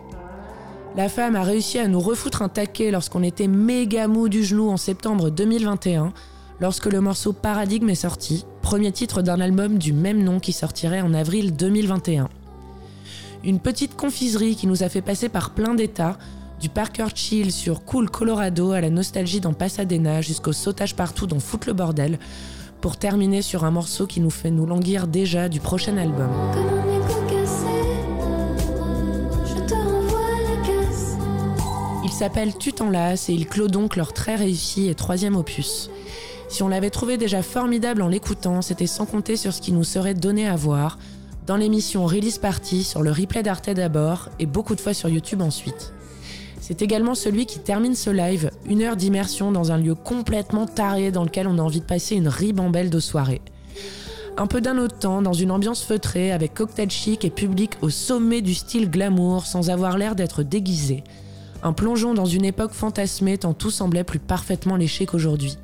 la 0.95 1.09
femme 1.09 1.35
a 1.35 1.43
réussi 1.43 1.79
à 1.79 1.87
nous 1.87 1.99
refoutre 1.99 2.41
un 2.41 2.49
taquet 2.49 2.91
lorsqu'on 2.91 3.23
était 3.23 3.47
méga 3.47 4.07
mou 4.07 4.29
du 4.29 4.43
genou 4.43 4.69
en 4.69 4.77
septembre 4.77 5.29
2021, 5.29 6.13
lorsque 6.61 6.85
le 6.85 7.01
morceau 7.01 7.33
Paradigme 7.33 7.89
est 7.89 7.95
sorti, 7.95 8.45
premier 8.61 8.91
titre 8.93 9.21
d'un 9.21 9.41
album 9.41 9.77
du 9.77 9.91
même 9.91 10.23
nom 10.23 10.39
qui 10.39 10.53
sortirait 10.53 11.01
en 11.01 11.13
avril 11.13 11.55
2021. 11.55 12.29
Une 13.43 13.59
petite 13.59 13.95
confiserie 13.95 14.55
qui 14.55 14.67
nous 14.67 14.83
a 14.83 14.89
fait 14.89 15.01
passer 15.01 15.27
par 15.27 15.49
plein 15.49 15.75
d'états, 15.75 16.17
du 16.59 16.69
Parker 16.69 17.07
Chill 17.13 17.51
sur 17.51 17.83
Cool 17.83 18.09
Colorado 18.09 18.71
à 18.71 18.81
la 18.81 18.89
nostalgie 18.89 19.41
dans 19.41 19.53
Pasadena 19.53 20.21
jusqu'au 20.21 20.53
sautage 20.53 20.95
partout 20.95 21.27
dans 21.27 21.39
Foot 21.39 21.65
le 21.65 21.73
bordel, 21.73 22.19
pour 22.85 22.97
terminer 22.97 23.41
sur 23.41 23.63
un 23.63 23.71
morceau 23.71 24.05
qui 24.05 24.21
nous 24.21 24.29
fait 24.29 24.51
nous 24.51 24.67
languir 24.67 25.07
déjà 25.07 25.49
du 25.49 25.59
prochain 25.59 25.97
album. 25.97 26.29
Il 32.03 32.11
s'appelle 32.11 32.55
Tu 32.59 32.73
t'enlaces 32.73 33.27
et 33.29 33.33
il 33.33 33.47
clôt 33.47 33.69
donc 33.69 33.95
leur 33.95 34.13
très 34.13 34.35
réussi 34.35 34.87
et 34.87 34.93
troisième 34.93 35.35
opus. 35.35 35.89
Si 36.47 36.61
on 36.61 36.67
l'avait 36.67 36.91
trouvé 36.91 37.17
déjà 37.17 37.41
formidable 37.41 38.03
en 38.03 38.07
l'écoutant, 38.07 38.61
c'était 38.61 38.85
sans 38.85 39.07
compter 39.07 39.35
sur 39.35 39.51
ce 39.51 39.61
qui 39.61 39.71
nous 39.71 39.83
serait 39.83 40.13
donné 40.13 40.47
à 40.47 40.55
voir 40.55 40.99
dans 41.47 41.57
l'émission 41.57 42.05
Release 42.05 42.37
Party 42.37 42.83
sur 42.83 43.01
le 43.01 43.09
replay 43.09 43.41
d'Arte 43.41 43.71
d'abord 43.71 44.29
et 44.37 44.45
beaucoup 44.45 44.75
de 44.75 44.81
fois 44.81 44.93
sur 44.93 45.09
YouTube 45.09 45.41
ensuite. 45.41 45.91
C'est 46.67 46.81
également 46.81 47.13
celui 47.13 47.45
qui 47.45 47.59
termine 47.59 47.93
ce 47.93 48.09
live, 48.09 48.49
une 48.67 48.81
heure 48.81 48.95
d'immersion 48.95 49.51
dans 49.51 49.71
un 49.71 49.77
lieu 49.77 49.93
complètement 49.93 50.65
taré 50.65 51.11
dans 51.11 51.23
lequel 51.23 51.47
on 51.47 51.59
a 51.59 51.61
envie 51.61 51.79
de 51.79 51.85
passer 51.85 52.15
une 52.15 52.27
ribambelle 52.27 52.89
de 52.89 52.99
soirée. 52.99 53.43
Un 54.35 54.47
peu 54.47 54.61
d'un 54.61 54.79
autre 54.79 54.97
temps, 54.97 55.21
dans 55.21 55.31
une 55.31 55.51
ambiance 55.51 55.83
feutrée, 55.83 56.31
avec 56.31 56.55
cocktail 56.55 56.89
chic 56.89 57.23
et 57.23 57.29
public 57.29 57.73
au 57.83 57.91
sommet 57.91 58.41
du 58.41 58.55
style 58.55 58.89
glamour, 58.89 59.45
sans 59.45 59.69
avoir 59.69 59.95
l'air 59.99 60.15
d'être 60.15 60.41
déguisé. 60.41 61.03
Un 61.61 61.71
plongeon 61.71 62.15
dans 62.15 62.25
une 62.25 62.45
époque 62.45 62.73
fantasmée 62.73 63.37
tant 63.37 63.53
tout 63.53 63.69
semblait 63.69 64.03
plus 64.03 64.17
parfaitement 64.17 64.75
léché 64.75 65.05
qu'aujourd'hui. 65.05 65.59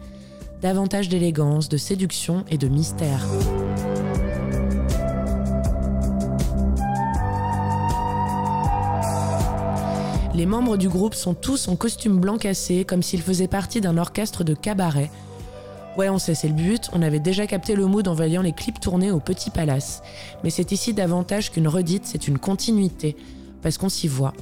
Davantage 0.62 1.10
d'élégance, 1.10 1.68
de 1.68 1.78
séduction 1.78 2.46
et 2.52 2.60
de 2.60 2.68
mystère. 2.68 3.26
Les 10.34 10.46
membres 10.46 10.78
du 10.78 10.88
groupe 10.88 11.14
sont 11.14 11.34
tous 11.34 11.68
en 11.68 11.76
costume 11.76 12.18
blanc 12.18 12.38
cassé, 12.38 12.86
comme 12.86 13.04
s'ils 13.04 13.22
faisaient 13.22 13.50
partie 13.50 13.82
d'un 13.82 13.98
orchestre 13.98 14.46
de 14.46 14.54
cabaret. 14.54 15.12
Ouais, 15.98 16.08
on 16.08 16.20
sait, 16.20 16.36
c'est 16.36 16.48
le 16.48 16.54
but, 16.54 16.90
on 16.94 17.02
avait 17.02 17.20
déjà 17.20 17.46
capté 17.48 17.76
le 17.76 17.86
mood 17.86 18.08
en 18.08 18.14
voyant 18.14 18.42
les 18.42 18.54
clips 18.54 18.80
tournés 18.80 19.12
au 19.12 19.20
Petit 19.20 19.50
Palace. 19.50 20.02
Mais 20.46 20.50
c'est 20.50 20.72
ici 20.72 20.94
davantage 20.94 21.52
qu'une 21.52 21.68
redite, 21.68 22.06
c'est 22.06 22.30
une 22.30 22.38
continuité, 22.38 23.18
parce 23.62 23.78
qu'on 23.78 23.90
s'y 23.90 24.08
voit. 24.08 24.34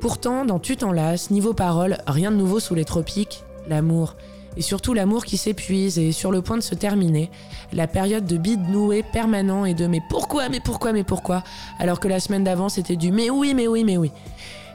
Pourtant, 0.00 0.46
dans 0.46 0.58
Tu 0.58 0.78
t'enlaces, 0.78 1.30
niveau 1.30 1.52
parole, 1.52 1.98
rien 2.06 2.30
de 2.30 2.36
nouveau 2.36 2.58
sous 2.58 2.74
les 2.74 2.86
tropiques, 2.86 3.44
l'amour. 3.68 4.16
Et 4.56 4.62
surtout 4.62 4.94
l'amour 4.94 5.26
qui 5.26 5.36
s'épuise 5.36 5.98
et 5.98 6.08
est 6.08 6.12
sur 6.12 6.32
le 6.32 6.40
point 6.40 6.56
de 6.56 6.62
se 6.62 6.74
terminer. 6.74 7.30
La 7.74 7.86
période 7.86 8.24
de 8.24 8.38
bide 8.38 8.68
noué 8.70 9.02
permanent 9.02 9.66
et 9.66 9.74
de 9.74 9.86
mais 9.86 10.00
pourquoi, 10.08 10.48
mais 10.48 10.60
pourquoi, 10.60 10.92
mais 10.92 11.04
pourquoi? 11.04 11.44
Alors 11.78 12.00
que 12.00 12.08
la 12.08 12.18
semaine 12.18 12.42
d'avant 12.42 12.68
c'était 12.68 12.96
du 12.96 13.12
mais 13.12 13.30
oui, 13.30 13.54
mais 13.54 13.68
oui, 13.68 13.84
mais 13.84 13.96
oui. 13.96 14.10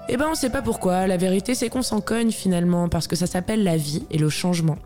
Eh 0.07 0.17
ben 0.17 0.27
on 0.31 0.35
sait 0.35 0.51
pas 0.51 0.61
pourquoi, 0.61 1.07
la 1.07 1.17
vérité 1.17 1.55
c'est 1.55 1.69
qu'on 1.69 1.81
s'en 1.81 1.99
cogne 1.99 2.31
finalement 2.31 2.89
parce 2.89 3.07
que 3.07 3.15
ça 3.15 3.25
s'appelle 3.25 3.63
la 3.63 3.75
vie 3.75 4.03
et 4.11 4.19
le 4.19 4.29
changement. 4.29 4.77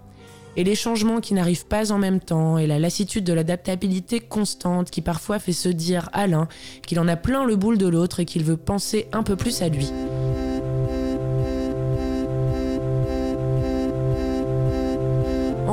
Et 0.56 0.64
les 0.64 0.76
changements 0.76 1.20
qui 1.20 1.34
n'arrivent 1.34 1.66
pas 1.66 1.92
en 1.92 1.98
même 1.98 2.20
temps 2.20 2.58
et 2.58 2.68
la 2.68 2.80
lassitude 2.80 3.24
de 3.24 3.34
l'adaptabilité 3.34 4.20
constante 4.20 4.90
qui 4.90 5.02
parfois 5.02 5.40
fait 5.40 5.54
se 5.54 5.70
dire 5.70 6.10
à 6.14 6.26
l'un 6.28 6.48
qu'il 6.88 7.00
en 7.00 7.08
a 7.08 7.16
plein 7.16 7.46
le 7.46 7.56
boule 7.56 7.78
de 7.78 7.88
l'autre 7.88 8.22
et 8.22 8.26
qu'il 8.26 8.44
veut 8.44 8.58
penser 8.58 9.08
un 9.12 9.24
peu 9.24 9.36
plus 9.36 9.62
à 9.62 9.70
lui. 9.70 9.92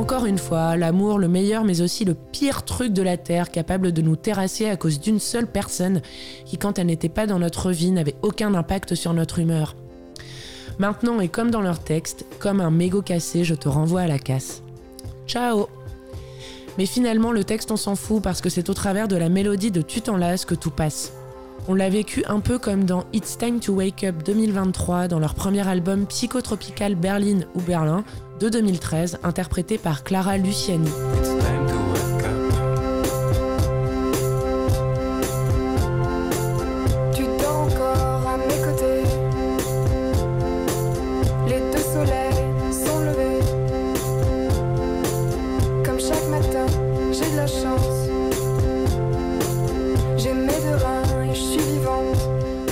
Encore 0.06 0.26
une 0.26 0.38
fois, 0.38 0.76
l'amour, 0.76 1.18
le 1.18 1.26
meilleur 1.26 1.64
mais 1.64 1.80
aussi 1.80 2.04
le 2.04 2.14
pire 2.14 2.64
truc 2.64 2.92
de 2.92 3.02
la 3.02 3.16
Terre, 3.16 3.50
capable 3.50 3.90
de 3.90 4.02
nous 4.02 4.14
terrasser 4.14 4.68
à 4.68 4.76
cause 4.76 5.00
d'une 5.00 5.18
seule 5.18 5.48
personne 5.48 6.00
qui, 6.44 6.58
quand 6.58 6.78
elle 6.78 6.86
n'était 6.86 7.08
pas 7.08 7.26
dans 7.26 7.40
notre 7.40 7.72
vie, 7.72 7.90
n'avait 7.90 8.14
aucun 8.22 8.54
impact 8.54 8.94
sur 8.94 9.12
notre 9.14 9.40
humeur. 9.40 9.74
Maintenant, 10.78 11.18
et 11.18 11.26
comme 11.26 11.50
dans 11.50 11.60
leur 11.60 11.80
texte, 11.80 12.24
comme 12.38 12.60
un 12.60 12.70
mégot 12.70 13.02
cassé, 13.02 13.42
je 13.42 13.56
te 13.56 13.68
renvoie 13.68 14.02
à 14.02 14.06
la 14.06 14.20
casse. 14.20 14.62
Ciao 15.26 15.66
Mais 16.78 16.86
finalement, 16.86 17.32
le 17.32 17.42
texte, 17.42 17.72
on 17.72 17.76
s'en 17.76 17.96
fout 17.96 18.22
parce 18.22 18.40
que 18.40 18.48
c'est 18.48 18.70
au 18.70 18.74
travers 18.74 19.08
de 19.08 19.16
la 19.16 19.28
mélodie 19.28 19.72
de 19.72 19.82
Tu 19.82 20.02
t'enlaces 20.02 20.44
que 20.44 20.54
tout 20.54 20.70
passe. 20.70 21.14
On 21.66 21.74
l'a 21.74 21.88
vécu 21.88 22.24
un 22.28 22.38
peu 22.38 22.60
comme 22.60 22.84
dans 22.84 23.02
It's 23.12 23.38
Time 23.38 23.58
to 23.58 23.72
Wake 23.72 24.04
Up 24.04 24.22
2023, 24.24 25.08
dans 25.08 25.18
leur 25.18 25.34
premier 25.34 25.66
album 25.66 26.06
Psychotropical 26.06 26.94
Berlin 26.94 27.40
ou 27.56 27.60
Berlin 27.60 28.04
de 28.40 28.48
2013, 28.48 29.18
interprété 29.22 29.78
par 29.78 30.04
Clara 30.04 30.36
Luciani. 30.36 30.90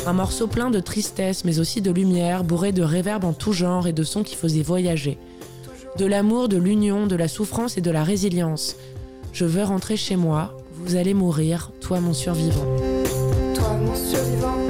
Un 0.07 0.13
morceau 0.13 0.47
plein 0.47 0.71
de 0.71 0.81
tristesse, 0.81 1.45
mais 1.45 1.59
aussi 1.59 1.81
de 1.81 1.91
lumière, 1.91 2.45
bourré 2.45 2.73
de 2.73 2.83
réverb 2.83 3.25
en 3.25 3.33
tout 3.33 3.53
genre 3.53 3.87
et 3.87 3.93
de 3.93 4.03
sons 4.05 4.23
qui 4.23 4.37
faisaient 4.37 4.63
voyager. 4.63 5.19
De 5.99 6.07
l'amour, 6.07 6.49
de 6.49 6.57
l'union, 6.57 7.07
de 7.07 7.15
la 7.15 7.29
souffrance 7.29 7.79
et 7.79 7.81
de 7.81 7.91
la 7.91 8.03
résilience. 8.03 8.77
Je 9.33 9.45
veux 9.45 9.63
rentrer 9.63 9.97
chez 9.97 10.17
moi, 10.17 10.57
vous 10.73 10.97
allez 10.97 11.15
mourir, 11.15 11.71
toi 11.81 12.01
mon 12.01 12.13
survivant. 12.13 12.67
Toi, 13.55 13.75
mon 13.75 13.95
survivant. 13.95 14.64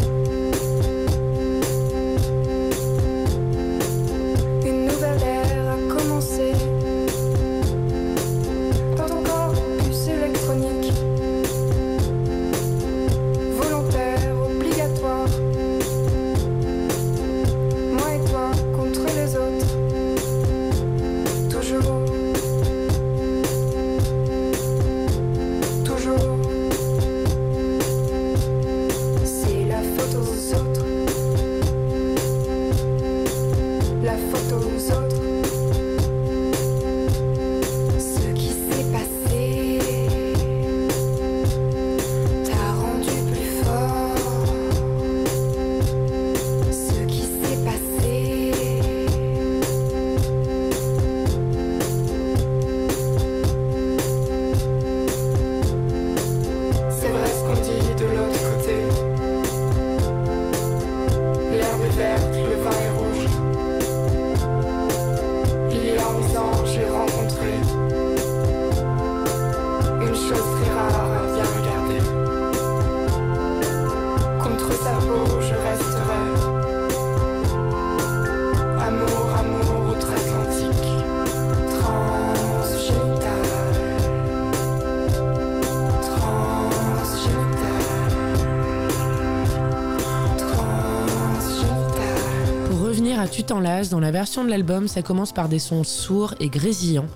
Tu 93.34 93.42
t'enlaces, 93.42 93.90
dans 93.90 93.98
la 93.98 94.12
version 94.12 94.44
de 94.44 94.48
l'album, 94.48 94.86
ça 94.86 95.02
commence 95.02 95.32
par 95.32 95.48
des 95.48 95.58
sons 95.58 95.82
sourds 95.82 96.34
et 96.38 96.48
grésillants, 96.48 97.08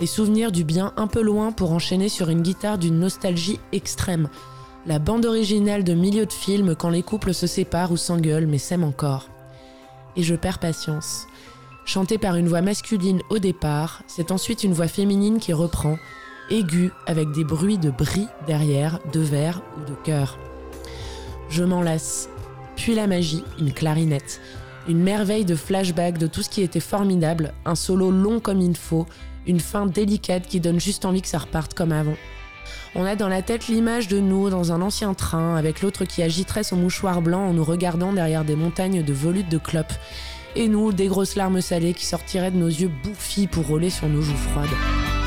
les 0.00 0.06
souvenirs 0.06 0.52
du 0.52 0.64
bien 0.64 0.92
un 0.98 1.06
peu 1.06 1.22
loin 1.22 1.50
pour 1.50 1.72
enchaîner 1.72 2.10
sur 2.10 2.28
une 2.28 2.42
guitare 2.42 2.76
d'une 2.76 2.98
nostalgie 2.98 3.58
extrême. 3.72 4.28
La 4.84 4.98
bande 4.98 5.24
originale 5.24 5.82
de 5.82 5.94
milieu 5.94 6.26
de 6.26 6.32
film 6.32 6.74
quand 6.76 6.90
les 6.90 7.02
couples 7.02 7.32
se 7.32 7.46
séparent 7.46 7.90
ou 7.90 7.96
s'engueulent 7.96 8.46
mais 8.46 8.58
s'aiment 8.58 8.84
encore. 8.84 9.30
Et 10.14 10.22
je 10.22 10.34
perds 10.34 10.58
patience. 10.58 11.26
Chantée 11.86 12.18
par 12.18 12.36
une 12.36 12.48
voix 12.48 12.60
masculine 12.60 13.22
au 13.30 13.38
départ, 13.38 14.02
c'est 14.08 14.30
ensuite 14.30 14.64
une 14.64 14.74
voix 14.74 14.88
féminine 14.88 15.38
qui 15.38 15.54
reprend, 15.54 15.96
aiguë 16.50 16.92
avec 17.06 17.32
des 17.32 17.44
bruits 17.44 17.78
de 17.78 17.90
bris 17.90 18.28
derrière, 18.46 18.98
de 19.10 19.20
verre 19.20 19.62
ou 19.78 19.90
de 19.90 19.94
cœur. 20.04 20.36
Je 21.48 21.64
m'en 21.64 21.80
lasse. 21.80 22.28
Puis 22.76 22.94
la 22.94 23.06
magie, 23.06 23.42
une 23.58 23.72
clarinette. 23.72 24.38
Une 24.88 25.02
merveille 25.02 25.44
de 25.44 25.54
flashback 25.54 26.18
de 26.18 26.26
tout 26.26 26.42
ce 26.42 26.50
qui 26.50 26.60
était 26.60 26.80
formidable, 26.80 27.54
un 27.64 27.76
solo 27.76 28.10
long 28.10 28.40
comme 28.40 28.60
il 28.60 28.76
faut, 28.76 29.06
une 29.46 29.60
fin 29.60 29.86
délicate 29.86 30.48
qui 30.48 30.58
donne 30.58 30.80
juste 30.80 31.04
envie 31.04 31.22
que 31.22 31.28
ça 31.28 31.38
reparte 31.38 31.74
comme 31.74 31.92
avant. 31.92 32.16
On 32.94 33.04
a 33.04 33.14
dans 33.14 33.28
la 33.28 33.42
tête 33.42 33.68
l'image 33.68 34.08
de 34.08 34.18
nous 34.18 34.50
dans 34.50 34.72
un 34.72 34.82
ancien 34.82 35.14
train, 35.14 35.56
avec 35.56 35.82
l'autre 35.82 36.04
qui 36.04 36.22
agiterait 36.22 36.64
son 36.64 36.76
mouchoir 36.76 37.22
blanc 37.22 37.48
en 37.48 37.52
nous 37.52 37.64
regardant 37.64 38.12
derrière 38.12 38.44
des 38.44 38.56
montagnes 38.56 39.02
de 39.02 39.12
volutes 39.12 39.48
de 39.48 39.58
clopes. 39.58 39.94
Et 40.56 40.68
nous, 40.68 40.92
des 40.92 41.06
grosses 41.06 41.36
larmes 41.36 41.60
salées 41.60 41.94
qui 41.94 42.04
sortiraient 42.04 42.50
de 42.50 42.58
nos 42.58 42.68
yeux 42.68 42.90
bouffis 43.04 43.46
pour 43.46 43.66
rouler 43.66 43.88
sur 43.88 44.08
nos 44.08 44.20
joues 44.20 44.34
froides. 44.34 45.21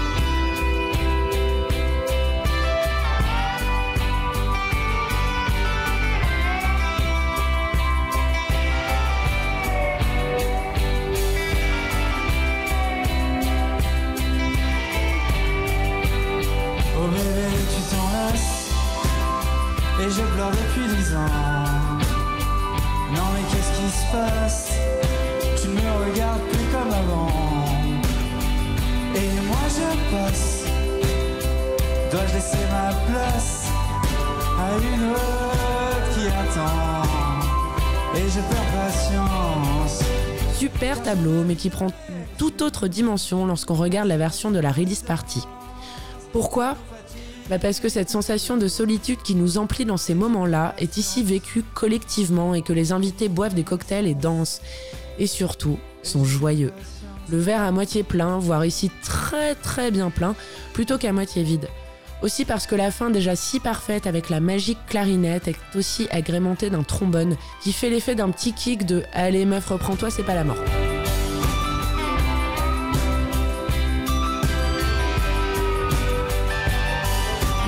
Super 40.58 41.02
tableau, 41.04 41.44
mais 41.44 41.56
qui 41.56 41.70
prend 41.70 41.88
toute 42.38 42.62
autre 42.62 42.88
dimension 42.88 43.46
lorsqu'on 43.46 43.76
regarde 43.76 44.08
la 44.08 44.18
version 44.18 44.52
de 44.52 44.60
la 44.60 44.72
release 44.72 45.04
party. 45.04 45.44
Pourquoi? 46.32 46.76
Bah 47.50 47.60
Parce 47.60 47.80
que 47.80 47.90
cette 47.90 48.10
sensation 48.10 48.58
de 48.58 48.68
solitude 48.68 49.22
qui 49.22 49.36
nous 49.36 49.58
emplit 49.58 49.86
dans 49.86 49.98
ces 49.98 50.16
moments-là 50.16 50.74
est 50.78 50.98
ici 50.98 51.24
vécue 51.24 51.64
collectivement 51.74 52.56
et 52.56 52.62
que 52.62 52.74
les 52.74 52.92
invités 52.92 53.30
boivent 53.30 53.54
des 53.54 53.64
cocktails 53.64 54.08
et 54.08 54.16
dansent. 54.16 54.62
Et 55.20 55.28
surtout, 55.28 55.78
sont 56.04 56.26
joyeux. 56.26 56.74
Le 57.30 57.38
verre 57.38 57.62
à 57.62 57.72
moitié 57.72 58.04
plein, 58.04 58.40
voire 58.40 58.66
ici 58.66 58.92
très 59.04 59.56
très 59.56 59.92
bien 59.92 60.10
plein, 60.10 60.36
plutôt 60.74 60.98
qu'à 60.98 61.14
moitié 61.14 61.44
vide. 61.44 61.68
Aussi 62.22 62.46
parce 62.46 62.66
que 62.66 62.76
la 62.76 62.92
fin 62.92 63.10
déjà 63.10 63.36
si 63.36 63.60
parfaite 63.60 64.08
avec 64.08 64.30
la 64.30 64.40
magique 64.40 64.80
clarinette 64.88 65.48
est 65.48 65.76
aussi 65.76 66.08
agrémentée 66.12 66.70
d'un 66.70 66.82
trombone 66.82 67.36
qui 67.62 67.74
fait 67.74 67.90
l'effet 67.90 68.16
d'un 68.16 68.32
petit 68.32 68.54
kick 68.54 68.86
de 68.86 69.04
Allez 69.14 69.46
meuf 69.46 69.68
reprends-toi 69.68 70.10
c'est 70.10 70.24
pas 70.24 70.34
la 70.34 70.44
mort. 70.44 70.58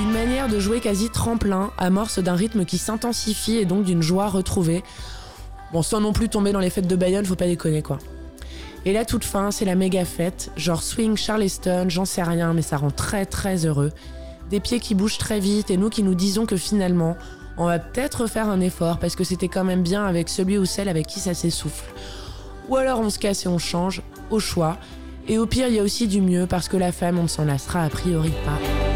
Une 0.00 0.12
manière 0.12 0.48
de 0.48 0.58
jouer 0.58 0.80
quasi 0.80 1.10
tremplin, 1.10 1.70
amorce 1.76 2.18
d'un 2.18 2.34
rythme 2.34 2.64
qui 2.64 2.78
s'intensifie 2.78 3.58
et 3.58 3.64
donc 3.66 3.84
d'une 3.84 4.02
joie 4.02 4.28
retrouvée. 4.28 4.82
Bon, 5.72 5.82
sans 5.82 6.00
non 6.00 6.14
plus 6.14 6.30
tomber 6.30 6.52
dans 6.52 6.60
les 6.60 6.70
fêtes 6.70 6.88
de 6.88 6.96
Bayonne, 6.96 7.26
faut 7.26 7.36
pas 7.36 7.46
déconner 7.46 7.82
quoi. 7.82 7.98
Et 8.84 8.92
la 8.92 9.04
toute 9.04 9.24
fin, 9.24 9.50
c'est 9.50 9.66
la 9.66 9.74
méga 9.74 10.04
fête, 10.04 10.50
genre 10.56 10.82
swing 10.82 11.16
Charleston, 11.16 11.86
j'en 11.88 12.06
sais 12.06 12.22
rien, 12.22 12.54
mais 12.54 12.62
ça 12.62 12.78
rend 12.78 12.90
très 12.90 13.26
très 13.26 13.66
heureux. 13.66 13.92
Des 14.50 14.60
pieds 14.60 14.80
qui 14.80 14.94
bougent 14.94 15.18
très 15.18 15.40
vite 15.40 15.70
et 15.70 15.76
nous 15.76 15.90
qui 15.90 16.02
nous 16.02 16.14
disons 16.14 16.46
que 16.46 16.56
finalement, 16.56 17.16
on 17.56 17.66
va 17.66 17.78
peut-être 17.78 18.26
faire 18.26 18.48
un 18.48 18.60
effort 18.60 18.98
parce 18.98 19.16
que 19.16 19.24
c'était 19.24 19.48
quand 19.48 19.64
même 19.64 19.82
bien 19.82 20.04
avec 20.04 20.28
celui 20.28 20.58
ou 20.58 20.64
celle 20.64 20.88
avec 20.88 21.06
qui 21.06 21.20
ça 21.20 21.34
s'essouffle. 21.34 21.92
Ou 22.68 22.76
alors 22.76 23.00
on 23.00 23.10
se 23.10 23.18
casse 23.18 23.44
et 23.44 23.48
on 23.48 23.58
change, 23.58 24.02
au 24.30 24.40
choix. 24.40 24.78
Et 25.26 25.38
au 25.38 25.46
pire, 25.46 25.68
il 25.68 25.74
y 25.74 25.78
a 25.78 25.82
aussi 25.82 26.06
du 26.06 26.22
mieux 26.22 26.46
parce 26.46 26.68
que 26.68 26.76
la 26.76 26.92
femme, 26.92 27.18
on 27.18 27.24
ne 27.24 27.28
s'en 27.28 27.44
lassera 27.44 27.82
a 27.82 27.90
priori 27.90 28.32
pas. 28.44 28.87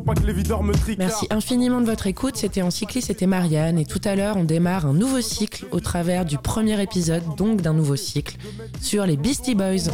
Pas 0.00 0.14
que 0.14 0.26
les 0.26 0.32
videurs 0.32 0.62
me. 0.62 0.72
Merci 0.98 1.26
infiniment 1.30 1.80
de 1.80 1.86
votre 1.86 2.06
écoute. 2.06 2.36
C'était 2.36 2.62
Encycliste, 2.62 3.08
c'était 3.08 3.26
Marianne. 3.26 3.78
Et 3.78 3.84
tout 3.84 4.00
à 4.04 4.14
l'heure, 4.14 4.36
on 4.36 4.44
démarre 4.44 4.86
un 4.86 4.92
nouveau 4.92 5.20
cycle 5.20 5.66
au 5.70 5.80
travers 5.80 6.24
du 6.24 6.38
premier 6.38 6.80
épisode, 6.82 7.22
donc 7.36 7.60
d'un 7.60 7.74
nouveau 7.74 7.96
cycle, 7.96 8.36
sur 8.80 9.06
les 9.06 9.16
Beastie 9.16 9.54
Boys. 9.54 9.90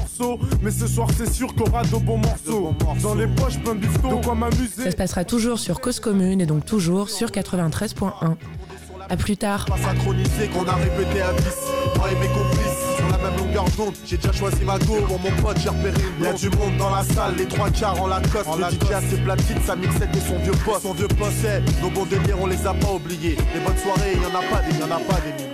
Mais 0.63 0.71
ce 0.71 0.87
soir, 0.87 1.09
c'est 1.17 1.33
sûr 1.33 1.55
qu'on 1.55 1.65
aura 1.65 1.85
de 1.85 1.97
bons 1.97 2.19
morceaux. 2.19 2.75
Dans 3.03 3.15
les 3.15 3.27
poches, 3.27 3.59
plein 3.59 3.75
de 3.75 4.25
quoi 4.25 4.35
m'amuser. 4.35 4.85
Ça 4.85 4.91
se 4.91 4.97
passera 4.97 5.25
toujours 5.25 5.59
sur 5.59 5.81
Cause 5.81 6.01
Commune 6.01 6.41
et 6.41 6.47
donc 6.47 6.65
toujours 6.65 7.11
sur 7.11 7.31
93.1. 7.31 8.37
À 9.11 9.17
plus 9.17 9.37
tard. 9.37 9.65
Pas 9.67 9.79
synchronisé 9.79 10.49
qu'on 10.49 10.67
a 10.67 10.75
répété 10.75 11.23
à 11.23 11.33
10 11.33 11.78
la 13.63 13.85
J'ai 14.05 14.17
déjà 14.17 14.33
choisi 14.33 14.65
ma 14.65 14.79
go 14.79 14.95
mon 15.09 15.43
pote 15.43 15.59
j'ai 15.63 15.69
repéré 15.69 16.01
une 16.19 16.25
Y'a 16.25 16.33
du 16.33 16.51
monde 16.51 16.77
dans 16.79 16.91
la 16.91 17.03
salle 17.03 17.35
Les 17.37 17.47
trois 17.47 17.71
quarts 17.71 18.01
en 18.01 18.07
Lacoste. 18.07 18.49
Le 18.57 18.87
DJ 18.87 18.93
a 18.93 19.01
ses 19.01 19.17
platines 19.19 19.61
Sa 19.67 19.77
mixette 19.77 20.15
et 20.17 20.21
son 20.21 20.39
vieux 20.39 20.53
poste. 20.65 20.83
Son 20.83 20.95
vieux 20.95 21.09
poste 21.09 21.37
c'est 21.43 21.63
Nos 21.83 21.91
bons 21.91 22.07
délires 22.07 22.37
on 22.41 22.47
les 22.47 22.67
a 22.67 22.75
pas 22.75 22.93
oubliés. 22.93 23.37
Les 23.55 23.61
bonnes 23.61 23.79
soirées 23.79 24.15
y'en 24.15 24.39
a 24.39 24.43
pas 24.43 24.63
des 24.63 24.79
Y'en 24.79 24.87
a 24.87 25.01
pas 25.01 25.21
des 25.21 25.48